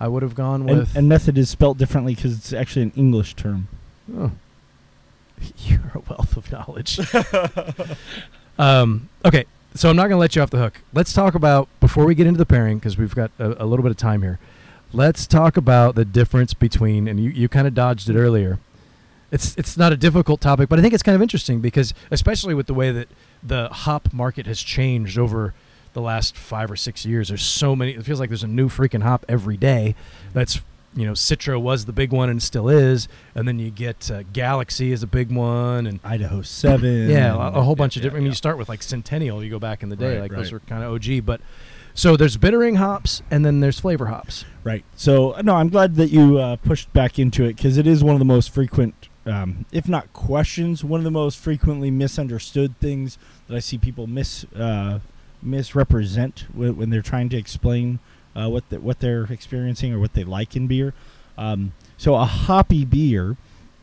I 0.01 0.09
would 0.09 0.25
have 0.25 0.35
gone 0.35 0.69
And, 0.69 0.81
with 0.81 0.97
and 0.97 1.09
method 1.09 1.39
is 1.39 1.49
spelt 1.49 1.79
differently 1.79 2.17
because 2.17 2.37
it's 2.37 2.53
actually 2.53 2.83
an 2.83 2.93
English 2.97 3.35
term. 3.35 3.69
Oh. 4.13 4.33
You're 5.59 5.93
a 5.95 6.01
wealth 6.01 6.37
of 6.37 6.51
knowledge. 6.51 6.99
um, 8.59 9.09
okay, 9.25 9.45
so 9.75 9.91
I'm 9.91 9.97
not 9.97 10.03
going 10.03 10.13
to 10.13 10.17
let 10.19 10.37
you 10.37 10.43
off 10.43 10.51
the 10.51 10.59
hook. 10.59 10.81
Let's 10.93 11.13
talk 11.13 11.35
about, 11.35 11.69
before 11.81 12.05
we 12.05 12.15
get 12.15 12.27
into 12.27 12.39
the 12.39 12.47
pairing, 12.47 12.79
because 12.79 12.97
we've 12.97 13.15
got 13.15 13.31
a, 13.39 13.65
a 13.65 13.67
little 13.67 13.83
bit 13.83 13.91
of 13.91 13.97
time 13.97 14.23
here, 14.23 14.39
let's 14.93 15.27
talk 15.27 15.57
about 15.57 15.95
the 15.97 16.05
difference 16.05 16.55
between, 16.55 17.09
and 17.09 17.19
you, 17.19 17.31
you 17.31 17.49
kind 17.49 17.67
of 17.67 17.75
dodged 17.75 18.09
it 18.09 18.17
earlier. 18.17 18.59
It's, 19.33 19.57
it's 19.57 19.77
not 19.77 19.93
a 19.93 19.97
difficult 19.97 20.41
topic, 20.41 20.69
but 20.69 20.79
I 20.79 20.83
think 20.83 20.95
it's 20.95 21.03
kind 21.03 21.17
of 21.17 21.23
interesting 21.23 21.61
because, 21.61 21.93
especially 22.11 22.55
with 22.55 22.67
the 22.67 22.75
way 22.75 22.93
that 22.93 23.09
the 23.43 23.69
hop 23.69 24.13
market 24.13 24.47
has 24.47 24.61
changed 24.61 25.19
over 25.19 25.55
the 25.93 26.01
last 26.01 26.37
five 26.37 26.71
or 26.71 26.77
six 26.77 27.05
years, 27.05 27.29
there's 27.29 27.43
so 27.43 27.75
many, 27.75 27.93
it 27.93 28.05
feels 28.05 28.21
like 28.21 28.31
there's 28.31 28.45
a 28.45 28.49
new 28.49 28.69
freaking 28.69 29.03
hop 29.03 29.25
every 29.29 29.57
day 29.57 29.97
that's 30.33 30.61
you 30.97 31.05
know, 31.07 31.13
Citra 31.13 31.61
was 31.61 31.87
the 31.87 31.93
big 31.93 32.13
one 32.13 32.29
and 32.31 32.43
still 32.43 32.69
is, 32.69 33.09
and 33.35 33.49
then 33.49 33.59
you 33.59 33.71
get 33.71 34.11
uh, 34.11 34.23
Galaxy 34.33 34.93
is 34.93 35.03
a 35.03 35.07
big 35.07 35.31
one, 35.33 35.87
and 35.87 35.99
Idaho 36.05 36.43
7. 36.43 37.11
yeah, 37.11 37.35
a, 37.35 37.59
a 37.59 37.63
whole 37.63 37.75
bunch 37.77 37.97
Yeah, 37.97 38.01
of 38.01 38.03
different. 38.05 38.17
I 38.17 38.21
mean, 38.21 38.27
yeah. 38.27 38.31
you 38.33 38.37
start 38.37 38.59
with 38.59 38.69
like 38.69 38.83
Centennial, 38.83 39.43
you 39.43 39.51
go 39.51 39.59
back 39.59 39.83
in 39.83 39.89
the 39.89 39.97
day, 39.97 40.15
Right, 40.15 40.23
like 40.23 40.31
those 40.33 40.53
were 40.53 40.59
right. 40.59 40.67
kind 40.69 40.85
of 40.85 40.93
OG. 40.93 41.25
But 41.27 41.41
so 41.95 42.17
there's 42.17 42.37
bittering 42.37 42.77
hops, 42.77 43.23
and 43.31 43.45
then 43.45 43.61
there's 43.61 43.81
flavor 43.81 44.07
hops. 44.07 44.45
Right. 44.63 44.85
So 44.97 45.35
no, 45.43 45.57
I'm 45.57 45.69
glad 45.69 45.97
that 45.97 46.11
you 46.11 46.39
uh, 46.39 46.57
pushed 46.57 46.93
back 46.93 47.19
into 47.19 47.45
it 47.45 47.57
because 47.57 47.77
it 47.77 47.87
is 47.87 48.03
one 48.05 48.15
of 48.15 48.19
the 48.21 48.25
most 48.25 48.51
frequent, 48.51 49.09
um, 49.27 49.65
if 49.73 49.89
not 49.89 50.13
questions, 50.13 50.85
one 50.85 51.01
of 51.01 51.05
the 51.05 51.11
most 51.11 51.39
frequently 51.39 51.91
misunderstood 51.91 52.79
things 52.81 53.19
that 53.49 53.57
I 53.57 53.59
see 53.61 53.79
people 53.79 54.07
mis 54.07 54.45
uh, 54.55 55.01
misrepresent 55.43 56.47
when 56.55 56.91
they're 56.91 57.03
trying 57.03 57.29
to 57.29 57.37
explain 57.37 57.99
uh, 58.35 58.49
what 58.49 58.69
the, 58.71 58.81
what 58.81 59.01
they're 59.01 59.25
experiencing 59.25 59.93
or 59.93 59.99
what 59.99 60.13
they 60.15 60.25
like 60.25 60.57
in 60.57 60.67
beer. 60.67 60.95
Um, 61.37 61.73
so 61.97 62.15
a 62.15 62.25
hoppy 62.25 62.85
beer 62.85 63.37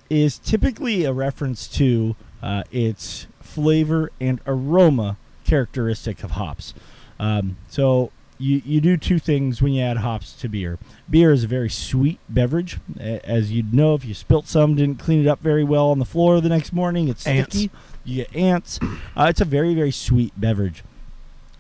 is 0.10 0.38
typically 0.38 1.06
a 1.06 1.14
reference 1.14 1.68
to 1.70 2.16
uh, 2.42 2.64
its 2.72 3.28
flavor 3.42 4.12
and 4.20 4.40
aroma 4.46 5.18
characteristic 5.46 6.24
of 6.24 6.32
hops. 6.32 6.74
Um, 7.20 7.58
so 7.68 8.12
you, 8.38 8.62
you 8.66 8.82
do 8.82 8.98
two 8.98 9.20
things 9.20 9.62
when 9.62 9.74
you 9.74 9.82
add 9.84 9.98
hops 9.98 10.34
to 10.34 10.50
beer. 10.50 10.80
Beer 11.10 11.32
is 11.32 11.44
a 11.44 11.48
very 11.48 11.70
sweet 11.70 12.20
beverage. 12.28 12.80
As 13.00 13.52
you'd 13.52 13.74
know, 13.74 13.94
if 13.94 14.04
you 14.04 14.14
spilt 14.14 14.48
some, 14.48 14.76
didn't 14.76 15.00
clean 15.00 15.22
it 15.22 15.28
up 15.28 15.40
very 15.42 15.64
well 15.64 15.92
on 15.92 16.00
the 16.00 16.06
floor 16.06 16.42
the 16.42 16.50
next 16.50 16.74
morning, 16.74 17.08
it's 17.08 17.28
Ants. 17.28 17.56
sticky. 17.56 17.72
You 18.04 18.16
get 18.26 18.36
ants. 18.36 18.80
Uh, 19.16 19.28
it's 19.30 19.42
a 19.42 19.46
very, 19.46 19.76
very 19.76 19.92
sweet 19.92 20.34
beverage. 20.36 20.84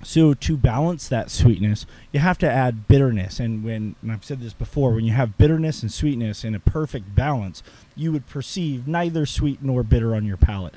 So 0.04 0.34
to 0.34 0.58
balance 0.58 1.08
that 1.08 1.30
sweetness, 1.30 1.86
you 2.12 2.20
have 2.20 2.38
to 2.40 2.50
add 2.50 2.88
bitterness. 2.88 3.40
And 3.40 3.64
when 3.64 3.96
and 4.02 4.12
I've 4.12 4.26
said 4.26 4.42
this 4.42 4.54
before, 4.54 4.94
when 4.94 5.06
you 5.06 5.14
have 5.14 5.38
bitterness 5.38 5.82
and 5.82 5.92
sweetness 5.92 6.44
in 6.44 6.56
a 6.56 6.60
perfect 6.60 7.14
balance, 7.16 7.62
you 7.96 8.12
would 8.12 8.28
perceive 8.28 8.88
neither 8.88 9.26
sweet 9.26 9.62
nor 9.62 9.84
bitter 9.84 10.16
on 10.16 10.26
your 10.26 10.38
palate, 10.38 10.74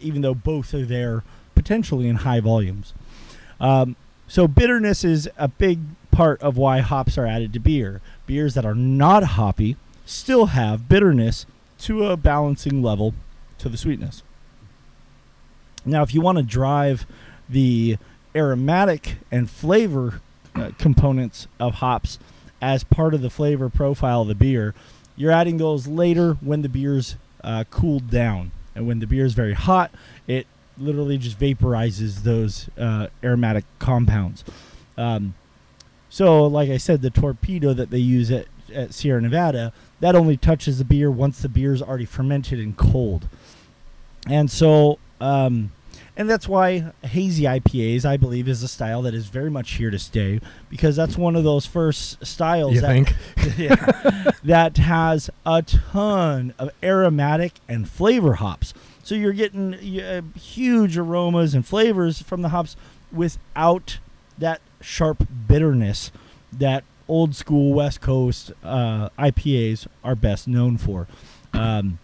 even 0.00 0.22
though 0.22 0.34
both 0.34 0.72
are 0.74 0.84
there 0.84 1.24
potentially 1.54 2.08
in 2.08 2.16
high 2.16 2.40
volumes. 2.40 2.94
Um, 3.60 3.96
so 4.28 4.46
bitterness 4.46 5.04
is 5.04 5.28
a 5.36 5.48
big 5.48 5.80
part 6.12 6.40
of 6.40 6.56
why 6.56 6.80
hops 6.80 7.18
are 7.18 7.26
added 7.26 7.52
to 7.54 7.58
beer. 7.58 8.00
Beers 8.26 8.54
that 8.54 8.64
are 8.64 8.74
not 8.74 9.24
hoppy 9.24 9.76
still 10.04 10.46
have 10.46 10.88
bitterness 10.88 11.46
to 11.80 12.06
a 12.06 12.16
balancing 12.16 12.82
level 12.82 13.14
to 13.58 13.68
the 13.68 13.76
sweetness. 13.76 14.22
Now, 15.84 16.02
if 16.02 16.14
you 16.14 16.20
want 16.20 16.38
to 16.38 16.44
drive 16.44 17.06
the 17.48 17.98
aromatic 18.34 19.16
and 19.30 19.50
flavor 19.50 20.20
uh, 20.54 20.70
components 20.78 21.46
of 21.58 21.74
hops 21.74 22.18
as 22.60 22.84
part 22.84 23.14
of 23.14 23.22
the 23.22 23.30
flavor 23.30 23.68
profile 23.68 24.22
of 24.22 24.28
the 24.28 24.34
beer, 24.34 24.74
you're 25.16 25.32
adding 25.32 25.58
those 25.58 25.86
later 25.86 26.34
when 26.40 26.62
the 26.62 26.68
beer's 26.68 27.16
uh, 27.42 27.64
cooled 27.70 28.10
down. 28.10 28.50
And 28.74 28.86
when 28.86 29.00
the 29.00 29.06
beer 29.06 29.24
is 29.24 29.34
very 29.34 29.54
hot, 29.54 29.90
it 30.26 30.46
literally 30.76 31.18
just 31.18 31.38
vaporizes 31.38 32.22
those 32.22 32.68
uh, 32.78 33.08
aromatic 33.22 33.64
compounds. 33.78 34.44
Um, 34.96 35.34
so, 36.08 36.46
like 36.46 36.70
I 36.70 36.76
said, 36.76 37.02
the 37.02 37.10
torpedo 37.10 37.72
that 37.74 37.90
they 37.90 37.98
use 37.98 38.30
at, 38.30 38.46
at 38.72 38.94
Sierra 38.94 39.20
Nevada, 39.20 39.72
that 40.00 40.14
only 40.14 40.36
touches 40.36 40.78
the 40.78 40.84
beer 40.84 41.10
once 41.10 41.40
the 41.40 41.48
beer's 41.48 41.82
already 41.82 42.04
fermented 42.04 42.60
and 42.60 42.76
cold. 42.76 43.28
And 44.28 44.50
so, 44.50 44.98
um, 45.20 45.72
and 46.18 46.28
that's 46.28 46.48
why 46.48 46.92
hazy 47.02 47.44
IPAs, 47.44 48.04
I 48.04 48.16
believe, 48.16 48.48
is 48.48 48.62
a 48.64 48.68
style 48.68 49.02
that 49.02 49.14
is 49.14 49.28
very 49.28 49.50
much 49.50 49.70
here 49.74 49.90
to 49.90 49.98
stay 50.00 50.40
because 50.68 50.96
that's 50.96 51.16
one 51.16 51.36
of 51.36 51.44
those 51.44 51.64
first 51.64 52.26
styles 52.26 52.74
You 52.74 52.80
that, 52.80 52.88
think? 52.88 53.14
yeah, 53.56 54.32
that 54.42 54.76
has 54.78 55.30
a 55.46 55.62
ton 55.62 56.54
of 56.58 56.70
aromatic 56.82 57.60
and 57.68 57.88
flavor 57.88 58.34
hops. 58.34 58.74
So 59.04 59.14
you're 59.14 59.32
getting 59.32 59.74
uh, 60.00 60.22
huge 60.36 60.98
aromas 60.98 61.54
and 61.54 61.64
flavors 61.64 62.20
from 62.20 62.42
the 62.42 62.48
hops 62.48 62.76
without 63.12 63.98
that 64.36 64.60
sharp 64.80 65.26
bitterness 65.46 66.10
that 66.52 66.82
old 67.06 67.36
school 67.36 67.72
West 67.72 68.00
Coast 68.00 68.52
uh, 68.64 69.08
IPAs 69.18 69.86
are 70.02 70.16
best 70.16 70.48
known 70.48 70.78
for. 70.78 71.06
Um, 71.52 72.00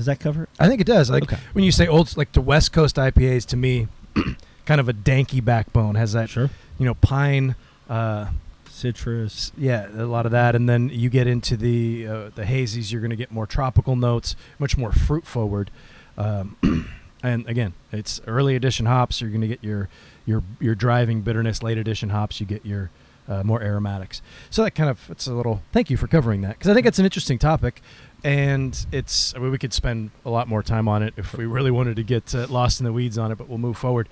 does 0.00 0.06
that 0.06 0.18
cover 0.18 0.44
it? 0.44 0.48
I 0.58 0.66
think 0.66 0.80
it 0.80 0.86
does. 0.86 1.10
Like 1.10 1.24
Okay. 1.24 1.36
when 1.52 1.62
you 1.64 1.70
say 1.72 1.86
old, 1.86 2.16
like 2.16 2.32
the 2.32 2.40
West 2.40 2.72
Coast 2.72 2.96
IPAs, 2.96 3.44
to 3.46 3.56
me, 3.56 3.86
kind 4.66 4.80
of 4.80 4.88
a 4.88 4.92
danky 4.94 5.44
backbone 5.44 5.94
has 5.96 6.12
that 6.14 6.30
Sure. 6.30 6.48
you 6.78 6.86
know 6.86 6.94
pine. 6.94 7.54
Uh, 7.88 8.28
Citrus. 8.68 9.52
yeah, 9.58 9.88
a 9.94 10.06
lot 10.06 10.24
of 10.24 10.32
that, 10.32 10.54
and 10.54 10.66
then 10.68 10.88
you 10.88 11.10
get 11.10 11.26
into 11.26 11.56
the 11.56 12.06
uh, 12.06 12.30
the 12.34 12.44
hazies. 12.44 12.90
You're 12.92 13.00
going 13.02 13.10
to 13.10 13.16
get 13.16 13.30
more 13.30 13.46
tropical 13.46 13.94
notes, 13.94 14.36
much 14.58 14.78
more 14.78 14.90
fruit 14.92 15.26
forward. 15.26 15.70
Um, 16.16 16.56
and 17.22 17.46
again, 17.46 17.74
it's 17.92 18.20
early 18.26 18.56
addition 18.56 18.86
hops. 18.86 19.20
You're 19.20 19.28
going 19.30 19.42
to 19.42 19.48
get 19.48 19.62
your 19.62 19.88
your 20.24 20.42
your 20.60 20.74
driving 20.74 21.20
bitterness. 21.20 21.62
Late 21.62 21.76
addition 21.78 22.08
hops, 22.10 22.40
you 22.40 22.46
get 22.46 22.64
your 22.64 22.90
uh, 23.28 23.42
more 23.42 23.62
aromatics. 23.62 24.22
So 24.48 24.62
that 24.64 24.70
kind 24.70 24.88
of 24.88 25.10
it's 25.10 25.26
a 25.26 25.34
little. 25.34 25.60
Thank 25.72 25.90
you 25.90 25.98
for 25.98 26.06
covering 26.06 26.40
that 26.42 26.56
because 26.58 26.70
I 26.70 26.74
think 26.74 26.86
it's 26.86 26.98
an 26.98 27.04
interesting 27.04 27.38
topic, 27.38 27.82
and 28.24 28.86
it's. 28.92 29.34
I 29.34 29.38
mean, 29.38 29.50
we 29.50 29.58
could 29.58 29.72
spend 29.72 30.10
a 30.24 30.30
lot 30.30 30.48
more 30.48 30.62
time 30.62 30.88
on 30.88 31.02
it 31.02 31.14
if 31.16 31.34
we 31.34 31.46
really 31.46 31.70
wanted 31.70 31.96
to 31.96 32.02
get 32.02 32.34
uh, 32.34 32.46
lost 32.48 32.80
in 32.80 32.84
the 32.84 32.92
weeds 32.92 33.18
on 33.18 33.32
it, 33.32 33.38
but 33.38 33.48
we'll 33.48 33.58
move 33.58 33.76
forward. 33.76 34.08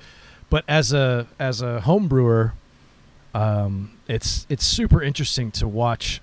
But 0.50 0.64
as 0.68 0.92
a 0.92 1.26
as 1.38 1.60
a 1.62 1.80
home 1.80 2.08
brewer, 2.08 2.54
um, 3.34 3.92
it's 4.06 4.46
it's 4.48 4.64
super 4.64 5.02
interesting 5.02 5.50
to 5.52 5.68
watch 5.68 6.20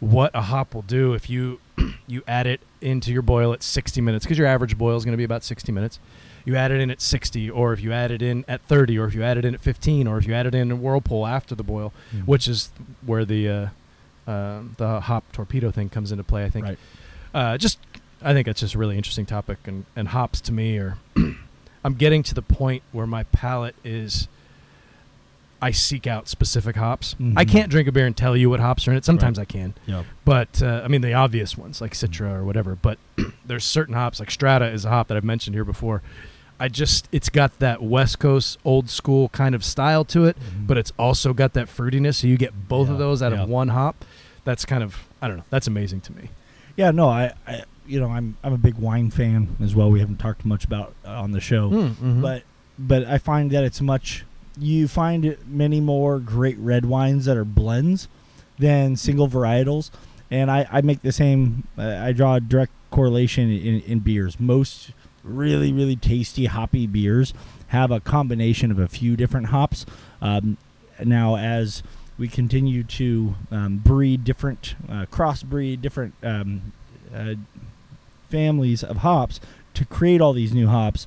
what 0.00 0.30
a 0.34 0.42
hop 0.42 0.74
will 0.74 0.82
do 0.82 1.12
if 1.14 1.28
you 1.30 1.60
you 2.06 2.22
add 2.26 2.46
it 2.46 2.60
into 2.80 3.12
your 3.12 3.22
boil 3.22 3.52
at 3.52 3.62
60 3.62 4.00
minutes 4.00 4.24
because 4.24 4.38
your 4.38 4.46
average 4.46 4.76
boil 4.78 4.96
is 4.96 5.04
going 5.04 5.12
to 5.12 5.18
be 5.18 5.24
about 5.24 5.44
60 5.44 5.70
minutes. 5.72 5.98
You 6.46 6.56
add 6.56 6.70
it 6.70 6.80
in 6.80 6.90
at 6.90 7.02
60, 7.02 7.50
or 7.50 7.74
if 7.74 7.82
you 7.82 7.92
add 7.92 8.10
it 8.10 8.22
in 8.22 8.46
at 8.48 8.62
30, 8.62 8.98
or 8.98 9.04
if 9.04 9.14
you 9.14 9.22
add 9.22 9.36
it 9.36 9.44
in 9.44 9.54
at 9.54 9.60
15, 9.60 10.06
or 10.06 10.16
if 10.16 10.26
you 10.26 10.32
add 10.32 10.46
it 10.46 10.54
in 10.54 10.70
a 10.70 10.76
whirlpool 10.76 11.26
after 11.26 11.54
the 11.54 11.62
boil, 11.62 11.92
which 12.24 12.48
is 12.48 12.70
where 13.04 13.26
the 13.26 13.48
uh, 13.48 13.68
uh, 14.26 14.62
the 14.78 15.00
hop 15.00 15.30
torpedo 15.32 15.70
thing 15.70 15.90
comes 15.90 16.10
into 16.10 16.24
play. 16.24 16.44
I 16.44 16.50
think. 16.50 16.64
Right. 16.66 16.78
Uh, 17.34 17.56
just 17.58 17.78
I 18.22 18.32
think 18.32 18.48
it's 18.48 18.60
just 18.60 18.74
a 18.74 18.78
really 18.78 18.96
interesting 18.96 19.26
topic, 19.26 19.58
and 19.66 19.84
and 19.96 20.08
hops 20.08 20.40
to 20.42 20.52
me 20.52 20.76
or 20.78 20.98
I'm 21.84 21.94
getting 21.94 22.22
to 22.24 22.34
the 22.34 22.42
point 22.42 22.82
where 22.92 23.06
my 23.06 23.22
palate 23.24 23.76
is. 23.84 24.28
I 25.62 25.72
seek 25.72 26.06
out 26.06 26.26
specific 26.26 26.76
hops. 26.76 27.14
I 27.36 27.44
Mhm. 27.44 27.48
can't 27.50 27.70
drink 27.70 27.86
a 27.86 27.92
beer 27.92 28.06
and 28.06 28.16
tell 28.16 28.34
you 28.34 28.48
what 28.48 28.60
hops 28.60 28.88
are 28.88 28.92
in 28.92 28.96
it. 28.96 29.04
Sometimes 29.04 29.38
I 29.38 29.44
can, 29.44 29.74
Yep. 29.84 30.06
but 30.24 30.62
uh, 30.62 30.80
I 30.82 30.88
mean 30.88 31.02
the 31.02 31.12
obvious 31.12 31.58
ones 31.58 31.82
like 31.82 31.92
Citra 31.92 32.34
or 32.36 32.44
whatever. 32.44 32.76
But 32.80 32.96
there's 33.44 33.64
certain 33.64 33.92
hops 33.94 34.20
like 34.20 34.30
Strata 34.30 34.68
is 34.70 34.86
a 34.86 34.88
hop 34.88 35.08
that 35.08 35.18
I've 35.18 35.24
mentioned 35.24 35.54
here 35.54 35.64
before. 35.66 36.00
I 36.58 36.68
just 36.68 37.08
it's 37.12 37.28
got 37.28 37.58
that 37.58 37.82
West 37.82 38.18
Coast 38.18 38.58
old 38.64 38.88
school 38.88 39.28
kind 39.30 39.54
of 39.54 39.62
style 39.62 40.02
to 40.06 40.24
it, 40.24 40.36
but 40.66 40.78
it's 40.78 40.92
also 40.98 41.34
got 41.34 41.52
that 41.52 41.66
fruitiness. 41.68 42.14
So 42.22 42.26
you 42.26 42.38
get 42.38 42.68
both 42.68 42.86
Yeah, 42.88 42.94
of 42.94 42.98
those 42.98 43.22
out 43.22 43.32
yeah. 43.32 43.42
of 43.42 43.48
one 43.50 43.68
hop. 43.68 44.02
That's 44.44 44.64
kind 44.64 44.82
of 44.82 45.06
I 45.20 45.28
don't 45.28 45.36
know. 45.36 45.44
That's 45.50 45.66
amazing 45.66 46.00
to 46.02 46.12
me. 46.14 46.30
Yeah, 46.76 46.90
no, 46.90 47.08
I, 47.08 47.32
I, 47.46 47.64
you 47.86 48.00
know, 48.00 48.08
I'm 48.10 48.36
I'm 48.42 48.52
a 48.52 48.58
big 48.58 48.74
wine 48.74 49.10
fan 49.10 49.56
as 49.62 49.74
well. 49.74 49.90
We 49.90 50.00
haven't 50.00 50.18
talked 50.18 50.44
much 50.44 50.64
about 50.64 50.94
uh, 51.04 51.10
on 51.20 51.32
the 51.32 51.40
show, 51.40 51.70
Mm-hmm. 51.70 52.22
but 52.22 52.42
but 52.78 53.04
I 53.04 53.18
find 53.18 53.50
that 53.50 53.64
it's 53.64 53.80
much. 53.80 54.24
You 54.58 54.88
find 54.88 55.36
many 55.46 55.80
more 55.80 56.18
great 56.18 56.58
red 56.58 56.84
wines 56.86 57.24
that 57.26 57.36
are 57.36 57.44
blends 57.44 58.08
than 58.58 58.96
single 58.96 59.28
varietals, 59.28 59.90
and 60.30 60.50
I, 60.50 60.66
I 60.70 60.80
make 60.80 61.02
the 61.02 61.12
same. 61.12 61.64
Uh, 61.78 61.98
I 62.02 62.12
draw 62.12 62.34
a 62.36 62.40
direct 62.40 62.72
correlation 62.90 63.50
in, 63.50 63.80
in 63.82 63.98
beers. 64.00 64.38
Most 64.40 64.90
really 65.22 65.70
really 65.72 65.96
tasty 65.96 66.46
hoppy 66.46 66.86
beers 66.86 67.34
have 67.68 67.90
a 67.90 68.00
combination 68.00 68.70
of 68.70 68.78
a 68.78 68.88
few 68.88 69.16
different 69.16 69.46
hops. 69.48 69.84
Um, 70.22 70.56
now 71.04 71.36
as 71.36 71.82
we 72.20 72.28
continue 72.28 72.84
to 72.84 73.34
um, 73.50 73.78
breed 73.78 74.22
different 74.24 74.74
uh, 74.90 75.06
crossbreed 75.06 75.80
different 75.80 76.12
um, 76.22 76.72
uh, 77.14 77.34
families 78.28 78.84
of 78.84 78.98
hops 78.98 79.40
to 79.72 79.86
create 79.86 80.20
all 80.20 80.34
these 80.34 80.52
new 80.52 80.68
hops. 80.68 81.06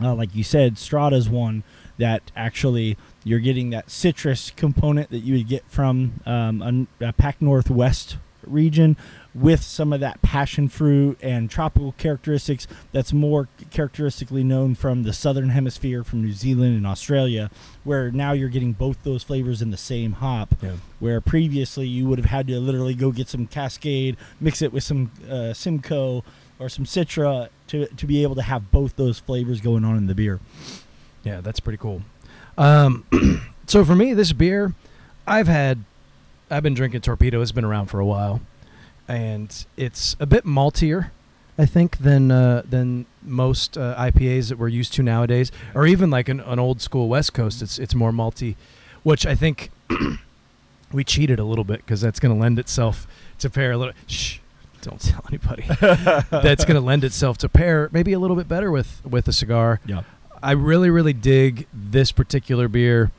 Uh, 0.00 0.14
like 0.14 0.32
you 0.34 0.44
said, 0.44 0.78
Strata's 0.78 1.28
one 1.28 1.64
that 1.96 2.30
actually 2.36 2.96
you're 3.24 3.40
getting 3.40 3.70
that 3.70 3.90
citrus 3.90 4.50
component 4.50 5.10
that 5.10 5.20
you 5.20 5.38
would 5.38 5.48
get 5.48 5.64
from 5.66 6.20
um, 6.26 6.88
a, 7.00 7.06
a 7.06 7.12
Pac 7.14 7.40
Northwest 7.40 8.18
region 8.46 8.96
with 9.34 9.62
some 9.62 9.92
of 9.92 10.00
that 10.00 10.20
passion 10.22 10.68
fruit 10.68 11.18
and 11.22 11.50
tropical 11.50 11.92
characteristics 11.92 12.66
that's 12.92 13.12
more 13.12 13.46
characteristically 13.70 14.42
known 14.42 14.74
from 14.74 15.02
the 15.04 15.12
southern 15.12 15.50
hemisphere 15.50 16.02
from 16.02 16.22
New 16.22 16.32
Zealand 16.32 16.74
and 16.76 16.86
Australia 16.86 17.50
where 17.84 18.10
now 18.10 18.32
you're 18.32 18.48
getting 18.48 18.72
both 18.72 19.02
those 19.04 19.22
flavors 19.22 19.60
in 19.62 19.70
the 19.70 19.76
same 19.76 20.12
hop 20.12 20.54
Yeah. 20.62 20.72
where 20.98 21.20
previously 21.20 21.86
you 21.86 22.08
would 22.08 22.18
have 22.18 22.26
had 22.30 22.46
to 22.48 22.58
literally 22.58 22.94
go 22.94 23.12
get 23.12 23.28
some 23.28 23.46
Cascade 23.46 24.16
mix 24.40 24.62
it 24.62 24.72
with 24.72 24.82
some 24.82 25.10
uh, 25.30 25.52
Simcoe 25.52 26.24
or 26.58 26.68
some 26.68 26.84
Citra 26.86 27.48
to, 27.68 27.86
to 27.86 28.06
be 28.06 28.22
able 28.22 28.34
to 28.34 28.42
have 28.42 28.70
both 28.72 28.96
those 28.96 29.18
flavors 29.20 29.60
going 29.60 29.84
on 29.84 29.96
in 29.96 30.06
the 30.06 30.14
beer 30.14 30.40
Yeah, 31.22 31.40
that's 31.42 31.60
pretty 31.60 31.78
cool. 31.78 32.02
Um, 32.56 33.04
so 33.66 33.84
for 33.84 33.94
me, 33.94 34.14
this 34.14 34.32
beer, 34.32 34.74
I've 35.26 35.46
had, 35.46 35.84
I've 36.50 36.62
been 36.64 36.74
drinking 36.74 37.02
Torpedo. 37.02 37.40
It's 37.40 37.52
been 37.52 37.64
around 37.64 37.86
for 37.86 38.00
a 38.00 38.06
while, 38.06 38.40
and 39.08 39.64
it's 39.76 40.16
a 40.20 40.26
bit 40.26 40.44
maltier, 40.44 41.10
I 41.58 41.66
think, 41.66 41.98
than 41.98 42.30
uh, 42.30 42.62
than 42.68 43.06
most 43.22 43.76
uh, 43.76 43.96
IPAs 43.98 44.48
that 44.50 44.58
we're 44.58 44.68
used 44.68 44.92
to 44.94 45.02
nowadays, 45.02 45.50
or 45.74 45.86
even 45.86 46.10
like 46.10 46.28
an, 46.28 46.40
an 46.40 46.58
old 46.58 46.80
school 46.80 47.08
West 47.08 47.32
Coast. 47.32 47.62
It's 47.62 47.78
it's 47.78 47.94
more 47.94 48.12
malty, 48.12 48.54
which 49.02 49.26
I 49.26 49.34
think 49.34 49.70
we 50.92 51.04
cheated 51.04 51.38
a 51.38 51.44
little 51.44 51.64
bit 51.64 51.78
because 51.78 52.00
that's 52.00 52.20
going 52.20 52.34
to 52.34 52.40
lend 52.40 52.58
itself 52.58 53.06
to 53.38 53.50
pair 53.50 53.72
a 53.72 53.78
little. 53.78 53.94
Shh. 54.06 54.38
Don't 54.80 55.00
tell 55.00 55.24
anybody. 55.28 55.64
that's 56.30 56.64
going 56.64 56.76
to 56.76 56.80
lend 56.80 57.02
itself 57.02 57.36
to 57.38 57.48
pair 57.48 57.88
maybe 57.90 58.12
a 58.12 58.18
little 58.20 58.36
bit 58.36 58.48
better 58.48 58.70
with 58.70 59.00
with 59.04 59.26
a 59.26 59.32
cigar. 59.32 59.80
yeah 59.84 60.02
I 60.42 60.52
really, 60.52 60.90
really 60.90 61.12
dig 61.12 61.66
this 61.72 62.12
particular 62.12 62.68
beer. 62.68 63.10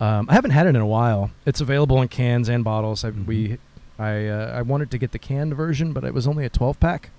Um, 0.00 0.28
I 0.28 0.34
haven't 0.34 0.50
had 0.50 0.66
it 0.66 0.70
in 0.70 0.76
a 0.76 0.86
while. 0.86 1.30
It's 1.46 1.60
available 1.60 2.02
in 2.02 2.08
cans 2.08 2.48
and 2.48 2.62
bottles. 2.62 3.04
I, 3.04 3.10
We, 3.10 3.58
I, 3.98 4.26
uh, 4.26 4.52
I 4.58 4.62
wanted 4.62 4.90
to 4.90 4.98
get 4.98 5.12
the 5.12 5.18
canned 5.18 5.54
version, 5.54 5.92
but 5.92 6.04
it 6.04 6.12
was 6.14 6.26
only 6.26 6.44
a 6.44 6.48
12 6.50 6.78
pack, 6.80 7.10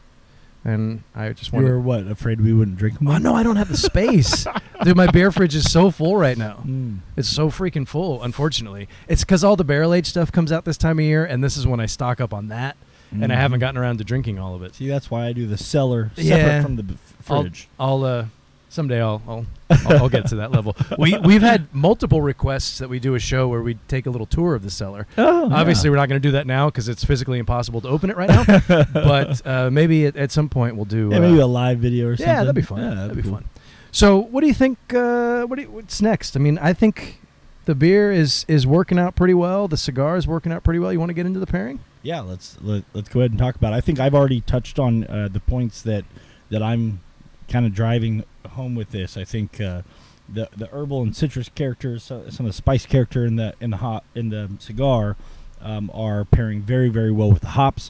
and 0.64 1.02
I 1.16 1.30
just 1.34 1.52
wanted. 1.54 1.68
you 1.68 1.74
were 1.74 1.80
what 1.80 2.08
afraid 2.08 2.42
we 2.42 2.54
wouldn't 2.54 2.78
drink 2.78 3.00
them 3.00 3.08
Oh 3.08 3.18
no, 3.18 3.34
I 3.34 3.42
don't 3.44 3.56
have 3.56 3.70
the 3.70 3.78
space, 3.78 4.46
dude. 4.84 4.96
My 4.96 5.08
beer 5.08 5.32
fridge 5.32 5.56
is 5.56 5.72
so 5.72 5.90
full 5.92 6.18
right 6.18 6.38
now. 6.38 6.60
Mm. 6.66 7.00
It's 7.16 7.30
so 7.30 7.50
freaking 7.50 7.88
full. 7.88 8.22
Unfortunately, 8.24 8.88
it's 9.08 9.24
because 9.24 9.44
all 9.44 9.56
the 9.56 9.64
barrel 9.64 9.94
aged 9.94 10.08
stuff 10.08 10.32
comes 10.32 10.52
out 10.52 10.66
this 10.66 10.78
time 10.78 11.00
of 11.00 11.06
year, 11.06 11.26
and 11.26 11.44
this 11.44 11.58
is 11.58 11.66
when 11.66 11.80
I 11.80 11.86
stock 11.86 12.20
up 12.22 12.34
on 12.34 12.50
that. 12.50 12.76
And 13.10 13.32
I 13.32 13.36
Mhm. 13.36 13.40
haven't 13.40 13.60
gotten 13.62 13.78
around 13.78 14.00
to 14.00 14.04
drinking 14.04 14.38
all 14.38 14.54
of 14.54 14.62
it. 14.64 14.76
See, 14.76 14.88
that's 14.90 15.10
why 15.10 15.28
I 15.28 15.32
do 15.32 15.48
the 15.48 15.58
cellar 15.58 16.12
separate 16.18 16.26
Yeah. 16.26 16.62
from 16.62 16.76
the 16.76 16.84
b- 16.84 16.98
I'll- 17.30 17.44
fridge. 17.44 17.70
I'll 17.80 18.04
uh, 18.04 18.26
someday 18.70 19.02
I'll 19.02 19.22
I'll, 19.28 19.46
I'll 19.70 19.98
I'll 20.04 20.10
get 20.10 20.28
to 20.28 20.36
that 20.38 20.52
level. 20.52 20.76
We 20.98 21.18
we've 21.18 21.42
had 21.42 21.74
multiple 21.74 22.22
requests 22.22 22.78
that 22.80 22.90
we 22.90 23.00
do 23.00 23.16
a 23.16 23.20
show 23.20 23.48
where 23.48 23.62
we 23.62 23.76
take 23.88 24.06
a 24.06 24.10
little 24.10 24.28
tour 24.28 24.56
of 24.56 24.64
the 24.64 24.72
cellar. 24.72 25.08
oh, 25.18 25.50
Obviously, 25.52 25.90
we're 25.90 25.96
not 25.96 26.10
going 26.10 26.22
to 26.22 26.28
do 26.28 26.32
that 26.34 26.48
now 26.48 26.68
because 26.68 26.90
it's 26.90 27.04
physically 27.04 27.40
impossible 27.40 27.82
to 27.82 27.88
open 27.88 28.10
it 28.10 28.18
right 28.18 28.30
now. 28.30 28.86
but 28.94 29.46
uh, 29.46 29.70
maybe 29.70 30.06
at, 30.06 30.16
at 30.16 30.32
some 30.32 30.50
point 30.50 30.76
we'll 30.76 30.86
do. 30.86 31.10
yeah, 31.12 31.18
uh, 31.18 31.22
maybe 31.22 31.40
a 31.40 31.48
live 31.48 31.80
video 31.80 32.08
or 32.08 32.18
something. 32.18 32.28
yeah, 32.28 32.40
that'd 32.40 32.56
be 32.56 32.62
fun. 32.62 32.82
Yeah, 32.82 32.94
that'd, 32.94 33.16
be 33.16 33.24
cool. 33.24 33.34
fun. 33.34 33.46
So, 33.92 34.18
what 34.18 34.42
do 34.42 34.48
you 34.48 34.54
think? 34.54 34.78
Uh, 34.94 35.44
what 35.46 35.56
do 35.56 35.64
you, 35.64 35.72
what's 35.72 36.02
next? 36.02 36.36
I 36.36 36.40
mean, 36.40 36.58
I 36.58 36.74
think 36.74 37.22
the 37.66 37.76
beer 37.76 38.12
is 38.12 38.46
is 38.48 38.66
working 38.66 38.98
out 38.98 39.16
pretty 39.16 39.34
well. 39.34 39.68
The 39.68 39.78
cigar 39.78 40.18
is 40.18 40.28
working 40.28 40.52
out 40.52 40.64
pretty 40.64 40.80
well. 40.80 40.92
You 40.92 41.00
want 41.00 41.10
to 41.10 41.14
get 41.14 41.26
into 41.26 41.40
the 41.40 41.48
pairing? 41.48 41.80
Yeah, 42.02 42.22
let's 42.22 42.58
let, 42.62 42.84
let's 42.94 43.10
go 43.10 43.20
ahead 43.20 43.32
and 43.32 43.40
talk 43.40 43.56
about. 43.56 43.74
it. 43.74 43.78
I 43.78 43.82
think 43.82 44.00
I've 44.00 44.16
already 44.16 44.42
touched 44.42 44.80
on 44.80 45.04
uh, 45.06 45.28
the 45.32 45.40
points 45.40 45.82
that 45.82 46.06
that 46.50 46.64
I'm 46.64 47.02
kind 47.50 47.66
of 47.66 47.74
driving 47.74 48.24
home 48.58 48.76
with 48.76 48.92
this. 48.92 49.16
I 49.18 49.24
think 49.24 49.62
uh, 49.62 49.82
the 50.28 50.50
the 50.56 50.68
herbal 50.68 51.02
and 51.04 51.16
citrus 51.16 51.50
characters, 51.56 52.04
some 52.04 52.22
of 52.22 52.46
the 52.46 52.54
spice 52.54 52.86
character 52.86 53.26
in 53.26 53.38
the 53.38 53.54
in 53.62 53.70
the 53.72 53.78
hot 53.78 54.04
in 54.14 54.30
the 54.30 54.50
cigar, 54.60 55.16
um, 55.62 55.90
are 55.94 56.26
pairing 56.26 56.62
very 56.62 56.90
very 56.90 57.12
well 57.12 57.30
with 57.32 57.42
the 57.42 57.50
hops. 57.60 57.90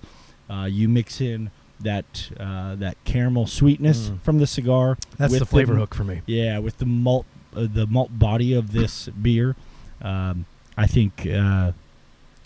Uh, 0.49 0.65
you 0.69 0.87
mix 0.87 1.19
in 1.19 1.49
that 1.79 2.29
uh, 2.39 2.75
that 2.75 2.95
caramel 3.05 3.47
sweetness 3.47 4.09
Mm. 4.09 4.21
from 4.21 4.37
the 4.39 4.47
cigar. 4.47 4.97
That's 5.17 5.31
with 5.31 5.39
the 5.39 5.45
flavor 5.45 5.75
hook 5.75 5.93
for 5.95 6.03
me. 6.03 6.21
Yeah, 6.25 6.59
with 6.59 6.77
the 6.77 6.85
malt, 6.85 7.25
uh, 7.55 7.67
the 7.71 7.85
malt 7.87 8.17
body 8.19 8.53
of 8.53 8.71
this 8.71 9.09
beer, 9.09 9.55
um, 10.01 10.45
I 10.77 10.87
think, 10.87 11.27
uh, 11.27 11.71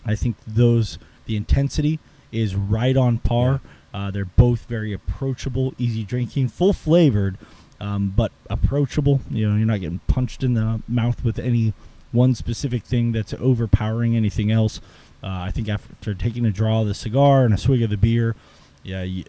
I 0.04 0.14
think 0.16 0.36
those 0.46 0.98
the 1.26 1.36
intensity 1.36 1.98
is 2.32 2.54
right 2.54 2.96
on 2.96 3.18
par. 3.18 3.60
Uh, 3.94 4.10
they're 4.10 4.24
both 4.24 4.64
very 4.66 4.92
approachable, 4.92 5.74
easy 5.78 6.02
drinking, 6.02 6.48
full 6.48 6.72
flavored, 6.72 7.36
um, 7.82 8.12
but 8.16 8.32
approachable. 8.48 9.20
You 9.30 9.50
know, 9.50 9.56
you're 9.56 9.66
not 9.66 9.80
getting 9.80 9.98
punched 10.06 10.42
in 10.42 10.54
the 10.54 10.80
mouth 10.86 11.24
with 11.24 11.38
any 11.38 11.74
one 12.12 12.34
specific 12.34 12.84
thing 12.84 13.12
that's 13.12 13.34
overpowering 13.34 14.16
anything 14.16 14.50
else. 14.50 14.80
Uh, 15.22 15.28
I 15.28 15.50
think 15.50 15.68
after 15.68 16.14
taking 16.14 16.46
a 16.46 16.50
draw 16.50 16.82
of 16.82 16.86
the 16.86 16.94
cigar 16.94 17.44
and 17.44 17.52
a 17.52 17.58
swig 17.58 17.82
of 17.82 17.90
the 17.90 17.96
beer, 17.96 18.36
yeah, 18.82 19.02
you, 19.02 19.24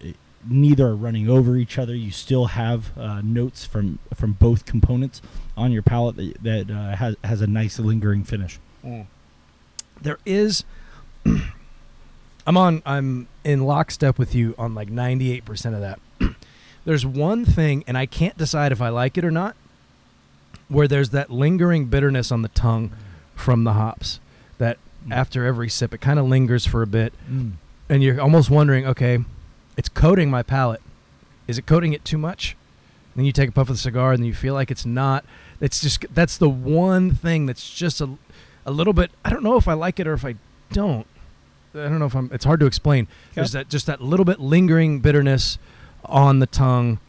neither 0.47 0.87
are 0.87 0.95
running 0.95 1.29
over 1.29 1.55
each 1.57 1.77
other. 1.77 1.95
You 1.95 2.11
still 2.11 2.45
have 2.45 2.95
uh, 2.97 3.21
notes 3.23 3.65
from 3.65 3.99
from 4.13 4.33
both 4.33 4.65
components 4.65 5.21
on 5.57 5.71
your 5.71 5.81
palate 5.81 6.15
that, 6.17 6.43
that 6.43 6.71
uh, 6.71 6.95
has 6.95 7.15
has 7.23 7.41
a 7.41 7.47
nice 7.47 7.79
lingering 7.79 8.23
finish. 8.23 8.59
there 10.01 10.19
is 10.25 10.63
i'm 12.45 12.57
on 12.57 12.81
i'm 12.85 13.27
in 13.43 13.63
lockstep 13.63 14.17
with 14.19 14.35
you 14.35 14.53
on 14.57 14.75
like 14.75 14.89
98% 14.89 15.73
of 15.73 15.81
that 15.81 15.99
there's 16.85 17.05
one 17.05 17.45
thing 17.45 17.83
and 17.87 17.97
i 17.97 18.05
can't 18.05 18.37
decide 18.37 18.71
if 18.71 18.81
i 18.81 18.89
like 18.89 19.17
it 19.17 19.25
or 19.25 19.31
not 19.31 19.55
where 20.69 20.87
there's 20.87 21.09
that 21.09 21.29
lingering 21.29 21.85
bitterness 21.85 22.31
on 22.31 22.41
the 22.41 22.49
tongue 22.49 22.91
from 23.35 23.63
the 23.63 23.73
hops 23.73 24.19
that 24.57 24.77
after 25.11 25.45
every 25.45 25.69
sip 25.69 25.93
it 25.93 25.99
kind 25.99 26.17
of 26.17 26.25
lingers 26.25 26.65
for 26.65 26.81
a 26.81 26.87
bit. 26.87 27.13
Mm. 27.29 27.53
and 27.89 28.01
you're 28.01 28.21
almost 28.21 28.49
wondering 28.49 28.87
okay 28.87 29.19
it's 29.77 29.89
coating 29.89 30.29
my 30.29 30.43
palate. 30.43 30.81
Is 31.47 31.57
it 31.57 31.65
coating 31.65 31.93
it 31.93 32.05
too 32.05 32.17
much? 32.17 32.55
Then 33.15 33.25
you 33.25 33.31
take 33.31 33.49
a 33.49 33.51
puff 33.51 33.69
of 33.69 33.75
the 33.75 33.81
cigar 33.81 34.13
and 34.13 34.25
you 34.25 34.33
feel 34.33 34.53
like 34.53 34.71
it's 34.71 34.85
not. 34.85 35.25
It's 35.59 35.81
just 35.81 36.05
that's 36.13 36.37
the 36.37 36.49
one 36.49 37.13
thing 37.13 37.45
that's 37.45 37.69
just 37.69 38.01
a, 38.01 38.17
a 38.65 38.71
little 38.71 38.93
bit 38.93 39.11
i 39.23 39.29
don't 39.29 39.43
know 39.43 39.57
if 39.57 39.67
i 39.67 39.73
like 39.73 39.99
it 39.99 40.07
or 40.07 40.13
if 40.13 40.23
i 40.25 40.35
don't. 40.71 41.05
I 41.75 41.89
don't 41.89 41.99
know 41.99 42.05
if 42.05 42.15
i'm 42.15 42.29
it's 42.33 42.45
hard 42.45 42.59
to 42.59 42.65
explain. 42.65 43.07
There's 43.33 43.51
that 43.53 43.69
just 43.69 43.85
that 43.87 44.01
little 44.01 44.25
bit 44.25 44.39
lingering 44.39 44.99
bitterness 44.99 45.57
on 46.05 46.39
the 46.39 46.47
tongue 46.47 46.99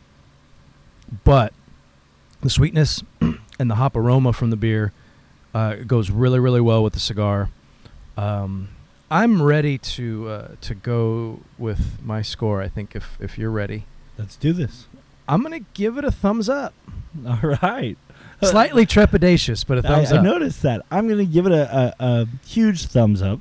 but 1.24 1.52
the 2.42 2.50
sweetness 2.50 3.02
and 3.58 3.70
the 3.70 3.76
hop 3.76 3.96
aroma 3.96 4.32
from 4.32 4.50
the 4.50 4.56
beer 4.56 4.92
uh, 5.54 5.76
goes 5.86 6.10
really 6.10 6.38
really 6.38 6.60
well 6.60 6.82
with 6.82 6.92
the 6.92 7.00
cigar 7.00 7.50
um, 8.16 8.68
i'm 9.10 9.42
ready 9.42 9.78
to 9.78 10.28
uh, 10.28 10.48
to 10.60 10.74
go 10.74 11.40
with 11.58 11.98
my 12.02 12.22
score 12.22 12.60
i 12.62 12.68
think 12.68 12.94
if 12.96 13.16
if 13.20 13.38
you're 13.38 13.50
ready 13.50 13.84
Let's 14.18 14.36
do 14.36 14.52
this. 14.52 14.86
i'm 15.28 15.42
gonna 15.42 15.60
give 15.74 15.98
it 15.98 16.04
a 16.04 16.12
thumbs 16.12 16.48
up 16.48 16.74
All 17.26 17.38
right. 17.62 17.96
slightly 18.42 18.86
trepidatious 18.86 19.64
but 19.66 19.78
a 19.78 19.82
thumbs 19.82 20.12
I, 20.12 20.18
I 20.18 20.22
noticed 20.22 20.62
that. 20.62 20.84
I'm 20.90 21.06
going 21.06 21.24
to 21.24 21.32
give 21.32 21.46
it 21.46 21.52
a, 21.52 21.76
a, 21.76 21.94
a 22.04 22.26
huge 22.44 22.86
thumbs 22.86 23.22
up 23.22 23.40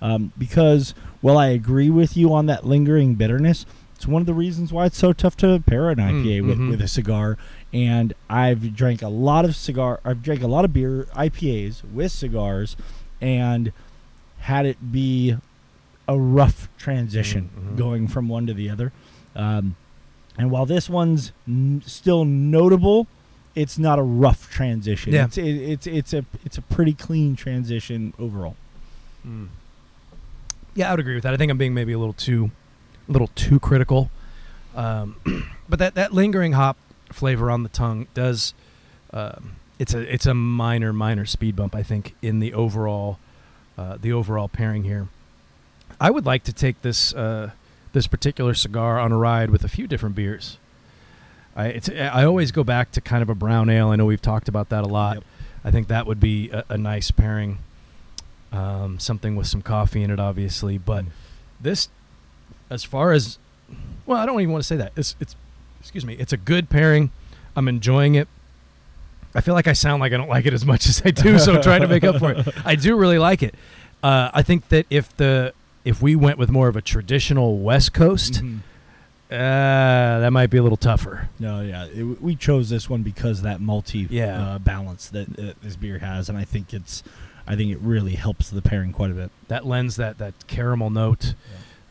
um, 0.00 0.32
because, 0.36 0.94
while 1.20 1.38
I 1.38 1.48
agree 1.48 1.88
with 1.88 2.16
you 2.16 2.34
on 2.34 2.46
that 2.46 2.66
lingering 2.66 3.14
bitterness, 3.14 3.64
it's 4.02 4.08
one 4.08 4.20
of 4.20 4.26
the 4.26 4.34
reasons 4.34 4.72
why 4.72 4.86
it's 4.86 4.98
so 4.98 5.12
tough 5.12 5.36
to 5.36 5.62
pair 5.64 5.88
an 5.88 5.98
Mm, 5.98 6.24
IPA 6.24 6.40
with, 6.44 6.58
mhm. 6.58 6.70
with 6.70 6.80
a 6.82 6.88
cigar. 6.88 7.38
And 7.72 8.12
I've 8.28 8.74
drank 8.74 9.00
a 9.00 9.08
lot 9.08 9.44
of 9.44 9.54
cigar, 9.54 10.00
I've 10.04 10.24
drank 10.24 10.42
a 10.42 10.48
lot 10.48 10.64
of 10.64 10.72
beer 10.72 11.06
IPAs 11.14 11.82
with 11.84 12.10
cigars, 12.10 12.76
and 13.20 13.72
had 14.40 14.66
it 14.66 14.90
be 14.90 15.36
a 16.08 16.18
rough 16.18 16.68
transition 16.78 17.50
Mm, 17.56 17.74
mhm. 17.74 17.76
going 17.76 18.08
from 18.08 18.28
one 18.28 18.44
to 18.48 18.54
the 18.54 18.68
other. 18.68 18.90
Um, 19.36 19.76
and 20.36 20.50
while 20.50 20.66
this 20.66 20.90
one's 20.90 21.30
n- 21.46 21.80
still 21.86 22.24
notable, 22.24 23.06
it's 23.54 23.78
not 23.78 24.00
a 24.00 24.02
rough 24.02 24.50
transition. 24.50 25.12
Yeah. 25.12 25.26
It's 25.26 25.38
it, 25.38 25.44
it's 25.44 25.86
it's 25.86 26.12
a 26.12 26.24
it's 26.44 26.58
a 26.58 26.62
pretty 26.62 26.92
clean 26.94 27.36
transition 27.36 28.14
overall. 28.18 28.56
Mm. 29.24 29.46
Yeah, 30.74 30.88
I 30.88 30.90
would 30.92 31.00
agree 31.00 31.14
with 31.14 31.22
that. 31.22 31.34
I 31.34 31.36
think 31.36 31.52
I'm 31.52 31.58
being 31.58 31.74
maybe 31.74 31.92
a 31.92 31.98
little 31.98 32.14
too, 32.14 32.50
a 33.08 33.12
little 33.12 33.28
too 33.34 33.58
critical. 33.60 34.10
Um, 34.74 35.16
but 35.68 35.78
that, 35.78 35.94
that 35.94 36.12
lingering 36.12 36.52
hop 36.52 36.76
flavor 37.10 37.50
on 37.50 37.62
the 37.62 37.68
tongue 37.68 38.06
does, 38.14 38.54
um, 39.12 39.52
it's 39.78 39.94
a 39.94 40.00
it's 40.12 40.26
a 40.26 40.34
minor 40.34 40.92
minor 40.92 41.26
speed 41.26 41.56
bump 41.56 41.74
I 41.74 41.82
think 41.82 42.14
in 42.22 42.38
the 42.40 42.54
overall, 42.54 43.18
uh, 43.76 43.96
the 44.00 44.12
overall 44.12 44.48
pairing 44.48 44.84
here. 44.84 45.08
I 46.00 46.10
would 46.10 46.24
like 46.26 46.44
to 46.44 46.52
take 46.52 46.80
this 46.82 47.12
uh, 47.14 47.50
this 47.92 48.06
particular 48.06 48.54
cigar 48.54 48.98
on 48.98 49.12
a 49.12 49.16
ride 49.18 49.50
with 49.50 49.64
a 49.64 49.68
few 49.68 49.86
different 49.86 50.14
beers. 50.14 50.58
I 51.54 51.66
it's 51.66 51.88
I 51.88 52.24
always 52.24 52.52
go 52.52 52.64
back 52.64 52.92
to 52.92 53.00
kind 53.00 53.22
of 53.22 53.28
a 53.28 53.34
brown 53.34 53.68
ale. 53.68 53.88
I 53.90 53.96
know 53.96 54.06
we've 54.06 54.22
talked 54.22 54.48
about 54.48 54.68
that 54.70 54.84
a 54.84 54.88
lot. 54.88 55.16
Yep. 55.16 55.24
I 55.64 55.70
think 55.70 55.88
that 55.88 56.06
would 56.06 56.18
be 56.20 56.50
a, 56.50 56.64
a 56.70 56.78
nice 56.78 57.10
pairing. 57.10 57.58
Um, 58.52 58.98
something 58.98 59.34
with 59.34 59.46
some 59.46 59.62
coffee 59.62 60.02
in 60.02 60.10
it, 60.10 60.20
obviously. 60.20 60.76
But 60.78 61.04
Mm. 61.04 61.10
this, 61.60 61.88
as 62.72 62.84
far 62.84 63.12
as, 63.12 63.38
well, 64.06 64.18
I 64.18 64.26
don't 64.26 64.40
even 64.40 64.52
want 64.52 64.62
to 64.62 64.66
say 64.66 64.76
that. 64.76 64.92
It's, 64.96 65.14
it's, 65.20 65.36
excuse 65.80 66.04
me, 66.04 66.14
it's 66.14 66.32
a 66.32 66.36
good 66.36 66.68
pairing. 66.70 67.10
I'm 67.54 67.68
enjoying 67.68 68.14
it. 68.14 68.28
I 69.34 69.40
feel 69.40 69.54
like 69.54 69.66
I 69.66 69.72
sound 69.72 70.00
like 70.00 70.12
I 70.12 70.16
don't 70.16 70.28
like 70.28 70.46
it 70.46 70.52
as 70.52 70.64
much 70.64 70.86
as 70.88 71.02
I 71.04 71.10
do, 71.10 71.38
so 71.38 71.54
I'm 71.54 71.62
trying 71.62 71.80
to 71.82 71.88
make 71.88 72.04
up 72.04 72.18
for 72.18 72.32
it. 72.32 72.46
I 72.64 72.74
do 72.74 72.96
really 72.96 73.18
like 73.18 73.42
it. 73.42 73.54
Uh, 74.02 74.30
I 74.34 74.42
think 74.42 74.68
that 74.70 74.86
if 74.90 75.16
the 75.16 75.54
if 75.84 76.00
we 76.02 76.14
went 76.16 76.38
with 76.38 76.50
more 76.50 76.68
of 76.68 76.76
a 76.76 76.82
traditional 76.82 77.58
West 77.58 77.92
Coast, 77.92 78.34
Mhm. 78.42 78.58
uh, 79.30 80.20
that 80.20 80.30
might 80.32 80.48
be 80.50 80.58
a 80.58 80.62
little 80.62 80.76
tougher. 80.76 81.28
No, 81.38 81.60
yeah, 81.60 81.86
it, 81.86 82.20
we 82.22 82.36
chose 82.36 82.68
this 82.70 82.88
one 82.90 83.02
because 83.02 83.38
of 83.38 83.44
that 83.44 83.60
malty 83.60 84.06
Yeah. 84.10 84.40
uh, 84.54 84.58
balance 84.58 85.08
that 85.08 85.38
uh, 85.38 85.52
this 85.62 85.76
beer 85.76 85.98
has, 85.98 86.28
and 86.28 86.36
I 86.38 86.44
think 86.44 86.72
it's, 86.74 87.02
I 87.46 87.56
think 87.56 87.72
it 87.72 87.78
really 87.80 88.14
helps 88.14 88.50
the 88.50 88.62
pairing 88.62 88.92
quite 88.92 89.10
a 89.10 89.14
bit. 89.14 89.30
That 89.48 89.66
lends 89.66 89.96
that 89.96 90.18
that 90.18 90.34
caramel 90.46 90.90
note 90.90 91.34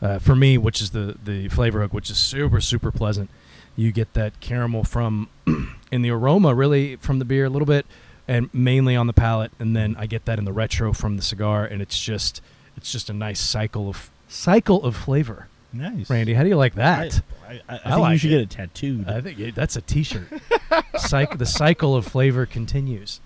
uh, 0.02 0.18
for 0.18 0.34
me, 0.36 0.58
which 0.58 0.82
is 0.82 0.90
the 0.90 1.16
the 1.24 1.48
flavor 1.48 1.80
hook, 1.80 1.94
which 1.94 2.10
is 2.10 2.18
super 2.18 2.60
super 2.60 2.90
pleasant. 2.90 3.30
You 3.76 3.90
get 3.92 4.12
that 4.12 4.38
caramel 4.40 4.84
from 4.84 5.28
in 5.92 6.02
the 6.02 6.10
aroma, 6.10 6.54
really 6.54 6.96
from 6.96 7.18
the 7.20 7.24
beer 7.24 7.46
a 7.46 7.48
little 7.48 7.64
bit, 7.66 7.86
and 8.28 8.52
mainly 8.52 8.94
on 8.96 9.06
the 9.06 9.12
palate, 9.14 9.52
and 9.58 9.74
then 9.74 9.96
I 9.98 10.04
get 10.06 10.26
that 10.26 10.38
in 10.38 10.44
the 10.44 10.52
retro 10.52 10.92
from 10.92 11.16
the 11.16 11.22
cigar, 11.22 11.64
and 11.64 11.80
it's 11.80 11.98
just 12.02 12.42
it's 12.76 12.92
just 12.92 13.08
a 13.08 13.12
nice 13.14 13.40
cycle 13.40 13.88
of 13.88 14.10
cycle 14.28 14.82
of 14.84 14.96
flavor. 14.96 15.48
Nice, 15.72 16.10
Randy, 16.10 16.34
how 16.34 16.42
do 16.42 16.50
you 16.50 16.56
like 16.56 16.74
that? 16.74 17.22
I, 17.48 17.52
I, 17.66 17.74
I 17.74 17.80
I 17.84 17.94
think 17.96 18.10
you 18.10 18.18
should 18.18 18.30
it. 18.32 18.34
get 18.34 18.40
it 18.42 18.50
tattooed. 18.50 19.08
I 19.08 19.20
think 19.22 19.38
it- 19.38 19.54
that's 19.54 19.76
a 19.76 19.80
T-shirt. 19.80 20.28
Cyc- 20.96 21.38
the 21.38 21.46
cycle 21.46 21.96
of 21.96 22.06
flavor 22.06 22.44
continues. 22.44 23.20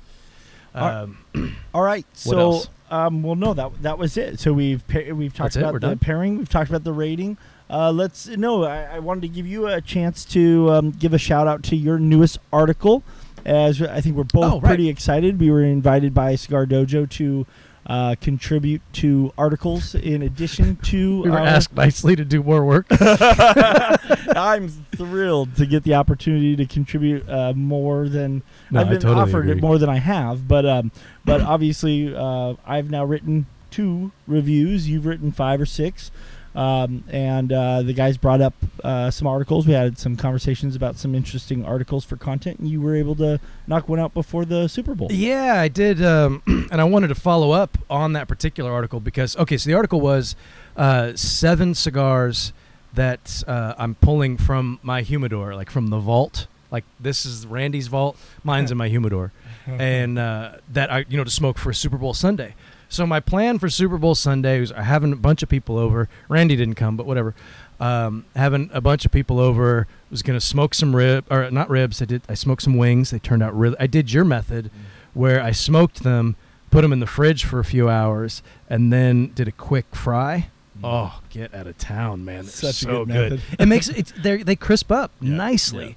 Um, 0.74 1.18
All 1.74 1.82
right, 1.82 2.04
What 2.06 2.16
so 2.18 2.38
else? 2.38 2.68
Um, 2.90 3.22
well, 3.22 3.34
no, 3.36 3.54
that 3.54 3.82
that 3.82 3.98
was 3.98 4.16
it. 4.16 4.38
So 4.40 4.52
we've 4.52 4.86
pa- 4.86 5.12
we've 5.12 5.32
talked 5.34 5.54
That's 5.54 5.56
about 5.56 5.74
the 5.74 5.80
done? 5.80 5.98
pairing, 5.98 6.38
we've 6.38 6.48
talked 6.48 6.68
about 6.70 6.84
the 6.84 6.92
rating. 6.92 7.36
Uh, 7.68 7.90
let's 7.90 8.28
no, 8.28 8.64
I, 8.64 8.82
I 8.96 8.98
wanted 9.00 9.22
to 9.22 9.28
give 9.28 9.46
you 9.46 9.66
a 9.66 9.80
chance 9.80 10.24
to 10.26 10.70
um, 10.70 10.90
give 10.92 11.12
a 11.12 11.18
shout 11.18 11.46
out 11.48 11.62
to 11.64 11.76
your 11.76 11.98
newest 11.98 12.38
article. 12.52 13.02
As 13.44 13.80
I 13.80 14.00
think 14.00 14.16
we're 14.16 14.24
both 14.24 14.44
Oh, 14.54 14.60
right. 14.60 14.68
pretty 14.70 14.88
excited. 14.88 15.38
We 15.38 15.50
were 15.52 15.62
invited 15.62 16.12
by 16.12 16.34
Cigar 16.34 16.66
Dojo 16.66 17.08
to 17.10 17.46
uh, 17.86 18.16
contribute 18.20 18.82
to 18.94 19.32
articles 19.38 19.94
in 19.94 20.22
addition 20.22 20.76
to. 20.76 21.22
we 21.24 21.30
were 21.30 21.38
our- 21.38 21.46
asked 21.46 21.74
nicely 21.74 22.16
to 22.16 22.24
do 22.24 22.42
more 22.42 22.64
work. 22.64 22.86
I'm 22.90 24.68
thrilled 24.96 25.56
to 25.56 25.66
get 25.66 25.82
the 25.84 25.94
opportunity 25.94 26.56
to 26.56 26.66
contribute 26.66 27.28
uh, 27.28 27.52
more 27.54 28.08
than 28.08 28.42
No, 28.70 28.80
I've 28.80 28.88
been 28.88 29.00
totally 29.00 29.20
offered 29.22 29.40
agree. 29.48 29.52
it 29.58 29.60
more 29.60 29.78
than 29.78 29.88
I 29.88 29.98
have, 29.98 30.48
but 30.48 30.66
um, 30.66 30.90
but 31.24 31.40
obviously 31.40 32.14
uh, 32.14 32.54
I've 32.66 32.90
now 32.90 33.04
written 33.04 33.46
two 33.70 34.12
reviews. 34.26 34.88
You've 34.88 35.06
written 35.06 35.32
five 35.32 35.60
or 35.60 35.66
six, 35.66 36.10
um, 36.56 37.04
and 37.10 37.52
uh, 37.52 37.82
the 37.82 37.92
guys 37.92 38.16
brought 38.16 38.40
up 38.40 38.54
uh, 38.82 39.10
some 39.10 39.28
articles. 39.28 39.66
We 39.66 39.74
had 39.74 39.98
some 39.98 40.16
conversations 40.16 40.74
about 40.74 40.96
some 40.96 41.14
interesting 41.14 41.64
articles 41.64 42.04
for 42.04 42.16
content, 42.16 42.58
and 42.58 42.68
you 42.68 42.80
were 42.80 42.96
able 42.96 43.14
to 43.16 43.38
knock 43.66 43.88
one 43.88 44.00
out 44.00 44.14
before 44.14 44.46
the 44.46 44.66
Super 44.66 44.94
Bowl. 44.94 45.08
Yeah, 45.12 45.60
I 45.60 45.68
did, 45.68 46.02
um, 46.02 46.42
and 46.72 46.80
I 46.80 46.84
wanted 46.84 47.08
to 47.08 47.14
follow 47.14 47.50
up 47.50 47.76
on 47.90 48.14
that 48.14 48.26
particular 48.26 48.72
article 48.72 49.00
because 49.00 49.36
okay, 49.36 49.58
so 49.58 49.68
the 49.68 49.74
article 49.74 50.00
was 50.00 50.34
uh, 50.76 51.12
seven 51.14 51.74
cigars 51.74 52.54
that 52.94 53.44
uh, 53.46 53.74
I'm 53.76 53.94
pulling 53.94 54.38
from 54.38 54.80
my 54.82 55.02
humidor, 55.02 55.54
like 55.54 55.70
from 55.70 55.88
the 55.88 55.98
vault. 55.98 56.46
Like 56.70 56.84
this 56.98 57.26
is 57.26 57.46
Randy's 57.46 57.86
vault, 57.88 58.16
mine's 58.42 58.70
in 58.70 58.78
my 58.78 58.88
humidor, 58.88 59.30
and 59.66 60.18
uh, 60.18 60.52
that 60.72 60.90
I 60.90 61.04
you 61.06 61.18
know 61.18 61.24
to 61.24 61.30
smoke 61.30 61.58
for 61.58 61.72
Super 61.74 61.98
Bowl 61.98 62.14
Sunday. 62.14 62.54
So 62.88 63.06
my 63.06 63.20
plan 63.20 63.58
for 63.58 63.68
Super 63.68 63.98
Bowl 63.98 64.14
Sunday 64.14 64.60
was 64.60 64.70
I 64.72 64.82
having 64.82 65.12
a 65.12 65.16
bunch 65.16 65.42
of 65.42 65.48
people 65.48 65.76
over. 65.76 66.08
Randy 66.28 66.54
didn't 66.56 66.76
come, 66.76 66.96
but 66.96 67.04
whatever. 67.06 67.34
Um, 67.80 68.24
having 68.34 68.70
a 68.72 68.80
bunch 68.80 69.04
of 69.04 69.10
people 69.12 69.38
over 69.40 69.86
was 70.10 70.22
gonna 70.22 70.40
smoke 70.40 70.72
some 70.74 70.94
rib 70.96 71.24
or 71.30 71.50
not 71.50 71.68
ribs. 71.68 72.00
I 72.00 72.04
did. 72.06 72.22
I 72.28 72.34
smoked 72.34 72.62
some 72.62 72.76
wings. 72.76 73.10
They 73.10 73.18
turned 73.18 73.42
out 73.42 73.54
really. 73.56 73.76
I 73.78 73.86
did 73.86 74.12
your 74.12 74.24
method, 74.24 74.70
where 75.14 75.42
I 75.42 75.50
smoked 75.50 76.02
them, 76.02 76.36
put 76.70 76.82
them 76.82 76.92
in 76.92 77.00
the 77.00 77.06
fridge 77.06 77.44
for 77.44 77.58
a 77.58 77.64
few 77.64 77.88
hours, 77.90 78.42
and 78.70 78.92
then 78.92 79.32
did 79.34 79.46
a 79.48 79.52
quick 79.52 79.94
fry. 79.94 80.48
Oh, 80.82 81.20
get 81.30 81.54
out 81.54 81.66
of 81.66 81.76
town, 81.78 82.24
man! 82.24 82.44
They're 82.44 82.52
Such 82.52 82.82
a 82.82 82.86
good 82.86 83.08
good. 83.08 83.08
method. 83.08 83.40
it 83.58 83.66
makes 83.66 83.88
it. 83.88 84.12
They 84.22 84.42
they 84.42 84.56
crisp 84.56 84.90
up 84.92 85.10
Yeah, 85.20 85.36
nicely, 85.36 85.96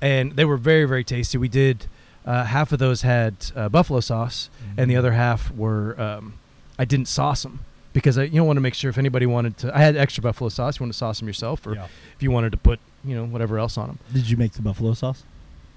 and 0.00 0.32
they 0.36 0.44
were 0.44 0.56
very 0.56 0.84
very 0.84 1.04
tasty. 1.04 1.36
We 1.38 1.48
did 1.48 1.86
uh, 2.26 2.44
half 2.44 2.72
of 2.72 2.78
those 2.78 3.02
had 3.02 3.34
uh, 3.56 3.68
buffalo 3.68 4.00
sauce, 4.00 4.50
and 4.76 4.90
the 4.90 4.96
other 4.96 5.12
half 5.12 5.50
were 5.52 6.00
um, 6.00 6.34
I 6.78 6.84
didn't 6.84 7.08
sauce 7.08 7.42
them 7.42 7.60
because 7.92 8.18
I 8.18 8.24
you 8.24 8.36
know 8.40 8.44
want 8.44 8.56
to 8.58 8.60
make 8.60 8.74
sure 8.74 8.90
if 8.90 8.98
anybody 8.98 9.26
wanted 9.26 9.56
to. 9.58 9.76
I 9.76 9.80
had 9.80 9.96
extra 9.96 10.22
buffalo 10.22 10.48
sauce. 10.50 10.78
You 10.78 10.84
want 10.84 10.92
to 10.92 10.98
sauce 10.98 11.18
them 11.18 11.28
yourself, 11.28 11.66
or 11.66 11.74
Yeah. 11.74 11.86
if 12.16 12.22
you 12.22 12.30
wanted 12.30 12.52
to 12.52 12.58
put 12.58 12.78
you 13.04 13.14
know 13.14 13.24
whatever 13.24 13.58
else 13.58 13.78
on 13.78 13.86
them. 13.88 13.98
Did 14.12 14.28
you 14.30 14.36
make 14.36 14.52
the 14.52 14.62
buffalo 14.62 14.92
sauce? 14.94 15.24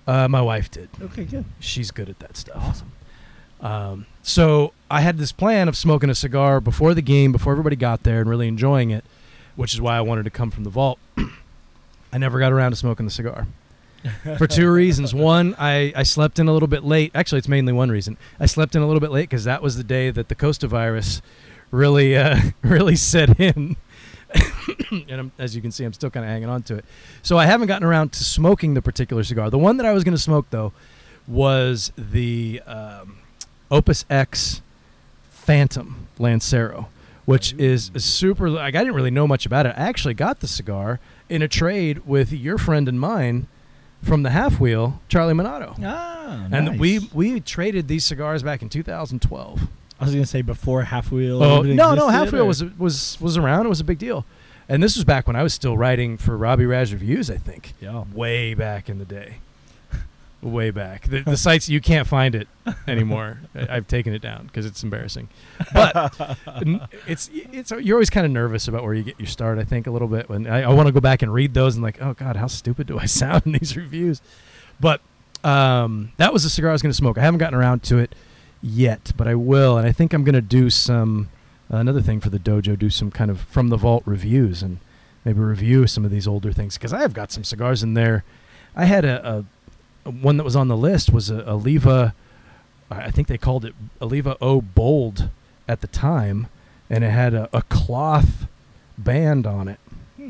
Uh, 0.05 0.27
my 0.27 0.41
wife 0.41 0.69
did. 0.69 0.89
Okay, 1.01 1.23
good. 1.23 1.45
She's 1.61 1.89
good 1.91 2.09
at 2.09 2.19
that 2.19 2.35
stuff. 2.35 2.57
Awesome. 2.61 2.91
Um, 3.61 4.05
so 4.21 4.73
I 4.91 4.99
had 4.99 5.17
this 5.17 5.31
plan 5.31 5.69
of 5.69 5.77
smoking 5.77 6.09
a 6.09 6.15
cigar 6.15 6.59
before 6.59 6.93
the 6.93 7.01
game, 7.01 7.31
before 7.31 7.53
everybody 7.53 7.77
got 7.77 8.03
there, 8.03 8.19
and 8.19 8.29
really 8.29 8.49
enjoying 8.49 8.91
it, 8.91 9.05
which 9.55 9.73
is 9.73 9.79
why 9.79 9.95
I 9.97 10.01
wanted 10.01 10.23
to 10.25 10.29
come 10.29 10.51
from 10.51 10.65
the 10.65 10.69
vault. 10.69 10.99
I 12.11 12.17
never 12.17 12.39
got 12.39 12.51
around 12.51 12.71
to 12.71 12.75
smoking 12.75 13.05
the 13.05 13.11
cigar 13.11 13.47
for 14.37 14.47
two 14.47 14.71
reasons. 14.71 15.13
One, 15.13 15.55
I, 15.57 15.93
I 15.95 16.03
slept 16.03 16.39
in 16.39 16.47
a 16.47 16.53
little 16.53 16.67
bit 16.67 16.83
late. 16.83 17.11
Actually, 17.15 17.39
it's 17.39 17.47
mainly 17.47 17.73
one 17.73 17.89
reason. 17.89 18.17
I 18.39 18.45
slept 18.45 18.75
in 18.75 18.81
a 18.81 18.85
little 18.85 18.99
bit 18.99 19.11
late 19.11 19.29
because 19.29 19.43
that 19.45 19.61
was 19.61 19.77
the 19.77 19.83
day 19.83 20.09
that 20.11 20.29
the 20.29 20.35
Costa 20.35 20.67
virus 20.67 21.21
really 21.71 22.15
uh, 22.15 22.37
really 22.61 22.95
set 22.95 23.39
in. 23.39 23.75
and 24.91 25.11
I'm, 25.11 25.31
as 25.37 25.55
you 25.55 25.61
can 25.61 25.71
see, 25.71 25.83
I'm 25.83 25.93
still 25.93 26.09
kind 26.09 26.25
of 26.25 26.31
hanging 26.31 26.49
on 26.49 26.63
to 26.63 26.75
it. 26.75 26.85
So 27.21 27.37
I 27.37 27.45
haven't 27.45 27.67
gotten 27.67 27.87
around 27.87 28.13
to 28.13 28.23
smoking 28.23 28.73
the 28.73 28.81
particular 28.81 29.23
cigar. 29.23 29.49
The 29.49 29.59
one 29.59 29.77
that 29.77 29.85
I 29.85 29.93
was 29.93 30.03
going 30.03 30.15
to 30.15 30.21
smoke 30.21 30.47
though 30.49 30.73
was 31.27 31.91
the 31.97 32.61
um, 32.65 33.17
Opus 33.71 34.05
X 34.09 34.61
Phantom 35.29 36.07
Lancero, 36.19 36.89
which 37.25 37.53
is 37.53 37.91
a 37.93 37.99
super. 37.99 38.49
Like 38.49 38.75
I 38.75 38.79
didn't 38.79 38.95
really 38.95 39.11
know 39.11 39.27
much 39.27 39.45
about 39.45 39.65
it. 39.65 39.73
I 39.77 39.81
actually 39.81 40.13
got 40.13 40.39
the 40.39 40.47
cigar 40.47 40.99
in 41.29 41.41
a 41.41 41.47
trade 41.47 42.05
with 42.05 42.31
your 42.31 42.57
friend 42.57 42.87
and 42.87 42.99
mine 42.99 43.47
from 44.03 44.23
the 44.23 44.29
Half 44.29 44.59
Wheel, 44.59 44.99
Charlie 45.07 45.33
Minato. 45.33 45.75
Ah, 45.83 46.47
And 46.51 46.65
nice. 46.67 46.79
we 46.79 47.09
we 47.13 47.39
traded 47.39 47.87
these 47.87 48.05
cigars 48.05 48.43
back 48.43 48.61
in 48.61 48.69
2012. 48.69 49.61
I 49.99 50.05
was 50.05 50.13
gonna 50.13 50.25
say 50.25 50.41
before 50.41 50.83
half 50.83 51.11
wheel. 51.11 51.41
Oh 51.41 51.61
no, 51.61 51.95
no, 51.95 52.09
Half 52.09 52.31
Wheel 52.33 52.45
was 52.45 52.63
was 52.77 53.17
was 53.21 53.37
around. 53.37 53.65
It 53.65 53.69
was 53.69 53.79
a 53.79 53.83
big 53.85 53.99
deal, 53.99 54.25
and 54.67 54.83
this 54.83 54.95
was 54.95 55.05
back 55.05 55.27
when 55.27 55.35
I 55.35 55.43
was 55.43 55.53
still 55.53 55.77
writing 55.77 56.17
for 56.17 56.35
Robby 56.37 56.65
Raz 56.65 56.91
reviews. 56.91 57.29
I 57.31 57.37
think 57.37 57.73
Yeah. 57.79 58.03
way 58.13 58.53
back 58.53 58.89
in 58.89 58.99
the 58.99 59.05
day, 59.05 59.35
way 60.43 60.71
back. 60.71 61.07
The, 61.07 61.21
the 61.21 61.37
sites 61.37 61.69
you 61.69 61.81
can't 61.81 62.07
find 62.07 62.35
it 62.35 62.47
anymore. 62.87 63.39
I've 63.55 63.87
taken 63.87 64.13
it 64.13 64.21
down 64.21 64.47
because 64.47 64.65
it's 64.65 64.83
embarrassing. 64.83 65.29
But 65.73 66.37
it's 67.07 67.29
it's 67.33 67.71
you're 67.71 67.95
always 67.95 68.09
kind 68.09 68.25
of 68.25 68.31
nervous 68.31 68.67
about 68.67 68.83
where 68.83 68.93
you 68.93 69.03
get 69.03 69.19
your 69.19 69.27
start. 69.27 69.57
I 69.57 69.63
think 69.63 69.87
a 69.87 69.91
little 69.91 70.07
bit 70.07 70.29
when 70.29 70.47
I, 70.47 70.63
I 70.63 70.73
want 70.73 70.87
to 70.87 70.93
go 70.93 70.99
back 70.99 71.21
and 71.21 71.33
read 71.33 71.53
those 71.53 71.75
and 71.75 71.83
like, 71.83 72.01
oh 72.01 72.13
god, 72.13 72.35
how 72.35 72.47
stupid 72.47 72.87
do 72.87 72.99
I 72.99 73.05
sound 73.07 73.43
in 73.45 73.53
these 73.53 73.75
reviews? 73.77 74.21
But 74.79 75.01
um, 75.43 76.11
that 76.17 76.33
was 76.33 76.43
the 76.43 76.49
cigar 76.49 76.69
I 76.69 76.73
was 76.73 76.81
going 76.81 76.91
to 76.91 76.97
smoke. 76.97 77.17
I 77.17 77.21
haven't 77.21 77.39
gotten 77.39 77.57
around 77.57 77.83
to 77.83 77.97
it 77.97 78.15
yet, 78.61 79.11
but 79.17 79.27
I 79.27 79.35
will, 79.35 79.77
and 79.77 79.87
I 79.87 79.91
think 79.91 80.13
I'm 80.13 80.23
going 80.23 80.35
to 80.35 80.41
do 80.41 80.69
some 80.69 81.29
another 81.69 82.01
thing 82.01 82.19
for 82.19 82.29
the 82.29 82.39
dojo. 82.39 82.77
Do 82.77 82.89
some 82.89 83.11
kind 83.11 83.31
of 83.31 83.41
from 83.41 83.69
the 83.69 83.77
vault 83.77 84.03
reviews 84.05 84.61
and 84.61 84.79
maybe 85.25 85.39
review 85.39 85.87
some 85.87 86.05
of 86.05 86.11
these 86.11 86.27
older 86.27 86.51
things 86.51 86.77
because 86.77 86.93
I 86.93 86.99
have 86.99 87.13
got 87.13 87.31
some 87.31 87.43
cigars 87.43 87.83
in 87.83 87.93
there. 87.93 88.23
I 88.75 88.85
had 88.85 89.05
a, 89.05 89.27
a 89.27 89.45
one 90.03 90.37
that 90.37 90.43
was 90.43 90.55
on 90.55 90.67
the 90.67 90.77
list 90.77 91.11
was 91.11 91.29
a, 91.29 91.43
a 91.45 91.55
Leva. 91.55 92.13
I 92.89 93.11
think 93.11 93.27
they 93.27 93.37
called 93.37 93.65
it 93.65 93.73
Oliva 94.01 94.37
O 94.41 94.61
Bold 94.61 95.29
at 95.67 95.81
the 95.81 95.87
time, 95.87 96.47
and 96.89 97.03
it 97.03 97.09
had 97.09 97.33
a, 97.33 97.49
a 97.53 97.61
cloth 97.63 98.45
band 98.97 99.47
on 99.47 99.67
it. 99.67 99.79
Hmm. 100.17 100.29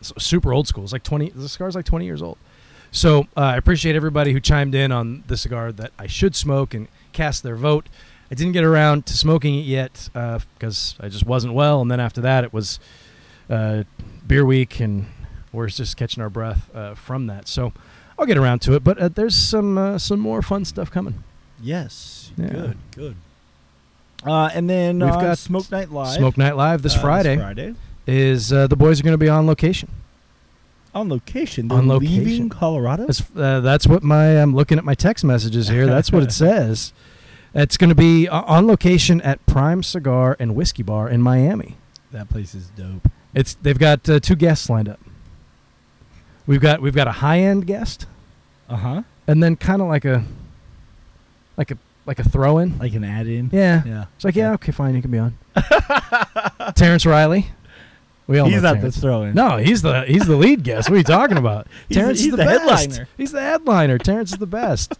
So 0.00 0.14
super 0.18 0.52
old 0.52 0.68
school. 0.68 0.84
It's 0.84 0.92
like 0.92 1.02
twenty. 1.02 1.30
The 1.30 1.48
cigar's 1.48 1.74
like 1.74 1.84
twenty 1.84 2.06
years 2.06 2.22
old. 2.22 2.38
So 2.90 3.26
uh, 3.36 3.40
I 3.40 3.56
appreciate 3.56 3.96
everybody 3.96 4.32
who 4.32 4.40
chimed 4.40 4.74
in 4.74 4.92
on 4.92 5.24
the 5.26 5.36
cigar 5.36 5.72
that 5.72 5.92
I 5.98 6.06
should 6.06 6.34
smoke 6.34 6.72
and 6.72 6.88
cast 7.12 7.42
their 7.42 7.56
vote. 7.56 7.86
I 8.30 8.34
didn't 8.34 8.52
get 8.52 8.64
around 8.64 9.06
to 9.06 9.16
smoking 9.16 9.56
it 9.56 9.66
yet 9.66 10.08
because 10.12 10.96
I 11.00 11.08
just 11.08 11.26
wasn't 11.26 11.54
well, 11.54 11.80
and 11.82 11.90
then 11.90 12.00
after 12.00 12.20
that 12.22 12.44
it 12.44 12.52
was 12.52 12.78
uh, 13.50 13.84
beer 14.26 14.44
week, 14.44 14.80
and 14.80 15.06
we're 15.52 15.68
just 15.68 15.96
catching 15.96 16.22
our 16.22 16.30
breath 16.30 16.74
uh, 16.74 16.94
from 16.94 17.26
that. 17.26 17.48
So 17.48 17.72
I'll 18.18 18.26
get 18.26 18.36
around 18.36 18.60
to 18.62 18.74
it, 18.74 18.82
but 18.84 18.98
uh, 18.98 19.08
there's 19.08 19.36
some 19.36 19.78
uh, 19.78 19.98
some 19.98 20.18
more 20.20 20.42
fun 20.42 20.64
stuff 20.64 20.90
coming. 20.90 21.22
Yes. 21.62 22.30
Yeah. 22.36 22.48
Good. 22.48 22.76
Good. 22.94 23.16
Uh, 24.24 24.50
and 24.52 24.68
then 24.68 24.98
We've 24.98 25.08
uh, 25.10 25.20
got 25.20 25.38
Smoke 25.38 25.70
Night 25.70 25.90
Live. 25.92 26.16
Smoke 26.16 26.36
Night 26.36 26.56
Live 26.56 26.82
this 26.82 26.96
uh, 26.96 27.00
Friday 27.00 27.36
Friday. 27.36 27.74
is 28.06 28.52
uh, 28.52 28.66
the 28.66 28.76
boys 28.76 28.98
are 28.98 29.04
going 29.04 29.12
to 29.14 29.18
be 29.18 29.28
on 29.28 29.46
location. 29.46 29.88
On 30.94 31.08
location. 31.08 31.70
On 31.70 31.86
They're 31.86 31.96
location. 31.98 32.24
Leaving 32.24 32.48
Colorado. 32.48 33.06
That's 33.06 33.22
uh, 33.36 33.60
that's 33.60 33.86
what 33.86 34.02
my 34.02 34.40
I'm 34.42 34.54
looking 34.54 34.78
at 34.78 34.84
my 34.84 34.94
text 34.94 35.24
messages 35.24 35.68
here. 35.68 35.86
That's 35.86 36.10
what 36.10 36.22
it 36.24 36.32
says. 36.44 36.92
It's 37.54 37.76
going 37.76 37.90
to 37.90 37.94
be 37.94 38.28
uh, 38.28 38.42
on 38.42 38.66
location 38.66 39.20
at 39.20 39.44
Prime 39.46 39.82
Cigar 39.82 40.36
and 40.40 40.54
Whiskey 40.54 40.82
Bar 40.82 41.08
in 41.08 41.22
Miami. 41.22 41.76
That 42.10 42.28
place 42.28 42.54
is 42.54 42.68
dope. 42.76 43.08
It's 43.34 43.54
they've 43.54 43.78
got 43.78 44.08
uh, 44.08 44.18
two 44.18 44.34
guests 44.36 44.68
lined 44.68 44.88
up. 44.88 44.98
We've 46.48 46.60
got 46.60 46.80
we've 46.82 46.94
got 46.94 47.06
a 47.06 47.12
high 47.12 47.40
end 47.40 47.66
guest, 47.66 48.06
Uh 48.68 48.76
huh. 48.76 49.02
and 49.28 49.40
then 49.42 49.54
kind 49.54 49.80
of 49.82 49.86
like 49.88 50.04
a 50.04 50.24
like 51.56 51.70
a 51.70 51.78
like 52.06 52.18
a 52.18 52.24
throw 52.24 52.58
in. 52.58 52.76
Like 52.78 52.94
an 52.94 53.04
add-in. 53.04 53.50
Yeah. 53.52 53.82
Yeah. 53.86 54.04
It's 54.16 54.24
like 54.24 54.34
yeah, 54.34 54.54
okay, 54.54 54.72
fine, 54.72 54.94
you 54.96 55.02
can 55.02 55.10
be 55.10 55.18
on. 55.18 55.36
Terrence 56.74 57.04
Riley. 57.06 57.46
We 58.26 58.38
all 58.38 58.46
know. 58.46 58.52
He's 58.52 58.62
know 58.62 58.68
not 58.72 58.74
Terrence. 58.80 58.94
the 58.96 59.00
throw-in. 59.02 59.34
No, 59.34 59.56
he's 59.58 59.82
the 59.82 60.02
he's 60.04 60.26
the 60.26 60.36
lead 60.36 60.62
guest. 60.62 60.88
What 60.90 60.94
are 60.96 60.98
you 60.98 61.04
talking 61.04 61.36
about? 61.38 61.66
He's 61.88 61.96
Terrence 61.96 62.18
he's 62.20 62.26
is 62.26 62.30
the, 62.32 62.36
the 62.38 62.44
best. 62.44 62.60
headliner. 62.60 63.08
He's 63.16 63.32
the 63.32 63.40
headliner. 63.40 63.98
Terrence 63.98 64.32
is 64.32 64.38
the 64.38 64.46
best. 64.46 64.94